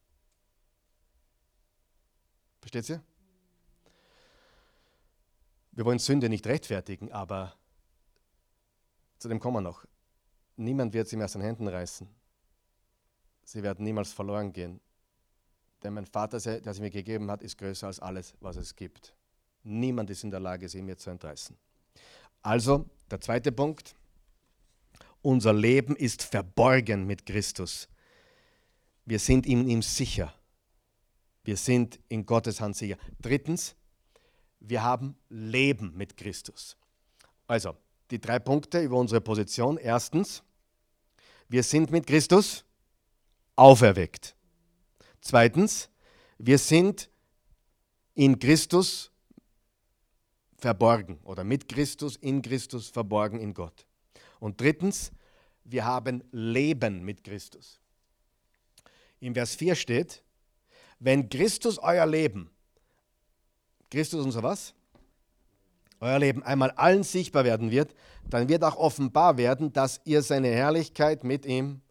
Versteht 2.62 2.89
ihr? 2.89 3.04
Wir 5.72 5.86
wollen 5.86 5.98
Sünde 5.98 6.30
nicht 6.30 6.46
rechtfertigen, 6.46 7.12
aber 7.12 7.56
zu 9.18 9.28
dem 9.28 9.39
kommen 9.39 9.58
wir 9.58 9.62
noch. 9.62 9.86
Niemand 10.56 10.93
wird 10.93 11.08
sie 11.08 11.16
mehr 11.16 11.26
aus 11.26 11.34
den 11.34 11.41
Händen 11.41 11.68
reißen. 11.68 12.08
Sie 13.43 13.64
werden 13.64 13.84
niemals 13.84 14.12
verloren 14.12 14.54
gehen. 14.54 14.80
Denn 15.84 15.93
mein 15.93 16.06
Vater, 16.06 16.39
der 16.39 16.74
sie 16.74 16.82
mir 16.82 16.91
gegeben 16.91 17.30
hat, 17.30 17.41
ist 17.41 17.58
größer 17.58 17.88
als 17.88 17.99
alles, 17.99 18.34
was 18.39 18.56
es 18.56 18.76
gibt. 18.76 19.14
Niemand 19.64 20.10
ist 20.10 20.24
in 20.24 20.32
der 20.32 20.39
Lage, 20.39 20.70
sie 20.70 20.82
mir 20.82 20.97
zu 20.97 21.10
entreißen. 21.10 21.58
Also, 22.41 22.89
der 23.10 23.20
zweite 23.20 23.51
Punkt. 23.51 23.95
Unser 25.22 25.54
Leben 25.54 25.95
ist 25.95 26.24
verborgen 26.24 27.06
mit 27.06 27.26
Christus. 27.26 27.88
Wir 29.06 29.20
sind 29.20 29.45
in 29.45 29.68
ihm 29.68 29.82
sicher. 29.82 30.34
Wir 31.43 31.58
sind 31.58 31.99
in 32.10 32.26
Gottes 32.26 32.62
Hand 32.62 32.76
sicher. 32.76 32.97
Drittens, 33.22 33.76
wir 34.60 34.84
haben 34.84 35.18
Leben 35.30 35.95
mit 35.95 36.16
Christus. 36.16 36.78
Also, 37.47 37.76
die 38.14 38.22
drei 38.22 38.38
Punkte 38.38 38.80
über 38.80 38.97
unsere 38.97 39.22
Position. 39.22 39.76
Erstens, 39.78 40.43
wir 41.49 41.64
sind 41.64 41.89
mit 41.89 42.05
Christus 42.05 42.64
auferweckt. 43.55 44.36
Zweitens, 45.20 45.89
wir 46.38 46.59
sind 46.59 47.09
in 48.14 48.38
Christus 48.38 49.11
verborgen 50.57 51.20
oder 51.24 51.43
mit 51.43 51.68
Christus, 51.68 52.16
in 52.18 52.43
Christus 52.43 52.88
verborgen 52.89 53.39
in 53.39 53.51
Gott. 53.51 53.88
Und 54.39 54.61
drittens, 54.61 55.11
wir 55.64 55.84
haben 55.84 56.24
Leben 56.32 57.03
mit 57.03 57.24
Christus. 57.24 57.80
In 59.22 59.34
Vers 59.34 59.55
4 59.55 59.74
steht, 59.74 60.24
wenn 60.99 61.30
Christus 61.30 61.80
euer 61.80 62.05
Leben 62.05 62.51
Christus 63.89 64.24
unser 64.24 64.43
was? 64.43 64.76
Euer 66.04 66.20
Leben 66.20 66.43
einmal 66.43 66.72
allen 66.72 67.04
sichtbar 67.04 67.45
werden 67.45 67.72
wird, 67.72 67.95
dann 68.30 68.49
wird 68.49 68.62
auch 68.66 68.76
offenbar 68.76 69.38
werden, 69.38 69.72
dass 69.72 70.01
ihr 70.04 70.22
seine 70.22 70.49
Herrlichkeit 70.49 71.24
mit 71.24 71.45
ihm 71.45 71.82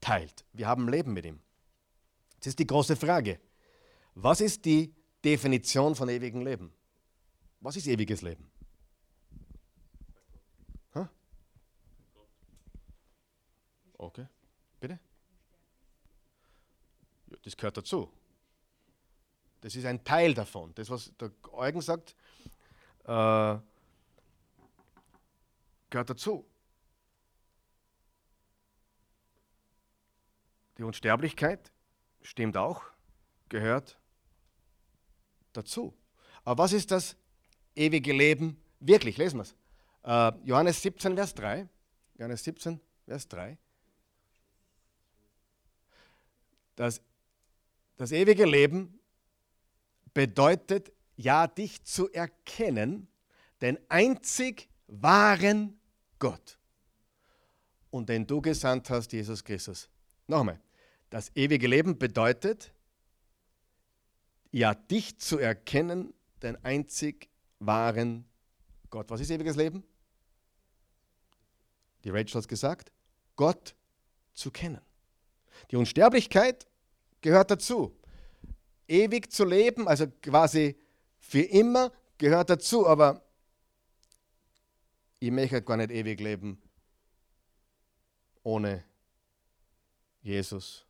teilt. 0.00 0.44
Wir 0.52 0.68
haben 0.68 0.88
Leben 0.88 1.12
mit 1.12 1.26
ihm. 1.26 1.40
Das 2.38 2.46
ist 2.46 2.60
die 2.60 2.66
große 2.68 2.94
Frage. 2.94 3.40
Was 4.14 4.40
ist 4.40 4.64
die 4.64 4.94
Definition 5.24 5.96
von 5.96 6.08
ewigem 6.08 6.42
Leben? 6.42 6.72
Was 7.58 7.74
ist 7.74 7.88
ewiges 7.88 8.22
Leben? 8.22 8.48
Huh? 10.94 11.08
Okay, 13.98 14.26
bitte? 14.78 15.00
Das 17.42 17.56
gehört 17.56 17.78
dazu. 17.78 18.12
Das 19.60 19.74
ist 19.74 19.84
ein 19.84 20.04
Teil 20.04 20.34
davon. 20.34 20.72
Das, 20.76 20.88
was 20.88 21.12
der 21.18 21.32
Eugen 21.52 21.80
sagt, 21.80 22.14
äh, 23.10 23.58
gehört 25.90 26.10
dazu. 26.10 26.46
Die 30.78 30.84
Unsterblichkeit 30.84 31.72
stimmt 32.22 32.56
auch, 32.56 32.82
gehört 33.48 33.98
dazu. 35.52 35.92
Aber 36.44 36.62
was 36.62 36.72
ist 36.72 36.92
das 36.92 37.16
ewige 37.74 38.12
Leben 38.12 38.62
wirklich? 38.78 39.16
Lesen 39.16 39.38
wir 39.38 39.42
es. 39.42 39.54
Äh, 40.04 40.46
Johannes 40.46 40.80
17, 40.80 41.16
Vers 41.16 41.34
3. 41.34 41.68
Johannes 42.16 42.44
17, 42.44 42.80
Vers 43.06 43.28
3. 43.28 43.58
Das, 46.76 47.02
das 47.96 48.12
ewige 48.12 48.46
Leben 48.46 49.00
bedeutet 50.14 50.92
ja, 51.20 51.46
dich 51.46 51.84
zu 51.84 52.10
erkennen, 52.10 53.08
den 53.60 53.78
einzig 53.88 54.68
wahren 54.86 55.78
Gott 56.18 56.58
und 57.90 58.08
den 58.08 58.26
du 58.26 58.40
gesandt 58.40 58.88
hast, 58.90 59.12
Jesus 59.12 59.44
Christus. 59.44 59.88
Nochmal, 60.26 60.60
das 61.10 61.30
ewige 61.34 61.66
Leben 61.66 61.98
bedeutet, 61.98 62.72
ja, 64.50 64.74
dich 64.74 65.18
zu 65.18 65.38
erkennen, 65.38 66.14
den 66.42 66.56
einzig 66.64 67.28
wahren 67.58 68.24
Gott. 68.88 69.10
Was 69.10 69.20
ist 69.20 69.30
ewiges 69.30 69.56
Leben? 69.56 69.84
Die 72.04 72.10
Rachel 72.10 72.34
hat 72.34 72.40
es 72.42 72.48
gesagt, 72.48 72.92
Gott 73.36 73.74
zu 74.32 74.50
kennen. 74.50 74.80
Die 75.70 75.76
Unsterblichkeit 75.76 76.66
gehört 77.20 77.50
dazu 77.50 77.94
ewig 78.90 79.30
zu 79.30 79.44
leben, 79.44 79.86
also 79.86 80.06
quasi 80.22 80.76
für 81.30 81.42
immer, 81.42 81.92
gehört 82.18 82.50
dazu, 82.50 82.88
aber 82.88 83.22
ich 85.20 85.30
möchte 85.30 85.62
gar 85.62 85.76
nicht 85.76 85.92
ewig 85.92 86.18
leben 86.18 86.60
ohne 88.42 88.82
Jesus. 90.22 90.84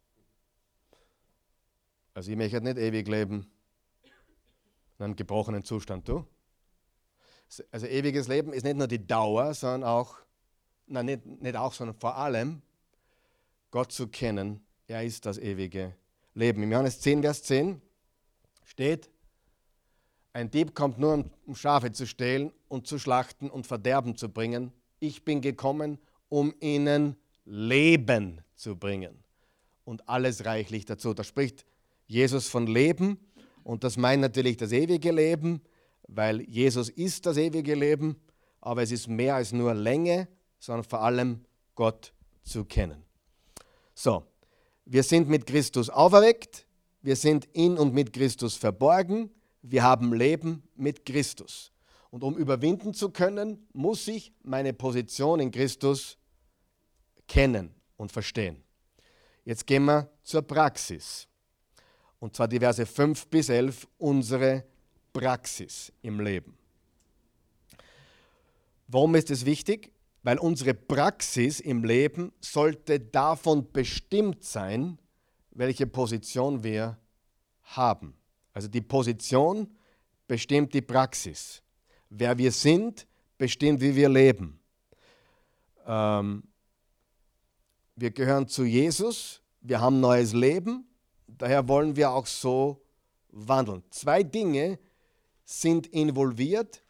Also 2.14 2.30
ich 2.30 2.38
möchte 2.38 2.59
nicht 2.62 2.78
ewig 2.78 3.07
leben 3.07 3.51
in 4.99 5.05
einem 5.05 5.14
gebrochenen 5.14 5.62
Zustand, 5.62 6.09
du? 6.09 6.26
Also 7.70 7.86
ewiges 7.86 8.26
Leben 8.26 8.55
ist 8.55 8.62
nicht 8.62 8.78
nur 8.78 8.88
die 8.88 9.07
Dauer, 9.07 9.53
sondern 9.53 9.84
auch, 9.84 10.16
nein, 10.86 11.05
nicht, 11.05 11.26
nicht 11.26 11.57
auch, 11.57 11.74
sondern 11.74 12.01
vor 12.01 12.16
allem 12.16 12.62
Gott 13.70 13.93
zu 13.93 14.09
kennen. 14.09 14.64
Er 14.86 15.05
ist 15.05 15.26
das 15.26 15.36
ewige 15.36 15.95
Leben. 16.32 16.62
Im 16.62 16.72
Johannes 16.72 16.99
10, 17.03 17.20
Vers 17.20 17.43
10 17.43 17.82
steht, 18.64 19.11
ein 20.33 20.51
Dieb 20.51 20.74
kommt 20.74 20.99
nur, 20.99 21.24
um 21.47 21.55
Schafe 21.57 21.93
zu 21.93 22.07
stehlen 22.07 22.53
und 22.68 22.87
zu 22.87 22.99
schlachten 22.99 23.51
und 23.51 23.66
Verderben 23.66 24.16
zu 24.16 24.28
bringen. 24.28 24.72
Ich 25.01 25.24
bin 25.24 25.41
gekommen, 25.41 25.99
um 26.28 26.55
ihnen 26.61 27.16
Leben 27.45 28.41
zu 28.55 28.76
bringen. 28.76 29.24
Und 29.85 30.09
alles 30.09 30.45
reichlich 30.45 30.85
dazu. 30.85 31.14
Da 31.14 31.24
spricht 31.24 31.64
Jesus 32.07 32.49
von 32.49 32.66
Leben 32.66 33.18
und 33.64 33.83
das 33.83 33.97
meint 33.97 34.20
natürlich 34.20 34.57
das 34.57 34.72
ewige 34.72 35.11
Leben, 35.11 35.62
weil 36.07 36.43
Jesus 36.43 36.89
ist 36.89 37.26
das 37.26 37.37
ewige 37.37 37.74
Leben, 37.74 38.16
aber 38.61 38.83
es 38.83 38.93
ist 38.93 39.09
mehr 39.09 39.35
als 39.35 39.53
nur 39.53 39.74
Länge, 39.74 40.28
sondern 40.59 40.85
vor 40.85 41.01
allem 41.03 41.45
Gott 41.74 42.12
zu 42.43 42.64
kennen. 42.64 43.03
So, 43.95 44.24
wir 44.85 45.03
sind 45.03 45.28
mit 45.28 45.47
Christus 45.47 45.91
auferweckt, 45.91 46.66
wir 47.03 47.16
sind 47.16 47.47
in 47.53 47.78
und 47.78 47.95
mit 47.95 48.12
Christus 48.12 48.55
verborgen, 48.55 49.31
wir 49.63 49.83
haben 49.83 50.13
Leben 50.13 50.63
mit 50.77 51.05
Christus. 51.05 51.73
Und 52.11 52.25
um 52.25 52.37
überwinden 52.37 52.93
zu 52.93 53.11
können, 53.11 53.67
muss 53.73 54.09
ich 54.09 54.33
meine 54.43 54.73
Position 54.73 55.41
in 55.41 55.51
Christus 55.51 56.19
kennen 57.29 57.75
und 57.97 58.11
verstehen. 58.11 58.63
Jetzt 59.45 59.67
gehen 59.67 59.85
wir 59.85 60.11
zur 60.23 60.43
Praxis. 60.43 61.29
Und 62.19 62.37
zwar 62.37 62.49
die 62.49 62.59
Verse 62.59 62.85
5 62.85 63.29
bis 63.29 63.49
11, 63.49 63.87
unsere 63.99 64.65
Praxis 65.13 65.93
im 66.03 66.21
Leben. 66.21 66.57
Warum 68.89 69.15
ist 69.15 69.31
es 69.31 69.47
wichtig? 69.47 69.93
Weil 70.23 70.39
unsere 70.39 70.75
Praxis 70.75 71.61
im 71.61 71.85
Leben 71.85 72.33
sollte 72.41 73.01
davon 73.01 73.71
bestimmt 73.73 74.45
sein, 74.45 74.99
welche 75.53 75.87
Position 75.87 76.63
wir 76.63 76.99
haben. 77.63 78.20
Also 78.53 78.69
die 78.69 78.81
Position 78.81 79.69
bestimmt 80.27 80.75
die 80.75 80.83
Praxis. 80.83 81.63
Wer 82.09 82.37
wir 82.39 82.53
sind, 82.53 83.07
bestimmt, 83.39 83.81
wie 83.81 83.95
wir 83.95 84.09
leben. 84.09 84.61
Ähm, 85.87 86.43
wir 87.97 88.11
gehören 88.11 88.49
zu 88.49 88.65
Jesus, 88.65 89.41
wir 89.61 89.81
haben 89.81 90.01
neues 90.01 90.33
Leben, 90.33 90.87
daher 91.27 91.67
wollen 91.69 91.97
wir 91.97 92.11
auch 92.11 92.27
so 92.27 92.83
wandeln. 93.31 93.83
Zwei 93.91 94.23
Dinge 94.23 94.79
sind 95.45 95.87
involviert, 95.89 96.83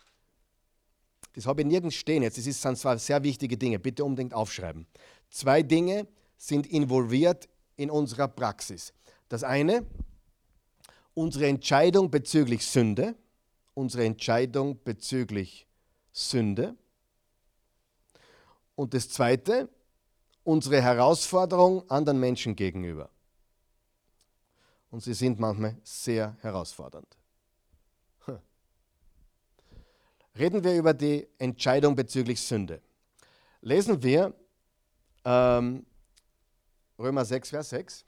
das 1.34 1.46
habe 1.46 1.62
ich 1.62 1.66
nirgends 1.66 1.96
stehen 1.96 2.22
jetzt, 2.22 2.36
das 2.36 2.44
sind 2.44 2.76
zwar 2.76 2.98
sehr 2.98 3.22
wichtige 3.22 3.56
Dinge, 3.56 3.78
bitte 3.78 4.04
unbedingt 4.04 4.34
aufschreiben. 4.34 4.86
Zwei 5.30 5.62
Dinge 5.62 6.06
sind 6.36 6.66
involviert 6.66 7.48
in 7.76 7.90
unserer 7.90 8.28
Praxis. 8.28 8.92
Das 9.28 9.44
eine, 9.44 9.86
unsere 11.14 11.46
Entscheidung 11.46 12.10
bezüglich 12.10 12.66
Sünde, 12.66 13.14
unsere 13.74 14.04
Entscheidung 14.04 14.82
bezüglich 14.82 15.66
Sünde. 16.12 16.76
Und 18.74 18.94
das 18.94 19.08
zweite, 19.08 19.68
unsere 20.44 20.80
Herausforderung 20.80 21.88
anderen 21.90 22.18
Menschen 22.18 22.56
gegenüber. 22.56 23.10
Und 24.90 25.02
sie 25.02 25.14
sind 25.14 25.38
manchmal 25.38 25.76
sehr 25.84 26.36
herausfordernd. 26.40 27.16
Reden 30.38 30.64
wir 30.64 30.74
über 30.76 30.94
die 30.94 31.28
Entscheidung 31.38 31.94
bezüglich 31.94 32.40
Sünde. 32.40 32.80
Lesen 33.60 34.02
wir 34.02 34.34
ähm, 35.24 35.84
Römer 36.98 37.24
6, 37.24 37.50
Vers 37.50 37.70
6. 37.70 38.04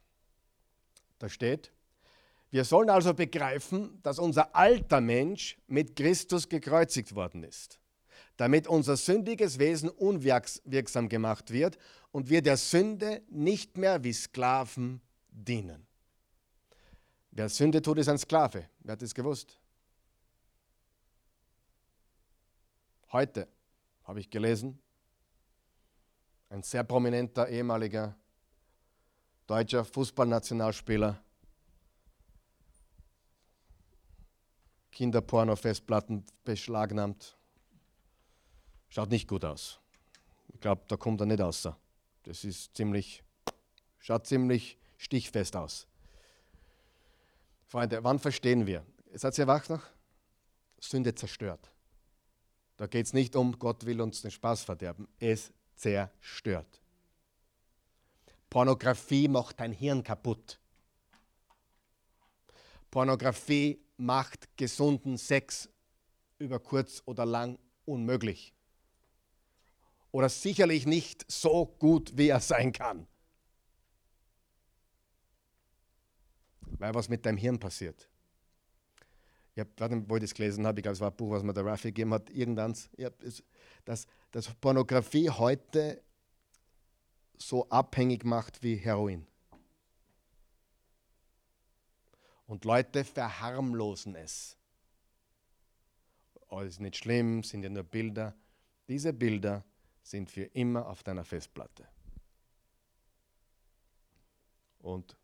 Da 1.18 1.28
steht, 1.28 1.70
wir 2.52 2.66
sollen 2.66 2.90
also 2.90 3.14
begreifen, 3.14 3.98
dass 4.02 4.18
unser 4.18 4.54
alter 4.54 5.00
Mensch 5.00 5.56
mit 5.68 5.96
Christus 5.96 6.50
gekreuzigt 6.50 7.14
worden 7.14 7.44
ist, 7.44 7.80
damit 8.36 8.68
unser 8.68 8.98
sündiges 8.98 9.58
Wesen 9.58 9.88
unwirksam 9.88 11.08
gemacht 11.08 11.50
wird 11.50 11.78
und 12.10 12.28
wir 12.28 12.42
der 12.42 12.58
Sünde 12.58 13.22
nicht 13.30 13.78
mehr 13.78 14.04
wie 14.04 14.12
Sklaven 14.12 15.00
dienen. 15.30 15.86
Wer 17.30 17.48
Sünde 17.48 17.80
tut, 17.80 17.96
ist 17.96 18.10
ein 18.10 18.18
Sklave. 18.18 18.68
Wer 18.80 18.92
hat 18.92 19.00
das 19.00 19.14
gewusst? 19.14 19.58
Heute 23.12 23.48
habe 24.04 24.20
ich 24.20 24.28
gelesen, 24.28 24.78
ein 26.50 26.62
sehr 26.62 26.84
prominenter 26.84 27.48
ehemaliger 27.48 28.14
deutscher 29.46 29.86
Fußballnationalspieler, 29.86 31.18
Kinderporno-Festplatten 34.92 36.24
beschlagnahmt. 36.44 37.36
Schaut 38.88 39.10
nicht 39.10 39.26
gut 39.26 39.44
aus. 39.44 39.80
Ich 40.52 40.60
glaube, 40.60 40.82
da 40.86 40.96
kommt 40.96 41.20
er 41.20 41.26
nicht 41.26 41.40
raus. 41.40 41.68
Das 42.22 42.44
ist 42.44 42.76
ziemlich, 42.76 43.24
schaut 43.98 44.26
ziemlich 44.26 44.78
stichfest 44.98 45.56
aus. 45.56 45.86
Freunde, 47.66 48.04
wann 48.04 48.18
verstehen 48.18 48.66
wir? 48.66 48.84
Seid 49.14 49.36
ihr 49.38 49.46
wach 49.46 49.68
noch? 49.68 49.82
Sünde 50.78 51.14
zerstört. 51.14 51.70
Da 52.76 52.86
geht 52.86 53.06
es 53.06 53.12
nicht 53.12 53.34
um, 53.34 53.58
Gott 53.58 53.86
will 53.86 54.00
uns 54.00 54.22
den 54.22 54.30
Spaß 54.30 54.64
verderben. 54.64 55.08
Es 55.18 55.52
zerstört. 55.76 56.80
Pornografie 58.50 59.28
macht 59.28 59.60
dein 59.60 59.72
Hirn 59.72 60.02
kaputt. 60.04 60.58
Pornografie 62.90 63.80
macht 63.96 64.56
gesunden 64.56 65.16
Sex 65.16 65.68
über 66.38 66.58
kurz 66.58 67.02
oder 67.06 67.24
lang 67.24 67.58
unmöglich. 67.84 68.52
Oder 70.10 70.28
sicherlich 70.28 70.86
nicht 70.86 71.24
so 71.30 71.66
gut, 71.78 72.16
wie 72.16 72.28
er 72.28 72.40
sein 72.40 72.72
kann. 72.72 73.06
Weil 76.78 76.94
was 76.94 77.08
mit 77.08 77.24
deinem 77.24 77.38
Hirn 77.38 77.58
passiert. 77.58 78.08
Ich 79.54 79.60
habe, 79.60 80.04
wo 80.08 80.16
ich 80.16 80.22
das 80.22 80.34
gelesen 80.34 80.66
habe, 80.66 80.80
ich 80.80 80.82
glaube, 80.82 80.94
es 80.94 81.00
war 81.00 81.10
ein 81.10 81.16
Buch, 81.16 81.30
was 81.30 81.42
mir 81.42 81.52
der 81.52 81.64
Raffi 81.64 81.88
gegeben 81.88 82.14
hat, 82.14 82.30
irgendwann, 82.30 82.74
dass, 83.84 84.06
dass 84.30 84.54
Pornografie 84.54 85.28
heute 85.28 86.02
so 87.36 87.68
abhängig 87.68 88.24
macht 88.24 88.62
wie 88.62 88.76
Heroin. 88.76 89.26
Und 92.52 92.66
Leute 92.66 93.02
verharmlosen 93.02 94.14
es. 94.14 94.58
Ist 96.66 96.80
nicht 96.80 96.98
schlimm, 96.98 97.42
sind 97.42 97.62
ja 97.62 97.70
nur 97.70 97.82
Bilder. 97.82 98.34
Diese 98.88 99.14
Bilder 99.14 99.64
sind 100.02 100.30
für 100.30 100.42
immer 100.42 100.86
auf 100.86 101.02
deiner 101.02 101.24
Festplatte. 101.24 101.88
Und 104.80 105.16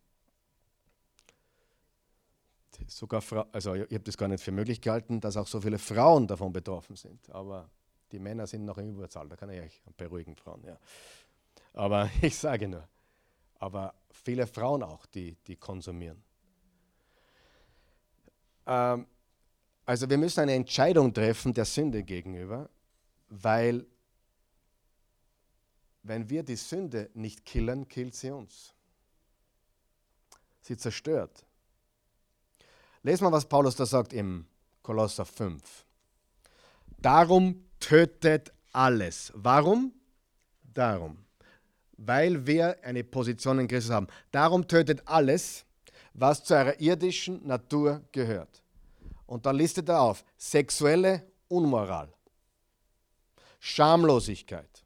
sogar 2.87 3.21
Fra 3.21 3.47
also 3.53 3.75
ich 3.75 3.83
habe 3.83 4.05
das 4.05 4.17
gar 4.17 4.29
nicht 4.29 4.43
für 4.43 4.53
möglich 4.53 4.81
gehalten, 4.81 5.21
dass 5.21 5.37
auch 5.37 5.49
so 5.49 5.61
viele 5.61 5.79
Frauen 5.79 6.27
davon 6.27 6.51
betroffen 6.51 6.97
sind. 6.97 7.29
Aber 7.29 7.69
die 8.11 8.21
Männer 8.21 8.47
sind 8.47 8.65
noch 8.65 8.79
in 8.79 8.89
Überzahl, 8.89 9.29
da 9.29 9.37
kann 9.37 9.51
ich 9.51 9.61
euch 9.61 9.83
beruhigen, 9.99 10.35
Frauen. 10.35 10.65
Ja. 10.65 10.79
Aber 11.75 12.09
ich 12.23 12.39
sage 12.39 12.69
nur, 12.69 12.89
aber 13.57 13.93
viele 14.11 14.47
Frauen 14.47 14.83
auch, 14.83 15.05
die, 15.05 15.37
die 15.47 15.57
konsumieren. 15.57 16.25
Ähm, 18.69 19.07
also 19.87 20.09
wir 20.09 20.19
müssen 20.19 20.41
eine 20.41 20.53
Entscheidung 20.53 21.13
treffen 21.13 21.55
der 21.55 21.65
Sünde 21.65 22.05
gegenüber, 22.05 22.69
weil 23.31 23.87
wenn 26.03 26.29
wir 26.29 26.43
die 26.43 26.57
Sünde 26.57 27.11
nicht 27.15 27.45
killen, 27.45 27.89
killt 27.89 28.15
sie 28.15 28.31
uns. 28.31 28.75
Sie 30.61 30.77
zerstört. 30.77 31.45
Lesen 33.03 33.25
wir, 33.25 33.33
was 33.33 33.47
Paulus 33.47 33.77
da 33.77 33.87
sagt 33.87 34.13
im 34.13 34.47
Kolosser 34.83 35.25
5. 35.25 35.63
Darum 36.99 37.65
tötet 37.81 38.53
alles. 38.73 39.33
Warum? 39.35 39.93
Darum. 40.63 41.25
Weil 41.97 42.47
wir 42.47 42.77
eine 42.85 43.05
Position 43.05 43.59
in 43.59 43.69
Christus 43.69 43.93
haben. 43.93 44.09
Darum 44.31 44.69
tötet 44.69 45.03
alles, 45.07 45.65
was 46.21 46.43
zu 46.43 46.55
eurer 46.55 46.81
irdischen 46.81 47.47
Natur 47.47 48.03
gehört. 48.13 48.63
Und 49.27 49.47
dann 49.47 49.57
listet 49.57 49.89
er 49.89 50.01
auf 50.01 50.25
sexuelle 50.37 51.25
Unmoral, 51.49 52.13
Schamlosigkeit, 53.61 54.85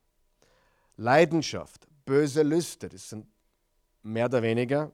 Leidenschaft, 0.97 1.87
böse 2.05 2.43
Lüste, 2.43 2.89
das 2.89 3.09
sind 3.09 3.27
mehr 4.03 4.27
oder 4.27 4.43
weniger 4.43 4.93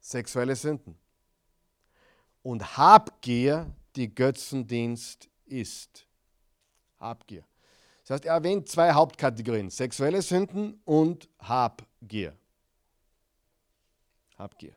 sexuelle 0.00 0.54
Sünden 0.54 0.98
und 2.42 2.76
Habgier, 2.76 3.72
die 3.96 4.14
Götzendienst 4.14 5.28
ist. 5.46 6.06
Habgier. 6.98 7.44
Das 8.02 8.10
heißt, 8.10 8.24
er 8.26 8.34
erwähnt 8.34 8.68
zwei 8.68 8.92
Hauptkategorien, 8.92 9.70
sexuelle 9.70 10.20
Sünden 10.20 10.80
und 10.84 11.28
Habgier. 11.38 12.36
Habgier. 14.36 14.76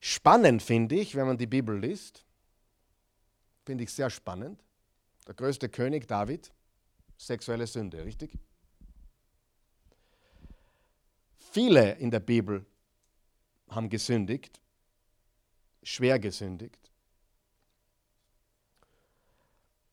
Spannend 0.00 0.62
finde 0.62 0.94
ich, 0.94 1.14
wenn 1.14 1.26
man 1.26 1.38
die 1.38 1.46
Bibel 1.46 1.78
liest, 1.78 2.24
finde 3.64 3.84
ich 3.84 3.92
sehr 3.92 4.10
spannend. 4.10 4.62
Der 5.26 5.34
größte 5.34 5.68
König 5.68 6.06
David, 6.06 6.52
sexuelle 7.16 7.66
Sünde, 7.66 8.04
richtig? 8.04 8.32
Viele 11.36 11.92
in 11.96 12.10
der 12.10 12.20
Bibel 12.20 12.64
haben 13.68 13.88
gesündigt, 13.88 14.60
schwer 15.82 16.18
gesündigt. 16.18 16.90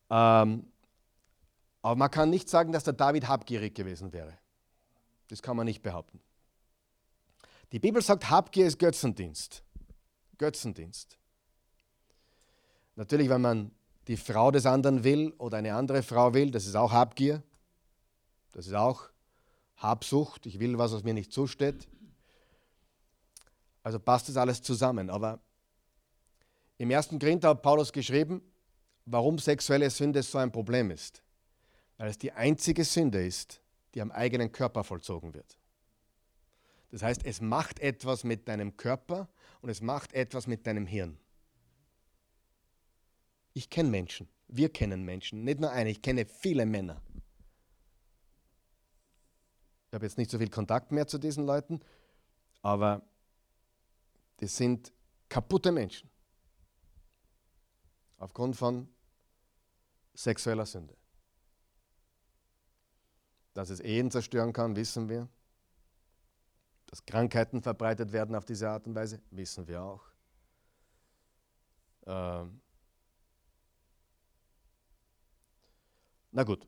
Ähm, 0.10 0.72
aber 1.82 1.96
man 1.96 2.12
kann 2.12 2.30
nicht 2.30 2.50
sagen, 2.50 2.72
dass 2.72 2.84
der 2.84 2.94
David 2.94 3.28
habgierig 3.28 3.76
gewesen 3.76 4.14
wäre. 4.14 4.38
Das 5.28 5.42
kann 5.42 5.58
man 5.58 5.66
nicht 5.66 5.82
behaupten. 5.82 6.20
Die 7.72 7.80
Bibel 7.80 8.02
sagt, 8.02 8.30
Habgier 8.30 8.68
ist 8.68 8.80
Götzendienst. 8.80 9.64
Götzendienst. 10.38 11.18
Natürlich, 12.96 13.30
wenn 13.30 13.42
man 13.42 13.72
die 14.08 14.18
Frau 14.18 14.52
des 14.52 14.66
anderen 14.66 15.04
will 15.04 15.34
oder 15.38 15.58
eine 15.58 15.74
andere 15.74 16.04
Frau 16.04 16.34
will, 16.34 16.52
das 16.52 16.66
ist 16.66 16.76
auch 16.76 16.92
Habgier. 16.92 17.44
Das 18.52 18.68
ist 18.68 18.74
auch 18.74 19.10
Habsucht. 19.78 20.46
Ich 20.46 20.60
will 20.60 20.78
was, 20.78 20.94
was 20.94 21.04
mir 21.04 21.14
nicht 21.14 21.34
zusteht. 21.34 21.88
Also 23.84 24.00
passt 24.00 24.30
das 24.30 24.38
alles 24.38 24.62
zusammen. 24.62 25.10
Aber 25.10 25.40
im 26.78 26.92
ersten 26.92 27.20
Korinther 27.20 27.50
hat 27.50 27.62
Paulus 27.62 27.92
geschrieben, 27.92 28.42
warum 29.06 29.38
sexuelle 29.38 29.90
Sünde 29.90 30.24
so 30.24 30.38
ein 30.38 30.52
Problem 30.52 30.92
ist. 30.92 31.22
Weil 31.98 32.10
es 32.10 32.18
die 32.18 32.32
einzige 32.32 32.84
Sünde 32.84 33.26
ist, 33.26 33.62
die 33.94 34.02
am 34.02 34.12
eigenen 34.12 34.52
Körper 34.52 34.84
vollzogen 34.84 35.34
wird. 35.34 35.58
Das 36.92 37.04
heißt, 37.04 37.26
es 37.26 37.42
macht 37.42 37.80
etwas 37.80 38.24
mit 38.24 38.48
deinem 38.48 38.78
Körper 38.78 39.28
und 39.62 39.70
es 39.70 39.82
macht 39.82 40.14
etwas 40.14 40.48
mit 40.48 40.66
deinem 40.68 40.86
Hirn. 40.86 41.18
Ich 43.54 43.70
kenne 43.70 43.90
Menschen, 43.90 44.28
wir 44.48 44.70
kennen 44.70 45.04
Menschen, 45.04 45.44
nicht 45.44 45.60
nur 45.60 45.72
eine, 45.72 45.90
ich 45.90 46.02
kenne 46.02 46.26
viele 46.26 46.66
Männer. 46.66 47.02
Ich 49.88 49.94
habe 49.94 50.06
jetzt 50.06 50.18
nicht 50.18 50.30
so 50.30 50.38
viel 50.38 50.50
Kontakt 50.50 50.92
mehr 50.92 51.08
zu 51.08 51.18
diesen 51.18 51.46
Leuten, 51.46 51.80
aber 52.62 53.02
das 54.38 54.58
sind 54.58 54.92
kaputte 55.30 55.72
Menschen 55.72 56.10
aufgrund 58.18 58.56
von 58.56 58.88
sexueller 60.14 60.66
Sünde. 60.66 60.96
Dass 63.54 63.70
es 63.70 63.80
Ehen 63.80 64.12
zerstören 64.12 64.52
kann, 64.52 64.76
wissen 64.76 65.10
wir. 65.10 65.30
Dass 66.96 67.06
Krankheiten 67.06 67.62
verbreitet 67.62 68.14
werden 68.14 68.36
auf 68.36 68.46
diese 68.46 68.70
Art 68.70 68.88
und 68.88 68.96
Weise, 68.96 69.20
wissen 69.32 69.68
wir 69.68 69.84
auch. 69.84 70.02
Ähm 72.08 72.62
Na 76.32 76.44
gut, 76.44 76.66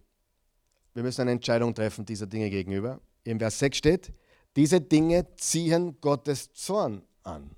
wir 0.94 1.04
müssen 1.04 1.22
eine 1.22 1.32
Entscheidung 1.32 1.74
treffen 1.74 2.04
dieser 2.04 2.28
Dinge 2.28 2.50
gegenüber. 2.50 3.00
Im 3.24 3.40
Vers 3.40 3.58
6 3.60 3.78
steht, 3.78 4.14
diese 4.58 4.82
Dinge 4.82 5.34
ziehen 5.38 5.98
Gottes 6.02 6.52
Zorn 6.52 7.04
an 7.24 7.56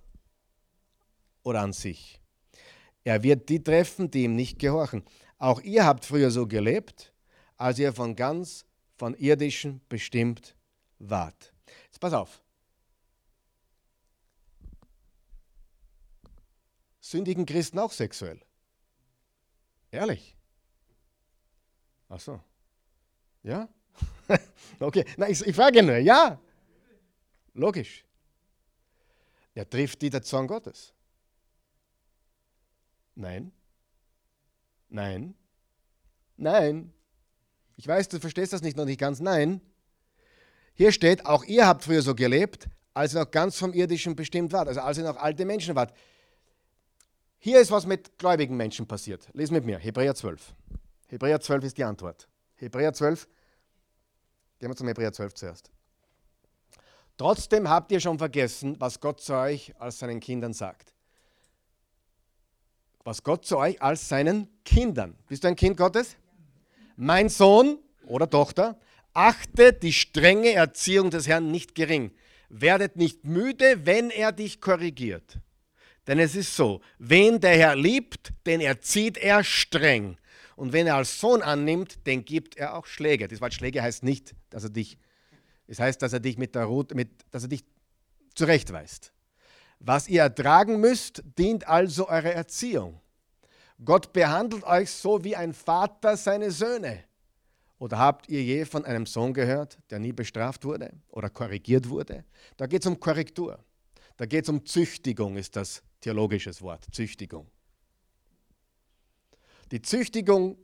oder 1.42 1.62
an 1.62 1.74
sich. 1.74 2.22
Er 3.04 3.24
wird 3.24 3.50
die 3.50 3.64
treffen, 3.64 4.12
die 4.12 4.26
ihm 4.26 4.36
nicht 4.36 4.60
gehorchen. 4.60 5.04
Auch 5.40 5.60
ihr 5.62 5.88
habt 5.88 6.06
früher 6.06 6.30
so 6.30 6.46
gelebt, 6.46 7.16
als 7.58 7.80
ihr 7.80 7.94
von 7.94 8.16
ganz 8.16 8.64
von 8.96 9.16
irdischen 9.16 9.82
bestimmt 9.90 10.56
wart. 11.00 11.52
Jetzt 11.88 12.00
pass 12.00 12.14
auf. 12.14 12.44
Sündigen 17.10 17.48
Christen 17.48 17.80
auch 17.80 17.92
sexuell? 17.92 18.40
Ehrlich? 19.90 20.38
Ach 22.08 22.20
so. 22.20 22.40
Ja? 23.42 23.68
okay, 24.80 25.04
na, 25.18 25.28
ich, 25.28 25.44
ich 25.44 25.56
frage 25.56 25.82
nur, 25.82 25.98
ja. 25.98 26.40
Logisch. 27.56 28.06
Er 29.56 29.68
trifft 29.68 30.04
die 30.04 30.12
der 30.12 30.22
Zorn 30.22 30.46
Gottes. 30.46 30.94
Nein. 33.16 33.52
Nein. 34.90 35.34
Nein. 36.38 36.94
Ich 37.76 37.88
weiß, 37.88 38.08
du 38.10 38.20
verstehst 38.20 38.54
das 38.54 38.62
nicht 38.62 38.78
noch 38.78 38.86
nicht 38.86 39.00
ganz. 39.00 39.20
Nein. 39.20 39.62
Hier 40.76 40.92
steht, 40.92 41.26
auch 41.26 41.44
ihr 41.44 41.66
habt 41.66 41.86
früher 41.86 42.04
so 42.04 42.14
gelebt, 42.14 42.70
als 42.94 43.16
ihr 43.16 43.22
noch 43.22 43.32
ganz 43.32 43.58
vom 43.58 43.74
Irdischen 43.74 44.16
bestimmt 44.16 44.54
wart, 44.54 44.68
also 44.68 44.82
als 44.82 45.00
ihr 45.00 45.06
noch 45.06 45.18
alte 45.18 45.44
Menschen 45.46 45.74
wart. 45.74 45.92
Hier 47.40 47.60
ist 47.60 47.72
was 47.72 47.86
mit 47.86 48.18
gläubigen 48.18 48.56
Menschen 48.58 48.88
passiert. 48.88 49.28
Lies 49.34 49.52
mit 49.52 49.66
mir, 49.66 49.80
Hebräer 49.80 50.14
12. 50.14 50.54
Hebräer 51.08 51.40
12 51.40 51.64
ist 51.64 51.78
die 51.78 51.84
Antwort. 51.84 52.28
Hebräer 52.56 52.94
12, 52.94 53.28
gehen 54.60 54.70
wir 54.70 54.76
zum 54.76 54.88
Hebräer 54.88 55.14
12 55.14 55.34
zuerst. 55.34 55.72
Trotzdem 57.18 57.70
habt 57.70 57.92
ihr 57.92 58.00
schon 58.00 58.18
vergessen, 58.18 58.76
was 58.80 59.00
Gott 59.00 59.22
zu 59.22 59.34
euch 59.34 59.74
als 59.80 60.00
seinen 60.00 60.20
Kindern 60.20 60.54
sagt 60.54 60.94
was 63.10 63.24
Gott 63.24 63.44
zu 63.44 63.58
euch 63.58 63.82
als 63.82 64.08
seinen 64.08 64.48
Kindern. 64.64 65.16
Bist 65.28 65.44
du 65.44 65.48
ein 65.48 65.56
Kind 65.56 65.78
Gottes? 65.78 66.16
Mein 66.96 67.28
Sohn 67.30 67.80
oder 68.06 68.30
Tochter, 68.30 68.80
achte 69.14 69.74
die 69.74 69.94
strenge 69.94 70.52
Erziehung 70.54 71.10
des 71.10 71.28
Herrn 71.28 71.50
nicht 71.50 71.74
gering. 71.74 72.12
Werdet 72.50 72.98
nicht 72.98 73.26
müde, 73.26 73.88
wenn 73.88 74.12
er 74.12 74.32
dich 74.32 74.62
korrigiert. 74.62 75.40
Denn 76.10 76.18
es 76.18 76.36
ist 76.36 76.56
so, 76.56 76.82
wen 76.98 77.40
der 77.40 77.56
Herr 77.56 77.76
liebt, 77.76 78.34
den 78.48 78.62
erzieht 78.62 79.16
er 79.20 79.44
streng. 79.44 80.18
Und 80.56 80.74
wenn 80.74 80.88
er 80.88 80.96
als 80.96 81.20
Sohn 81.20 81.44
annimmt, 81.44 82.08
den 82.08 82.26
gibt 82.26 82.58
er 82.58 82.76
auch 82.76 82.88
Schläge. 82.88 83.28
Das 83.28 83.40
Wort 83.42 83.54
Schläge 83.54 83.84
heißt 83.84 84.02
nicht, 84.02 84.34
dass 84.50 84.64
er 84.64 84.72
dich, 84.72 84.98
es 85.68 85.80
heißt, 85.80 86.02
dass 86.02 86.12
er 86.12 86.20
dich 86.20 86.40
mit 86.40 86.56
der 86.56 86.64
Rute, 86.64 86.96
mit, 86.96 87.12
dass 87.30 87.44
er 87.44 87.50
dich 87.50 87.64
zurechtweist. 88.34 89.14
Was 89.78 90.08
ihr 90.08 90.24
ertragen 90.24 90.80
müsst, 90.80 91.22
dient 91.38 91.68
also 91.68 92.10
eurer 92.10 92.34
Erziehung. 92.34 93.00
Gott 93.86 94.12
behandelt 94.12 94.64
euch 94.64 94.90
so 94.90 95.24
wie 95.24 95.36
ein 95.36 95.54
Vater 95.54 96.18
seine 96.18 96.50
Söhne. 96.50 97.04
Oder 97.78 98.00
habt 98.00 98.28
ihr 98.30 98.42
je 98.42 98.66
von 98.66 98.84
einem 98.84 99.06
Sohn 99.06 99.32
gehört, 99.32 99.78
der 99.92 100.00
nie 100.00 100.12
bestraft 100.12 100.66
wurde 100.66 100.92
oder 101.10 101.30
korrigiert 101.30 101.88
wurde? 101.88 102.26
Da 102.58 102.66
geht 102.66 102.82
es 102.82 102.88
um 102.88 103.00
Korrektur. 103.00 103.64
Da 104.18 104.26
geht 104.26 104.46
es 104.46 104.50
um 104.50 104.66
Züchtigung, 104.66 105.38
ist 105.38 105.56
das 105.56 105.84
theologisches 106.02 106.62
Wort, 106.62 106.86
Züchtigung. 106.92 107.48
Die 109.72 109.82
Züchtigung 109.82 110.58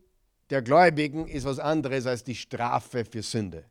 der 0.49 0.61
Gläubigen 0.61 1.27
ist 1.27 1.45
was 1.45 1.59
anderes 1.59 2.05
als 2.05 2.23
die 2.23 2.35
Strafe 2.35 3.05
für 3.05 3.21
Sünde. 3.21 3.65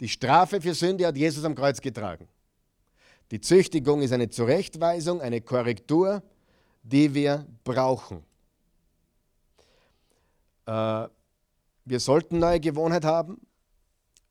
Die 0.00 0.08
Strafe 0.08 0.60
für 0.60 0.74
Sünde 0.74 1.06
hat 1.06 1.16
Jesus 1.16 1.44
am 1.44 1.54
Kreuz 1.54 1.80
getragen. 1.80 2.28
Die 3.30 3.40
Züchtigung 3.40 4.02
ist 4.02 4.12
eine 4.12 4.28
Zurechtweisung, 4.28 5.20
eine 5.20 5.40
Korrektur, 5.40 6.22
die 6.82 7.14
wir 7.14 7.46
brauchen. 7.64 8.24
Äh, 10.66 11.08
wir 11.84 12.00
sollten 12.00 12.38
neue 12.38 12.60
Gewohnheiten 12.60 13.06
haben. 13.06 13.40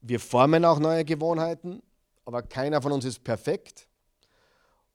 Wir 0.01 0.19
formen 0.19 0.65
auch 0.65 0.79
neue 0.79 1.05
Gewohnheiten, 1.05 1.81
aber 2.25 2.41
keiner 2.41 2.81
von 2.81 2.91
uns 2.91 3.05
ist 3.05 3.23
perfekt. 3.23 3.88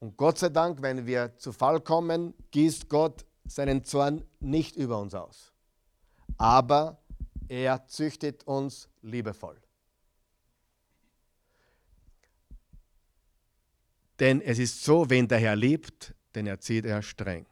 Und 0.05 0.19
Gott 0.19 0.37
sei 0.37 0.51
Dank, 0.51 0.83
wenn 0.83 1.07
wir 1.07 1.35
zu 1.39 1.51
Fall 1.51 1.81
kommen, 1.81 2.35
gießt 2.51 2.91
Gott 2.91 3.25
seinen 3.47 3.85
Zorn 3.85 4.23
nicht 4.39 4.77
über 4.77 5.01
uns 5.01 5.15
aus. 5.15 5.55
Aber 6.37 7.03
er 7.49 7.87
züchtet 7.87 8.45
uns 8.45 8.91
liebevoll. 9.01 9.59
Denn 14.21 14.43
es 14.43 14.59
ist 14.59 14.85
so, 14.85 15.09
wen 15.09 15.27
der 15.27 15.39
Herr 15.39 15.57
liebt, 15.57 16.15
den 16.35 16.49
erzieht 16.49 16.85
er 16.85 17.01
streng. 17.01 17.47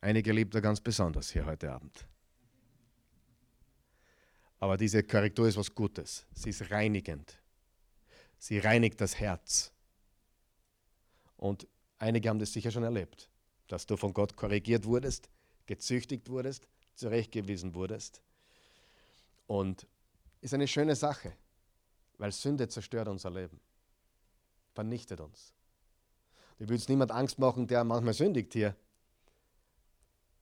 Einige 0.00 0.30
liebt 0.32 0.54
er 0.54 0.60
ganz 0.60 0.80
besonders 0.80 1.32
hier 1.32 1.44
heute 1.44 1.72
Abend. 1.72 2.06
Aber 4.60 4.76
diese 4.76 5.02
Korrektur 5.02 5.48
ist 5.48 5.56
was 5.56 5.74
Gutes. 5.74 6.24
Sie 6.34 6.50
ist 6.50 6.70
reinigend. 6.70 7.42
Sie 8.38 8.60
reinigt 8.60 9.00
das 9.00 9.18
Herz. 9.18 9.72
Und 11.38 11.66
einige 11.98 12.28
haben 12.28 12.38
das 12.38 12.52
sicher 12.52 12.70
schon 12.70 12.82
erlebt, 12.82 13.30
dass 13.68 13.86
du 13.86 13.96
von 13.96 14.12
Gott 14.12 14.36
korrigiert 14.36 14.84
wurdest, 14.84 15.30
gezüchtigt 15.66 16.28
wurdest, 16.28 16.68
zurechtgewiesen 16.94 17.74
wurdest. 17.74 18.20
Und 19.46 19.86
ist 20.40 20.52
eine 20.52 20.68
schöne 20.68 20.94
Sache, 20.94 21.32
weil 22.18 22.32
Sünde 22.32 22.68
zerstört 22.68 23.08
unser 23.08 23.30
Leben, 23.30 23.60
vernichtet 24.74 25.20
uns. 25.20 25.54
Ich 26.58 26.68
will 26.68 26.76
es 26.76 26.88
niemand 26.88 27.12
Angst 27.12 27.38
machen, 27.38 27.66
der 27.66 27.84
manchmal 27.84 28.14
sündigt 28.14 28.52
hier. 28.52 28.74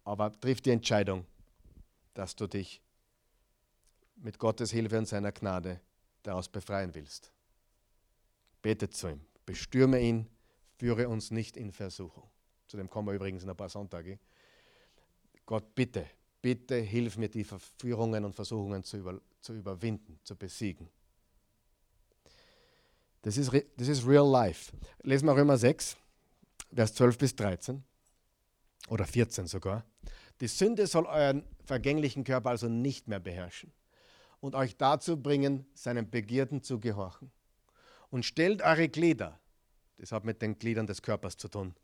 Aber 0.02 0.32
triff 0.40 0.62
die 0.62 0.70
Entscheidung, 0.70 1.26
dass 2.14 2.34
du 2.34 2.46
dich 2.46 2.80
mit 4.16 4.38
Gottes 4.38 4.70
Hilfe 4.70 4.96
und 4.96 5.06
seiner 5.06 5.32
Gnade 5.32 5.78
daraus 6.22 6.48
befreien 6.48 6.94
willst. 6.94 7.30
Betet 8.62 8.94
zu 8.94 9.08
ihm, 9.08 9.20
bestürme 9.44 10.00
ihn, 10.00 10.26
führe 10.76 11.08
uns 11.08 11.30
nicht 11.30 11.56
in 11.56 11.72
Versuchung. 11.72 12.28
Zu 12.66 12.76
dem 12.76 12.90
kommen 12.90 13.08
wir 13.08 13.14
übrigens 13.14 13.42
in 13.42 13.50
ein 13.50 13.56
paar 13.56 13.68
Sonntage. 13.68 14.18
Gott, 15.44 15.74
bitte, 15.74 16.06
bitte 16.42 16.76
hilf 16.76 17.16
mir, 17.16 17.28
die 17.28 17.44
Verführungen 17.44 18.24
und 18.24 18.34
Versuchungen 18.34 18.82
zu, 18.82 18.96
über, 18.98 19.20
zu 19.40 19.54
überwinden, 19.54 20.18
zu 20.24 20.36
besiegen. 20.36 20.88
Das 23.22 23.36
ist, 23.36 23.52
das 23.76 23.88
ist 23.88 24.06
real 24.06 24.28
life. 24.28 24.72
Lesen 25.02 25.26
wir 25.26 25.36
Römer 25.36 25.56
6, 25.56 25.96
Vers 26.74 26.94
12 26.94 27.18
bis 27.18 27.36
13 27.36 27.82
oder 28.88 29.06
14 29.06 29.46
sogar. 29.46 29.84
Die 30.40 30.48
Sünde 30.48 30.86
soll 30.86 31.06
euren 31.06 31.44
vergänglichen 31.64 32.24
Körper 32.24 32.50
also 32.50 32.68
nicht 32.68 33.08
mehr 33.08 33.20
beherrschen 33.20 33.72
und 34.40 34.54
euch 34.54 34.76
dazu 34.76 35.20
bringen, 35.20 35.66
seinen 35.74 36.10
Begierden 36.10 36.62
zu 36.62 36.78
gehorchen. 36.78 37.30
und 38.10 38.24
stellt 38.24 38.62
eure 38.62 38.88
Glieder, 38.88 39.38
das 39.98 40.12
hat 40.12 40.24
mit 40.24 40.42
den 40.42 40.58
Gliedern 40.58 40.86
des 40.86 41.02
Körpers 41.02 41.36
zu 41.36 41.48
tun, 41.48 41.74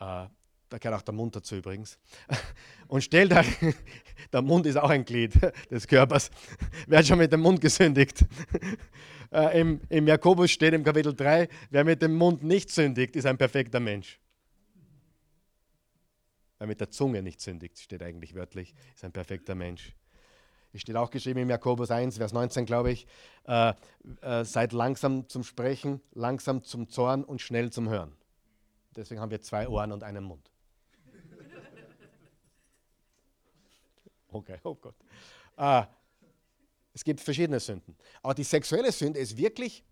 äh, 0.00 0.26
da 0.68 0.78
gehört 0.78 1.00
auch 1.00 1.02
der 1.02 1.14
Mund 1.14 1.36
dazu 1.36 1.56
übrigens, 1.56 1.98
und 2.88 3.02
stellt 3.02 3.32
euch, 3.32 3.46
der 4.32 4.42
Mund 4.42 4.66
ist 4.66 4.76
auch 4.76 4.90
ein 4.90 5.04
Glied 5.04 5.34
des 5.70 5.86
Körpers, 5.86 6.30
wer 6.86 6.98
hat 6.98 7.06
schon 7.06 7.18
mit 7.18 7.32
dem 7.32 7.40
Mund 7.40 7.60
gesündigt? 7.60 8.24
Äh, 9.30 9.60
im, 9.60 9.80
Im 9.88 10.06
Jakobus 10.06 10.50
steht 10.50 10.74
im 10.74 10.84
Kapitel 10.84 11.14
3, 11.14 11.48
wer 11.70 11.84
mit 11.84 12.02
dem 12.02 12.14
Mund 12.14 12.42
nicht 12.42 12.70
sündigt, 12.70 13.16
ist 13.16 13.26
ein 13.26 13.38
perfekter 13.38 13.80
Mensch. 13.80 14.20
Wer 16.58 16.66
mit 16.66 16.80
der 16.80 16.90
Zunge 16.90 17.22
nicht 17.22 17.40
sündigt, 17.40 17.78
steht 17.78 18.02
eigentlich 18.02 18.34
wörtlich, 18.34 18.74
ist 18.94 19.04
ein 19.04 19.12
perfekter 19.12 19.54
Mensch. 19.54 19.94
Es 20.72 20.80
steht 20.80 20.96
auch 20.96 21.10
geschrieben 21.10 21.40
im 21.40 21.50
Jakobus 21.50 21.90
1, 21.90 22.16
Vers 22.16 22.32
19, 22.32 22.64
glaube 22.64 22.92
ich, 22.92 23.06
äh, 23.44 23.74
äh, 24.22 24.44
seid 24.44 24.72
langsam 24.72 25.28
zum 25.28 25.44
Sprechen, 25.44 26.00
langsam 26.12 26.62
zum 26.62 26.88
Zorn 26.88 27.24
und 27.24 27.42
schnell 27.42 27.70
zum 27.70 27.88
Hören. 27.88 28.12
Deswegen 28.96 29.20
haben 29.20 29.30
wir 29.30 29.42
zwei 29.42 29.68
Ohren 29.68 29.92
und 29.92 30.02
einen 30.02 30.24
Mund. 30.24 30.50
Okay, 34.34 34.58
oh 34.64 34.74
Gott. 34.74 34.94
Äh, 35.58 35.82
es 36.94 37.04
gibt 37.04 37.20
verschiedene 37.20 37.60
Sünden. 37.60 37.94
Aber 38.22 38.32
die 38.32 38.44
sexuelle 38.44 38.90
Sünde 38.90 39.20
ist 39.20 39.36
wirklich, 39.36 39.84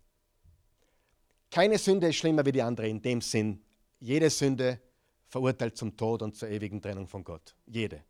keine 1.51 1.77
Sünde 1.77 2.07
ist 2.07 2.15
schlimmer 2.15 2.43
wie 2.43 2.51
die 2.51 2.61
andere 2.61 2.87
in 2.87 2.99
dem 2.99 3.21
Sinn. 3.21 3.63
Jede 3.99 4.31
Sünde 4.31 4.81
verurteilt 5.27 5.77
zum 5.77 5.95
Tod 5.95 6.23
und 6.23 6.35
zur 6.35 6.49
ewigen 6.49 6.81
Trennung 6.81 7.07
von 7.07 7.23
Gott. 7.23 7.55
Jede. 7.67 8.03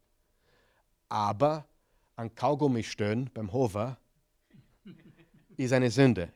Aber 1.10 1.68
an 2.22 2.36
Kaugummi 2.36 2.84
stöhnen 2.84 3.32
beim 3.34 3.52
Hofer 3.52 3.98
ist 5.58 5.74
eine 5.74 5.90
Sünde. 5.90 6.32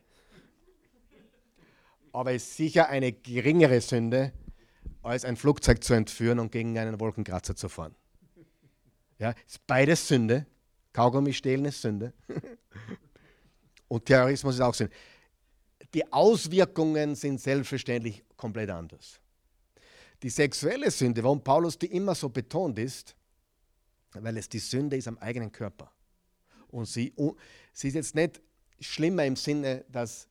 Aber 2.12 2.32
es 2.32 2.42
ist 2.42 2.56
sicher 2.56 2.88
eine 2.88 3.12
geringere 3.12 3.80
Sünde, 3.80 4.32
als 5.02 5.24
ein 5.24 5.36
Flugzeug 5.36 5.84
zu 5.84 5.94
entführen 5.94 6.40
und 6.40 6.50
gegen 6.50 6.76
einen 6.76 6.98
Wolkenkratzer 6.98 7.54
zu 7.54 7.68
fahren. 7.68 7.94
Ja, 9.18 9.32
ist 9.46 9.64
beides 9.66 10.08
Sünde. 10.08 10.46
Kaugummi 10.92 11.32
stehlen 11.32 11.66
ist 11.66 11.80
Sünde. 11.80 12.12
und 13.88 14.04
Terrorismus 14.04 14.56
ist 14.56 14.60
auch 14.62 14.74
Sünde. 14.74 14.92
Die 15.94 16.12
Auswirkungen 16.12 17.14
sind 17.14 17.40
selbstverständlich 17.40 18.24
komplett 18.36 18.70
anders. 18.70 19.20
Die 20.22 20.30
sexuelle 20.30 20.90
Sünde, 20.90 21.22
warum 21.22 21.44
Paulus 21.44 21.78
die 21.78 21.86
immer 21.86 22.16
so 22.16 22.28
betont 22.28 22.76
ist, 22.80 23.14
weil 24.22 24.36
es 24.36 24.48
die 24.48 24.58
Sünde 24.58 24.96
ist 24.96 25.08
am 25.08 25.18
eigenen 25.18 25.52
Körper. 25.52 25.92
Und 26.68 26.86
sie, 26.86 27.12
sie 27.72 27.88
ist 27.88 27.94
jetzt 27.94 28.14
nicht 28.14 28.40
schlimmer 28.80 29.24
im 29.24 29.36
Sinne, 29.36 29.84
dass, 29.88 30.28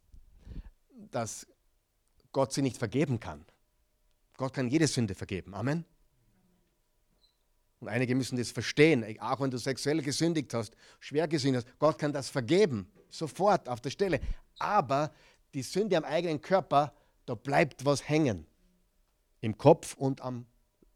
dass 1.11 1.47
Gott 2.31 2.53
sie 2.53 2.61
nicht 2.61 2.77
vergeben 2.77 3.19
kann. 3.19 3.45
Gott 4.37 4.53
kann 4.53 4.67
jede 4.67 4.87
Sünde 4.87 5.15
vergeben. 5.15 5.53
Amen. 5.53 5.85
Und 7.79 7.89
einige 7.89 8.15
müssen 8.15 8.37
das 8.37 8.51
verstehen, 8.51 9.05
auch 9.19 9.39
wenn 9.39 9.51
du 9.51 9.57
sexuell 9.57 10.01
gesündigt 10.01 10.53
hast, 10.53 10.75
schwer 10.99 11.27
gesündigt 11.27 11.65
hast, 11.67 11.79
Gott 11.79 11.99
kann 11.99 12.11
das 12.11 12.29
vergeben, 12.29 12.91
sofort 13.09 13.69
auf 13.69 13.81
der 13.81 13.89
Stelle. 13.91 14.19
Aber 14.57 15.13
die 15.53 15.61
Sünde 15.61 15.97
am 15.97 16.03
eigenen 16.03 16.41
Körper, 16.41 16.93
da 17.25 17.35
bleibt 17.35 17.85
was 17.85 18.07
hängen. 18.07 18.47
Im 19.41 19.57
Kopf 19.57 19.93
und 19.95 20.21
am 20.21 20.45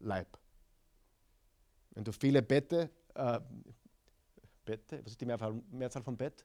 Leib. 0.00 0.39
Wenn 1.92 2.04
du 2.04 2.12
viele 2.12 2.42
Bette, 2.42 2.90
äh, 3.14 3.40
Bette, 4.64 5.00
was 5.04 5.12
ist 5.12 5.20
die 5.20 5.26
Mehrzahl, 5.26 6.02
von 6.02 6.16
Bett? 6.16 6.44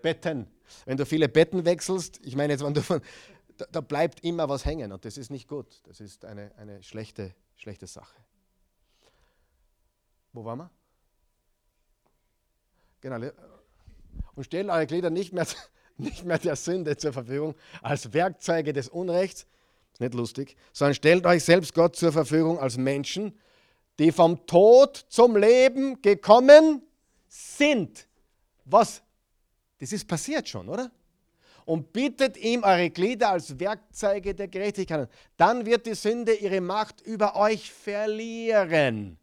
Betten. 0.00 0.46
Wenn 0.84 0.96
du 0.96 1.06
viele 1.06 1.28
Betten 1.28 1.64
wechselst, 1.64 2.20
ich 2.24 2.36
meine 2.36 2.52
jetzt, 2.52 2.64
wenn 2.64 2.74
du 2.74 2.82
von, 2.82 3.00
da, 3.56 3.66
da, 3.70 3.80
bleibt 3.80 4.24
immer 4.24 4.48
was 4.48 4.64
hängen 4.64 4.92
und 4.92 5.04
das 5.04 5.16
ist 5.16 5.30
nicht 5.30 5.48
gut. 5.48 5.80
Das 5.84 6.00
ist 6.00 6.24
eine, 6.24 6.52
eine 6.56 6.82
schlechte, 6.82 7.34
schlechte 7.56 7.86
Sache. 7.86 8.16
Wo 10.32 10.44
waren 10.44 10.58
wir? 10.58 10.70
Genau. 13.00 13.30
Und 14.34 14.44
stellen 14.44 14.70
eure 14.70 14.86
Glieder 14.86 15.10
nicht 15.10 15.32
mehr, 15.32 15.46
nicht 15.96 16.24
mehr 16.24 16.38
der 16.38 16.56
Sünde 16.56 16.96
zur 16.96 17.12
Verfügung 17.12 17.54
als 17.82 18.12
Werkzeuge 18.12 18.72
des 18.72 18.88
Unrechts, 18.88 19.46
ist 19.92 20.00
nicht 20.00 20.14
lustig, 20.14 20.56
sondern 20.72 20.94
stellt 20.94 21.26
euch 21.26 21.44
selbst 21.44 21.74
Gott 21.74 21.96
zur 21.96 22.12
Verfügung 22.12 22.58
als 22.58 22.78
Menschen, 22.78 23.38
die 24.02 24.10
vom 24.10 24.44
Tod 24.48 24.96
zum 25.08 25.36
Leben 25.36 26.02
gekommen 26.02 26.82
sind. 27.28 28.08
Was? 28.64 29.00
Das 29.78 29.92
ist 29.92 30.08
passiert 30.08 30.48
schon, 30.48 30.68
oder? 30.68 30.90
Und 31.66 31.92
bittet 31.92 32.36
ihm 32.36 32.64
eure 32.64 32.90
Glieder 32.90 33.30
als 33.30 33.60
Werkzeuge 33.60 34.34
der 34.34 34.48
Gerechtigkeit 34.48 35.02
an. 35.02 35.08
Dann 35.36 35.66
wird 35.66 35.86
die 35.86 35.94
Sünde 35.94 36.34
ihre 36.34 36.60
Macht 36.60 37.00
über 37.02 37.36
euch 37.36 37.72
verlieren. 37.72 39.18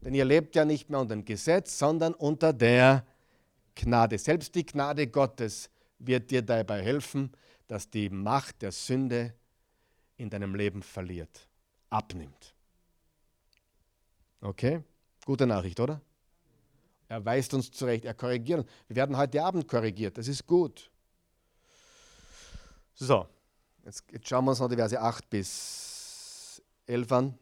Denn 0.00 0.14
ihr 0.14 0.24
lebt 0.24 0.56
ja 0.56 0.64
nicht 0.64 0.88
mehr 0.88 1.00
unter 1.00 1.14
dem 1.14 1.26
Gesetz, 1.26 1.78
sondern 1.78 2.14
unter 2.14 2.54
der 2.54 3.04
Gnade. 3.74 4.16
Selbst 4.16 4.54
die 4.54 4.64
Gnade 4.64 5.08
Gottes 5.08 5.68
wird 5.98 6.30
dir 6.30 6.40
dabei 6.40 6.80
helfen, 6.80 7.32
dass 7.66 7.90
die 7.90 8.08
Macht 8.08 8.62
der 8.62 8.72
Sünde 8.72 9.34
in 10.16 10.30
deinem 10.30 10.54
Leben 10.54 10.82
verliert, 10.82 11.46
abnimmt. 11.90 12.55
Okay? 14.46 14.80
Gute 15.24 15.44
Nachricht, 15.44 15.80
oder? 15.80 16.00
Er 17.08 17.24
weist 17.24 17.52
uns 17.52 17.68
zurecht, 17.72 18.04
er 18.04 18.14
korrigiert 18.14 18.60
uns. 18.60 18.70
Wir 18.86 18.96
werden 18.96 19.16
heute 19.16 19.42
Abend 19.42 19.66
korrigiert, 19.66 20.16
das 20.18 20.28
ist 20.28 20.46
gut. 20.46 20.88
So, 22.94 23.26
jetzt, 23.84 24.04
jetzt 24.12 24.28
schauen 24.28 24.44
wir 24.44 24.50
uns 24.50 24.60
noch 24.60 24.68
die 24.68 24.76
Verse 24.76 25.00
8 25.00 25.28
bis 25.28 26.62
11 26.86 27.12
an. 27.12 27.38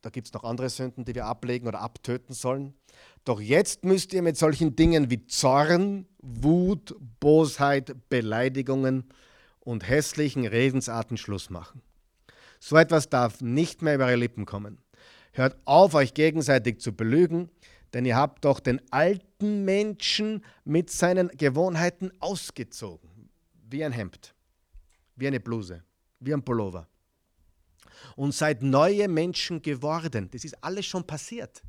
Da 0.00 0.10
gibt 0.10 0.26
es 0.26 0.32
noch 0.32 0.42
andere 0.42 0.68
Sünden, 0.68 1.04
die 1.04 1.14
wir 1.14 1.26
ablegen 1.26 1.68
oder 1.68 1.80
abtöten 1.80 2.34
sollen. 2.34 2.74
Doch 3.24 3.40
jetzt 3.40 3.84
müsst 3.84 4.12
ihr 4.12 4.22
mit 4.22 4.36
solchen 4.36 4.74
Dingen 4.74 5.10
wie 5.10 5.26
Zorn, 5.26 6.08
Wut, 6.18 6.96
Bosheit, 7.20 8.08
Beleidigungen 8.08 9.04
und 9.60 9.88
hässlichen 9.88 10.44
Redensarten 10.44 11.16
Schluss 11.16 11.50
machen. 11.50 11.82
So 12.58 12.76
etwas 12.76 13.08
darf 13.08 13.40
nicht 13.40 13.80
mehr 13.80 13.94
über 13.94 14.06
eure 14.06 14.16
Lippen 14.16 14.44
kommen. 14.44 14.81
Hört 15.32 15.56
auf, 15.64 15.94
euch 15.94 16.12
gegenseitig 16.12 16.80
zu 16.80 16.92
belügen, 16.92 17.50
denn 17.94 18.04
ihr 18.04 18.16
habt 18.16 18.44
doch 18.44 18.60
den 18.60 18.80
alten 18.90 19.64
Menschen 19.64 20.44
mit 20.64 20.90
seinen 20.90 21.28
Gewohnheiten 21.28 22.12
ausgezogen. 22.20 23.30
Wie 23.68 23.82
ein 23.82 23.92
Hemd, 23.92 24.34
wie 25.16 25.26
eine 25.26 25.40
Bluse, 25.40 25.82
wie 26.20 26.34
ein 26.34 26.42
Pullover. 26.42 26.86
Und 28.16 28.34
seid 28.34 28.62
neue 28.62 29.08
Menschen 29.08 29.62
geworden. 29.62 30.28
Das 30.30 30.44
ist 30.44 30.62
alles 30.62 30.84
schon 30.84 31.06
passiert. 31.06 31.62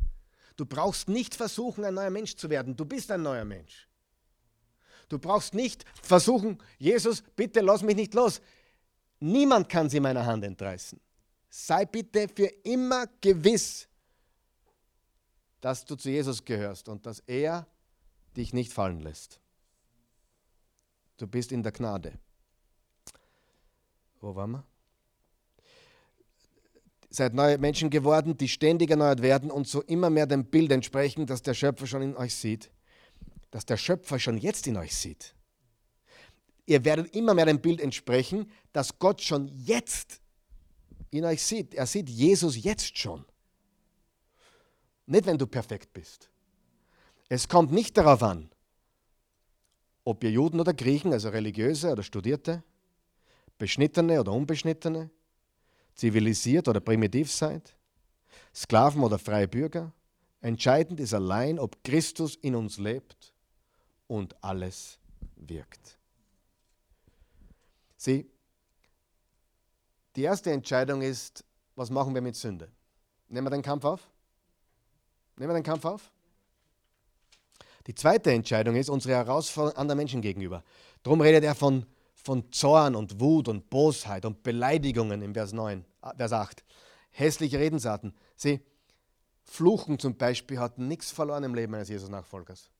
Du 0.57 0.65
brauchst 0.65 1.07
nicht 1.07 1.33
versuchen, 1.33 1.85
ein 1.85 1.93
neuer 1.93 2.09
Mensch 2.09 2.35
zu 2.35 2.49
werden. 2.49 2.75
Du 2.75 2.85
bist 2.85 3.11
ein 3.11 3.21
neuer 3.21 3.45
Mensch. 3.45 3.87
Du 5.07 5.19
brauchst 5.19 5.53
nicht 5.53 5.85
versuchen, 6.01 6.57
Jesus, 6.77 7.23
bitte 7.35 7.61
lass 7.61 7.81
mich 7.81 7.95
nicht 7.95 8.13
los. 8.13 8.41
Niemand 9.19 9.69
kann 9.69 9.89
sie 9.89 9.99
meiner 9.99 10.25
Hand 10.25 10.43
entreißen 10.43 10.99
sei 11.55 11.85
bitte 11.85 12.27
für 12.27 12.47
immer 12.63 13.05
gewiss, 13.21 13.87
dass 15.61 15.85
du 15.85 15.95
zu 15.95 16.09
Jesus 16.09 16.43
gehörst 16.43 16.89
und 16.89 17.05
dass 17.05 17.19
er 17.19 17.67
dich 18.35 18.53
nicht 18.53 18.73
fallen 18.73 18.99
lässt. 19.01 19.39
Du 21.17 21.27
bist 21.27 21.51
in 21.51 21.61
der 21.61 21.71
Gnade. 21.71 22.17
Wo 24.19 24.35
waren 24.35 24.51
wir? 24.51 24.63
Seid 27.11 27.35
neue 27.35 27.59
Menschen 27.59 27.91
geworden, 27.91 28.35
die 28.35 28.49
ständig 28.49 28.89
erneuert 28.89 29.21
werden 29.21 29.51
und 29.51 29.67
so 29.67 29.83
immer 29.83 30.09
mehr 30.09 30.25
dem 30.25 30.45
Bild 30.45 30.71
entsprechen, 30.71 31.27
das 31.27 31.43
der 31.43 31.53
Schöpfer 31.53 31.85
schon 31.85 32.01
in 32.01 32.17
euch 32.17 32.33
sieht. 32.35 32.71
Dass 33.51 33.67
der 33.67 33.77
Schöpfer 33.77 34.17
schon 34.17 34.39
jetzt 34.39 34.65
in 34.65 34.75
euch 34.75 34.95
sieht. 34.95 35.35
Ihr 36.65 36.83
werdet 36.83 37.15
immer 37.15 37.35
mehr 37.35 37.45
dem 37.45 37.61
Bild 37.61 37.79
entsprechen, 37.79 38.51
dass 38.71 38.97
Gott 38.97 39.21
schon 39.21 39.49
jetzt 39.49 40.22
in 41.13 41.25
euch 41.25 41.43
sieht. 41.43 41.73
Er 41.73 41.85
sieht 41.85 42.09
Jesus 42.09 42.63
jetzt 42.63 42.97
schon. 42.97 43.25
Nicht, 45.05 45.25
wenn 45.25 45.37
du 45.37 45.47
perfekt 45.47 45.93
bist. 45.93 46.29
Es 47.29 47.47
kommt 47.47 47.71
nicht 47.71 47.97
darauf 47.97 48.23
an, 48.23 48.49
ob 50.03 50.23
ihr 50.23 50.31
Juden 50.31 50.59
oder 50.59 50.73
Griechen, 50.73 51.13
also 51.13 51.29
religiöse 51.29 51.91
oder 51.91 52.03
Studierte, 52.03 52.63
Beschnittene 53.57 54.19
oder 54.19 54.31
Unbeschnittene, 54.31 55.09
zivilisiert 55.95 56.67
oder 56.67 56.79
primitiv 56.79 57.31
seid, 57.31 57.75
Sklaven 58.53 59.03
oder 59.03 59.19
freie 59.19 59.47
Bürger. 59.47 59.93
Entscheidend 60.41 60.99
ist 60.99 61.13
allein, 61.13 61.59
ob 61.59 61.83
Christus 61.83 62.35
in 62.35 62.55
uns 62.55 62.77
lebt 62.77 63.33
und 64.07 64.35
alles 64.43 64.99
wirkt. 65.35 65.97
Sieh, 67.95 68.25
die 70.15 70.23
erste 70.23 70.51
Entscheidung 70.51 71.01
ist, 71.01 71.43
was 71.75 71.89
machen 71.89 72.13
wir 72.13 72.21
mit 72.21 72.35
Sünde? 72.35 72.69
Nehmen 73.27 73.47
wir 73.47 73.51
den 73.51 73.61
Kampf 73.61 73.83
auf? 73.85 74.07
Nehmen 75.37 75.49
wir 75.49 75.55
den 75.55 75.63
Kampf 75.63 75.85
auf? 75.85 76.11
Die 77.87 77.95
zweite 77.95 78.31
Entscheidung 78.31 78.75
ist 78.75 78.89
unsere 78.89 79.15
Herausforderung 79.15 79.77
anderen 79.77 79.97
Menschen 79.97 80.21
gegenüber. 80.21 80.63
Darum 81.01 81.19
redet 81.19 81.43
er 81.43 81.55
von, 81.55 81.85
von 82.15 82.51
Zorn 82.51 82.95
und 82.95 83.19
Wut 83.19 83.47
und 83.47 83.69
Bosheit 83.69 84.25
und 84.25 84.43
Beleidigungen 84.43 85.21
im 85.21 85.33
Vers 85.33 85.51
9, 85.51 85.83
äh, 86.01 86.15
Vers 86.15 86.31
8. 86.31 86.63
Hässliche 87.11 87.59
Redensarten. 87.59 88.13
Sieh, 88.35 88.61
Fluchen 89.43 89.99
zum 89.99 90.15
Beispiel 90.15 90.59
hat 90.59 90.77
nichts 90.77 91.11
verloren 91.11 91.43
im 91.43 91.53
Leben 91.53 91.73
eines 91.75 91.89
Jesus-Nachfolgers. 91.89 92.71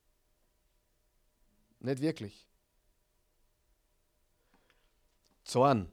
Nicht 1.80 2.02
wirklich. 2.02 2.48
Zorn, 5.44 5.92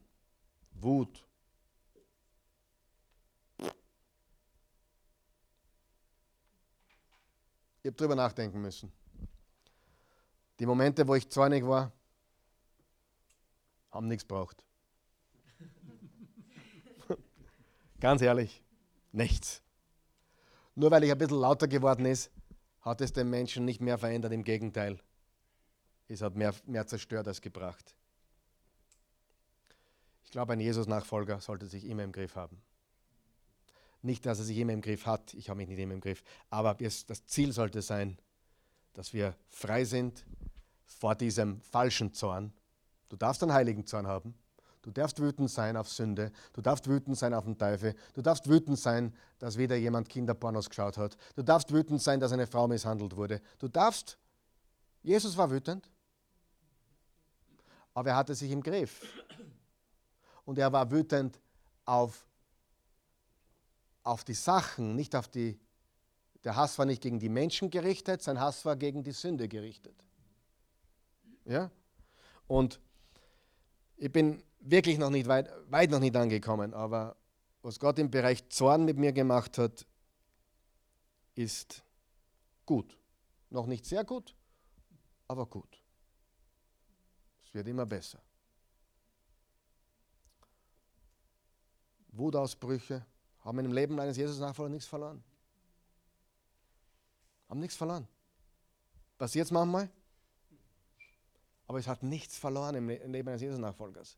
Wut. 0.73 1.27
Ich 7.83 7.89
habe 7.89 7.97
drüber 7.97 8.15
nachdenken 8.15 8.61
müssen. 8.61 8.93
Die 10.59 10.67
Momente, 10.67 11.09
wo 11.09 11.15
ich 11.15 11.29
zornig 11.31 11.65
war, 11.65 11.93
haben 13.91 14.07
nichts 14.07 14.25
braucht. 14.25 14.63
Ganz 18.01 18.21
ehrlich, 18.21 18.63
nichts. 19.13 19.63
Nur 20.75 20.91
weil 20.91 21.05
ich 21.05 21.11
ein 21.11 21.19
bisschen 21.19 21.41
lauter 21.41 21.67
geworden 21.67 22.05
ist, 22.05 22.31
hat 22.83 23.01
es 23.01 23.13
den 23.13 23.31
Menschen 23.31 23.65
nicht 23.65 23.81
mehr 23.81 23.99
verändert. 23.99 24.33
Im 24.33 24.45
Gegenteil, 24.45 25.01
es 26.09 26.21
hat 26.21 26.35
mehr, 26.35 26.55
mehr 26.67 26.87
zerstört 26.87 27.27
als 27.29 27.41
gebracht. 27.41 27.95
Ich 30.25 30.31
glaube, 30.31 30.53
ein 30.53 30.61
Jesus-Nachfolger 30.61 31.41
sollte 31.41 31.67
sich 31.67 31.87
immer 31.87 32.05
im 32.05 32.13
Griff 32.13 32.37
haben. 32.37 32.63
Nicht, 34.03 34.25
dass 34.27 34.39
er 34.39 34.45
sich 34.45 34.59
immer 34.59 34.73
im 34.73 34.81
Griff 34.81 35.07
hat, 35.07 35.35
ich 35.35 35.51
habe 35.51 35.59
mich 35.59 35.69
nicht 35.69 35.79
immer 35.79 35.95
im 35.95 36.01
Griff, 36.01 36.23
aber 36.49 36.75
das 36.75 37.27
Ziel 37.27 37.53
sollte 37.53 37.83
sein, 37.83 38.19
dass 38.95 39.13
wir 39.13 39.37
frei 39.49 39.85
sind 39.85 40.25
vor 40.87 41.15
diesem 41.15 41.61
falschen 41.61 42.13
Zorn. 42.13 42.53
Du 43.09 43.17
darfst 43.17 43.43
einen 43.43 43.53
heiligen 43.53 43.87
Zorn 43.87 44.07
haben, 44.07 44.35
Du 44.83 44.91
darfst 44.91 45.21
wütend 45.21 45.51
sein 45.51 45.77
auf 45.77 45.89
Sünde. 45.89 46.33
Du 46.55 46.63
darfst 46.63 46.89
wütend 46.89 47.19
sein 47.19 47.35
auf 47.35 47.45
den 47.45 47.59
Teufel. 47.59 47.95
Du 48.15 48.23
darfst 48.23 48.49
wütend 48.49 48.79
sein, 48.79 49.15
dass 49.39 49.59
wieder 49.59 49.77
jemand 49.77 50.09
Kinderpornos 50.09 50.71
geschaut 50.71 50.97
hat. 50.97 51.17
Du 51.37 51.43
darfst 51.43 51.71
wütend 51.73 52.01
sein, 52.01 52.19
dass 52.19 52.33
eine 52.33 52.47
Frau 52.47 52.67
misshandelt 52.67 53.15
wurde. 53.15 53.43
Du 53.59 53.69
darfst. 53.69 54.19
Jesus 55.03 55.37
war 55.37 55.51
wütend. 55.51 55.91
Aber 57.93 58.11
er 58.11 58.17
hatte 58.17 58.35
sich 58.35 58.51
im 58.51 58.63
Griff. 58.63 59.03
Und 60.47 60.59
er 60.59 60.73
war 60.73 60.91
wütend 60.91 61.39
auf, 61.85 62.27
auf 64.03 64.25
die 64.25 64.35
Sachen, 64.35 64.97
nicht 64.97 65.15
auf 65.15 65.29
die. 65.29 65.59
Der 66.45 66.57
Hass 66.57 66.79
war 66.79 66.87
nicht 66.87 67.03
gegen 67.03 67.19
die 67.19 67.29
Menschen 67.29 67.71
gerichtet, 67.71 68.23
sein 68.23 68.41
Hass 68.41 68.65
war 68.65 68.77
gegen 68.77 69.03
die 69.03 69.13
Sünde 69.13 69.47
gerichtet. 69.47 69.95
Ja? 71.45 71.71
Und 72.47 72.81
ich 73.97 74.11
bin 74.11 74.43
wirklich 74.61 74.97
noch 74.97 75.11
nicht 75.11 75.29
weit, 75.29 75.51
weit 75.71 75.91
noch 75.91 76.01
nicht 76.01 76.17
angekommen, 76.17 76.73
aber 76.73 77.17
was 77.63 77.79
Gott 77.79 77.99
im 77.99 78.11
Bereich 78.11 78.49
Zorn 78.49 78.87
mit 78.87 78.97
mir 78.97 79.13
gemacht 79.13 79.59
hat, 79.59 79.87
ist 81.35 81.85
gut. 82.65 82.97
Noch 83.51 83.67
nicht 83.67 83.85
sehr 83.85 84.05
gut, 84.05 84.35
aber 85.29 85.45
gut. 85.45 85.83
Es 87.43 87.53
wird 87.53 87.69
immer 87.69 87.85
besser. 87.85 88.23
Wutausbrüche 92.13 93.05
haben 93.43 93.59
im 93.59 93.73
Leben 93.73 93.99
eines 93.99 94.17
Jesus-Nachfolgers 94.17 94.73
nichts 94.73 94.89
verloren. 94.89 95.23
Haben 97.49 97.61
nichts 97.61 97.77
verloren. 97.77 98.07
Passiert 99.19 99.47
es 99.47 99.51
manchmal? 99.51 99.91
Aber 101.67 101.79
es 101.79 101.87
hat 101.87 102.03
nichts 102.03 102.37
verloren 102.37 102.75
im 102.75 102.89
Leben 102.89 103.29
eines 103.29 103.41
Jesus-Nachfolgers. 103.41 104.17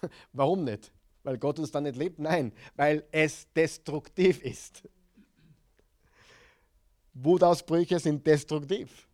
Warum 0.32 0.64
nicht? 0.64 0.92
Weil 1.22 1.38
Gott 1.38 1.58
uns 1.58 1.70
dann 1.70 1.82
nicht 1.82 1.96
lebt? 1.96 2.18
Nein, 2.18 2.52
weil 2.74 3.06
es 3.10 3.52
destruktiv 3.52 4.42
ist. 4.42 4.82
Wutausbrüche 7.14 7.98
sind 7.98 8.26
destruktiv. 8.26 9.08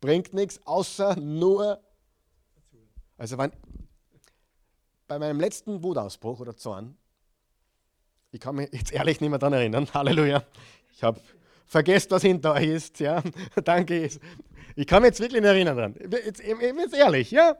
Bringt 0.00 0.32
nichts, 0.32 0.60
außer 0.66 1.16
nur. 1.16 1.82
Also, 3.16 3.38
wenn, 3.38 3.52
bei 5.06 5.18
meinem 5.18 5.40
letzten 5.40 5.82
Wutausbruch 5.82 6.40
oder 6.40 6.56
Zorn, 6.56 6.96
ich 8.32 8.40
kann 8.40 8.56
mich 8.56 8.70
jetzt 8.72 8.92
ehrlich 8.92 9.20
nicht 9.20 9.30
mehr 9.30 9.38
daran 9.38 9.52
erinnern, 9.52 9.86
Halleluja, 9.94 10.42
ich 10.92 11.02
habe 11.02 11.20
vergessen, 11.66 12.10
was 12.10 12.22
hinter 12.22 12.54
euch 12.54 12.66
ist, 12.66 12.98
ja, 12.98 13.22
danke. 13.64 14.10
Ich 14.74 14.86
kann 14.86 15.02
mich 15.02 15.10
jetzt 15.10 15.20
wirklich 15.20 15.42
nicht 15.42 15.50
erinnern 15.50 15.76
dran. 15.76 15.94
Jetzt, 16.24 16.42
jetzt 16.42 16.94
ehrlich, 16.94 17.30
ja, 17.30 17.56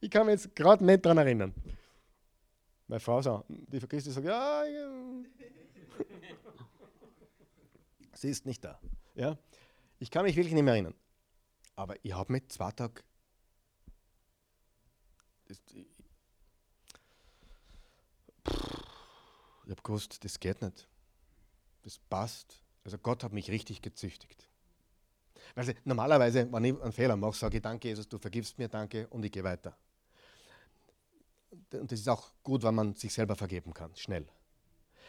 ich 0.00 0.10
kann 0.10 0.26
mich 0.26 0.34
jetzt 0.34 0.54
gerade 0.54 0.84
nicht 0.84 1.04
daran 1.04 1.18
erinnern. 1.18 1.54
Meine 2.86 3.00
Frau 3.00 3.22
sagt, 3.22 3.46
die 3.48 3.78
vergisst, 3.78 4.12
sagt, 4.12 4.26
ja, 4.26 4.64
ja. 4.64 4.90
sie 8.14 8.30
ist 8.30 8.46
nicht 8.46 8.64
da. 8.64 8.78
Ja? 9.14 9.38
Ich 9.98 10.10
kann 10.10 10.24
mich 10.24 10.36
wirklich 10.36 10.54
nicht 10.54 10.64
mehr 10.64 10.74
erinnern. 10.74 10.94
Aber 11.76 11.94
ich 12.02 12.12
habe 12.12 12.32
mit 12.32 12.52
zwei 12.52 12.72
Tagen. 12.72 13.02
Ich, 19.70 19.76
habe 19.76 19.82
gewusst, 19.82 20.24
das 20.24 20.40
geht 20.40 20.60
nicht. 20.62 20.88
Das 21.82 21.98
passt. 21.98 22.62
Also 22.82 22.98
Gott 22.98 23.22
hat 23.22 23.32
mich 23.32 23.50
richtig 23.50 23.80
gezüchtigt. 23.80 24.48
Also 25.54 25.72
normalerweise, 25.84 26.52
wenn 26.52 26.64
ich 26.64 26.82
einen 26.82 26.92
Fehler 26.92 27.16
mache, 27.16 27.36
sage 27.36 27.58
ich 27.58 27.62
Danke, 27.62 27.88
Jesus, 27.88 28.08
du 28.08 28.18
vergibst 28.18 28.58
mir, 28.58 28.68
danke 28.68 29.06
und 29.08 29.24
ich 29.24 29.32
gehe 29.32 29.44
weiter 29.44 29.76
und 31.72 31.90
das 31.90 32.00
ist 32.00 32.08
auch 32.08 32.32
gut, 32.42 32.62
wenn 32.62 32.74
man 32.74 32.94
sich 32.94 33.12
selber 33.12 33.36
vergeben 33.36 33.74
kann, 33.74 33.94
schnell. 33.96 34.26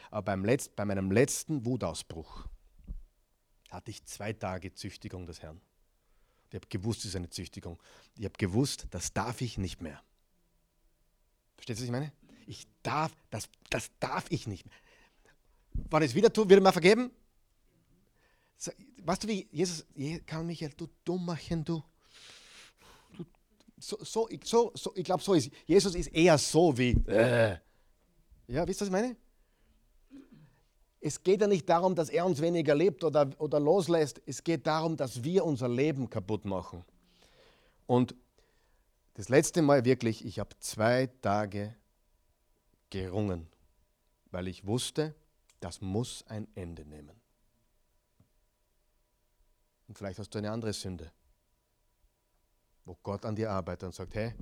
Aber 0.09 0.23
beim 0.23 0.43
Letz-, 0.43 0.69
bei 0.75 0.85
meinem 0.85 1.11
letzten 1.11 1.65
Wutausbruch 1.65 2.47
hatte 3.69 3.91
ich 3.91 4.05
zwei 4.05 4.33
Tage 4.33 4.73
Züchtigung 4.73 5.25
des 5.25 5.41
Herrn. 5.41 5.61
Ich 6.49 6.55
habe 6.55 6.67
gewusst, 6.67 6.99
es 6.99 7.05
ist 7.05 7.15
eine 7.15 7.29
Züchtigung. 7.29 7.81
Ich 8.17 8.25
habe 8.25 8.35
gewusst, 8.37 8.87
das 8.91 9.13
darf 9.13 9.39
ich 9.41 9.57
nicht 9.57 9.81
mehr. 9.81 10.01
Versteht 11.55 11.77
ihr, 11.77 11.79
was 11.79 11.85
ich 11.85 11.91
meine? 11.91 12.11
Ich 12.47 12.67
darf, 12.83 13.11
das, 13.29 13.49
das 13.69 13.89
darf 13.99 14.25
ich 14.29 14.47
nicht 14.47 14.65
mehr. 14.65 14.75
Wenn 15.89 16.03
ich 16.03 16.11
es 16.11 16.15
wieder 16.15 16.31
tue, 16.31 16.49
wird 16.49 16.59
er 16.59 16.63
mir 16.63 16.71
vergeben? 16.71 17.11
weißt 19.03 19.23
du, 19.23 19.27
wie 19.27 19.47
Jesus, 19.51 19.85
Karl 20.25 20.43
Michael, 20.43 20.71
du 20.77 20.87
Dummerchen, 21.03 21.63
du 21.63 21.83
so, 23.77 23.97
so, 24.03 24.29
so, 24.43 24.71
so 24.75 24.93
ich 24.95 25.03
glaube, 25.03 25.23
so 25.23 25.33
ist 25.33 25.49
Jesus 25.65 25.95
ist 25.95 26.07
eher 26.07 26.37
so 26.37 26.77
wie. 26.77 26.91
Äh. 27.07 27.57
Ja, 28.47 28.67
wisst 28.67 28.81
ihr, 28.81 28.85
was 28.85 28.87
ich 28.87 28.91
meine? 28.91 29.15
Es 30.99 31.23
geht 31.23 31.41
ja 31.41 31.47
nicht 31.47 31.67
darum, 31.67 31.95
dass 31.95 32.09
er 32.09 32.25
uns 32.27 32.39
weniger 32.41 32.75
lebt 32.75 33.03
oder, 33.03 33.31
oder 33.39 33.59
loslässt. 33.59 34.21
Es 34.27 34.43
geht 34.43 34.67
darum, 34.67 34.97
dass 34.97 35.23
wir 35.23 35.43
unser 35.43 35.67
Leben 35.67 36.07
kaputt 36.07 36.45
machen. 36.45 36.85
Und 37.87 38.13
das 39.15 39.29
letzte 39.29 39.63
Mal 39.63 39.83
wirklich, 39.83 40.23
ich 40.23 40.37
habe 40.37 40.51
zwei 40.59 41.07
Tage 41.21 41.75
gerungen, 42.91 43.49
weil 44.29 44.47
ich 44.47 44.67
wusste, 44.67 45.15
das 45.59 45.81
muss 45.81 46.23
ein 46.27 46.47
Ende 46.55 46.85
nehmen. 46.85 47.19
Und 49.87 49.97
vielleicht 49.97 50.19
hast 50.19 50.29
du 50.29 50.37
eine 50.37 50.51
andere 50.51 50.73
Sünde 50.73 51.11
wo 52.85 52.97
Gott 53.03 53.25
an 53.25 53.35
dir 53.35 53.51
arbeitet 53.51 53.83
und 53.83 53.95
sagt, 53.95 54.15
hey, 54.15 54.33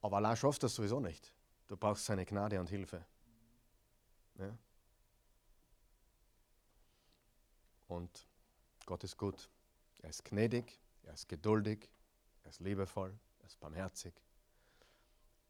aber 0.00 0.18
allein 0.18 0.36
schaffst 0.36 0.62
du 0.62 0.66
das 0.66 0.74
sowieso 0.74 1.00
nicht. 1.00 1.32
Du 1.66 1.76
brauchst 1.76 2.04
seine 2.04 2.24
Gnade 2.24 2.58
und 2.60 2.68
Hilfe. 2.68 3.04
Ja? 4.38 4.56
Und 7.88 8.26
Gott 8.86 9.04
ist 9.04 9.16
gut. 9.16 9.50
Er 10.00 10.10
ist 10.10 10.24
gnädig, 10.24 10.80
er 11.02 11.14
ist 11.14 11.28
geduldig, 11.28 11.90
er 12.44 12.50
ist 12.50 12.60
liebevoll, 12.60 13.18
er 13.40 13.46
ist 13.46 13.58
barmherzig. 13.58 14.14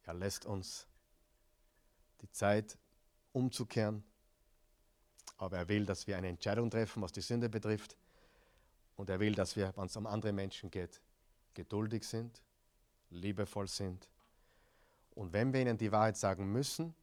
Er 0.04 0.14
lässt 0.14 0.46
uns 0.46 0.87
die 2.20 2.30
Zeit 2.30 2.78
umzukehren, 3.32 4.04
aber 5.36 5.58
er 5.58 5.68
will, 5.68 5.86
dass 5.86 6.06
wir 6.06 6.16
eine 6.16 6.28
Entscheidung 6.28 6.70
treffen, 6.70 7.02
was 7.02 7.12
die 7.12 7.20
Sünde 7.20 7.48
betrifft. 7.48 7.96
Und 8.96 9.08
er 9.08 9.20
will, 9.20 9.34
dass 9.34 9.54
wir, 9.54 9.72
wenn 9.76 9.86
es 9.86 9.96
um 9.96 10.06
andere 10.06 10.32
Menschen 10.32 10.70
geht, 10.70 11.00
geduldig 11.54 12.04
sind, 12.04 12.42
liebevoll 13.10 13.68
sind. 13.68 14.08
Und 15.14 15.32
wenn 15.32 15.52
wir 15.52 15.60
ihnen 15.60 15.78
die 15.78 15.92
Wahrheit 15.92 16.16
sagen 16.16 16.50
müssen, 16.50 16.94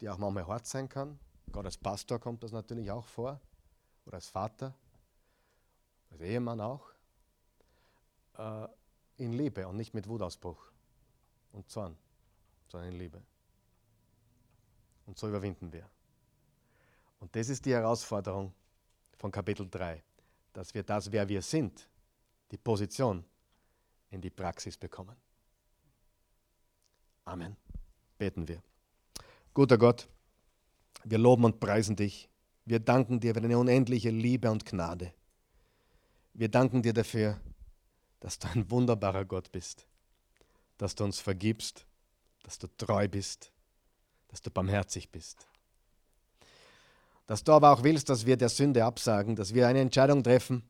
die 0.00 0.08
auch 0.08 0.18
manchmal 0.18 0.46
hart 0.46 0.66
sein 0.66 0.88
kann, 0.88 1.18
Gott 1.52 1.64
als 1.64 1.76
Pastor 1.76 2.18
kommt 2.18 2.42
das 2.42 2.52
natürlich 2.52 2.90
auch 2.90 3.06
vor, 3.06 3.40
oder 4.06 4.16
als 4.16 4.28
Vater, 4.28 4.74
als 6.10 6.20
Ehemann 6.20 6.60
auch, 6.60 6.90
äh, 8.36 8.68
in 9.16 9.32
Liebe 9.32 9.66
und 9.68 9.76
nicht 9.76 9.94
mit 9.94 10.08
Wutausbruch 10.08 10.70
und 11.52 11.68
Zorn, 11.68 11.96
sondern 12.68 12.92
in 12.92 12.98
Liebe. 12.98 13.22
Und 15.10 15.18
so 15.18 15.28
überwinden 15.28 15.72
wir. 15.72 15.90
Und 17.18 17.34
das 17.36 17.48
ist 17.48 17.66
die 17.66 17.72
Herausforderung 17.72 18.54
von 19.18 19.30
Kapitel 19.30 19.68
3 19.68 20.02
dass 20.52 20.74
wir 20.74 20.82
das, 20.82 21.10
wer 21.12 21.28
wir 21.28 21.42
sind, 21.42 21.88
die 22.50 22.56
Position, 22.56 23.24
in 24.10 24.20
die 24.20 24.30
Praxis 24.30 24.76
bekommen. 24.76 25.16
Amen. 27.24 27.56
Beten 28.18 28.48
wir. 28.48 28.62
Guter 29.54 29.78
Gott, 29.78 30.08
wir 31.04 31.18
loben 31.18 31.44
und 31.44 31.60
preisen 31.60 31.94
dich. 31.94 32.28
Wir 32.64 32.80
danken 32.80 33.20
dir 33.20 33.34
für 33.34 33.40
deine 33.40 33.58
unendliche 33.58 34.10
Liebe 34.10 34.50
und 34.50 34.66
Gnade. 34.66 35.12
Wir 36.34 36.48
danken 36.48 36.82
dir 36.82 36.92
dafür, 36.92 37.40
dass 38.18 38.38
du 38.38 38.48
ein 38.48 38.70
wunderbarer 38.70 39.24
Gott 39.24 39.50
bist, 39.52 39.86
dass 40.78 40.94
du 40.94 41.04
uns 41.04 41.20
vergibst, 41.20 41.86
dass 42.42 42.58
du 42.58 42.66
treu 42.76 43.08
bist, 43.08 43.52
dass 44.30 44.40
du 44.42 44.50
barmherzig 44.50 45.10
bist. 45.10 45.46
Dass 47.26 47.44
du 47.44 47.52
aber 47.52 47.72
auch 47.72 47.82
willst, 47.82 48.08
dass 48.08 48.26
wir 48.26 48.36
der 48.36 48.48
Sünde 48.48 48.84
absagen, 48.84 49.36
dass 49.36 49.54
wir 49.54 49.68
eine 49.68 49.80
Entscheidung 49.80 50.22
treffen, 50.22 50.68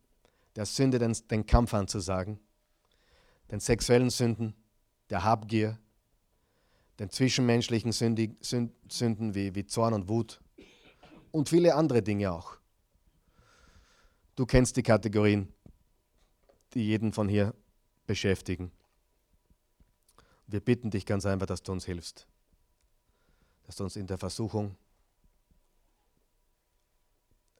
der 0.57 0.67
Sünde 0.67 0.99
den, 0.99 1.17
den 1.31 1.47
Kampf 1.47 1.75
anzusagen, 1.75 2.41
den 3.51 3.61
sexuellen 3.61 4.11
Sünden, 4.11 4.55
der 5.09 5.25
Habgier, 5.25 5.79
den 6.99 7.11
zwischenmenschlichen 7.11 7.93
Sünden 7.93 9.35
wie, 9.35 9.55
wie 9.55 9.67
Zorn 9.67 9.95
und 9.95 10.09
Wut 10.09 10.41
und 11.31 11.49
viele 11.49 11.75
andere 11.75 12.03
Dinge 12.03 12.33
auch. 12.33 12.57
Du 14.37 14.47
kennst 14.47 14.77
die 14.77 14.83
Kategorien, 14.83 15.53
die 16.75 16.85
jeden 16.85 17.13
von 17.13 17.29
hier 17.29 17.55
beschäftigen. 18.07 18.71
Wir 20.47 20.61
bitten 20.61 20.91
dich 20.91 21.07
ganz 21.07 21.27
einfach, 21.27 21.47
dass 21.47 21.63
du 21.63 21.73
uns 21.73 21.85
hilfst, 21.85 22.27
dass 23.71 23.77
du 23.77 23.85
uns 23.85 23.95
in 23.95 24.09
der 24.09 24.19
Versuchung 24.19 24.77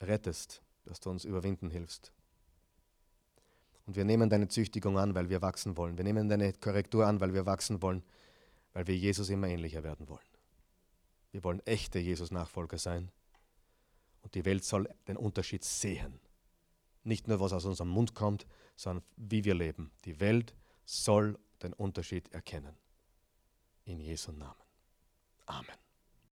rettest, 0.01 0.61
dass 0.87 0.99
du 0.99 1.09
uns 1.09 1.25
überwinden 1.25 1.71
hilfst. 1.71 2.11
Und 3.87 3.95
wir 3.95 4.05
nehmen 4.05 4.29
deine 4.29 4.49
Züchtigung 4.49 4.99
an, 4.99 5.15
weil 5.15 5.29
wir 5.29 5.41
wachsen 5.41 5.77
wollen. 5.77 5.97
Wir 5.97 6.03
nehmen 6.03 6.29
deine 6.29 6.53
Korrektur 6.53 7.07
an, 7.07 7.21
weil 7.21 7.33
wir 7.33 7.47
wachsen 7.47 7.81
wollen, 7.81 8.03
weil 8.73 8.89
wir 8.89 8.97
Jesus 8.97 9.29
immer 9.29 9.47
ähnlicher 9.47 9.85
werden 9.85 10.09
wollen. 10.09 10.19
Wir 11.31 11.45
wollen 11.45 11.65
echte 11.65 12.01
Jesus-Nachfolger 12.01 12.79
sein. 12.79 13.13
Und 14.23 14.35
die 14.35 14.45
Welt 14.45 14.65
soll 14.65 14.93
den 15.07 15.17
Unterschied 15.17 15.63
sehen. 15.63 16.19
Nicht 17.05 17.29
nur, 17.29 17.39
was 17.39 17.53
aus 17.53 17.67
unserem 17.67 17.91
Mund 17.91 18.17
kommt, 18.17 18.49
sondern 18.75 19.05
wie 19.17 19.45
wir 19.45 19.55
leben. 19.55 19.93
Die 20.05 20.19
Welt 20.19 20.57
soll 20.85 21.39
den 21.63 21.73
Unterschied 21.73 22.35
erkennen. 22.35 22.77
In 23.85 24.01
Jesu 24.01 24.33
Namen. 24.33 24.57
Amen. 25.47 25.90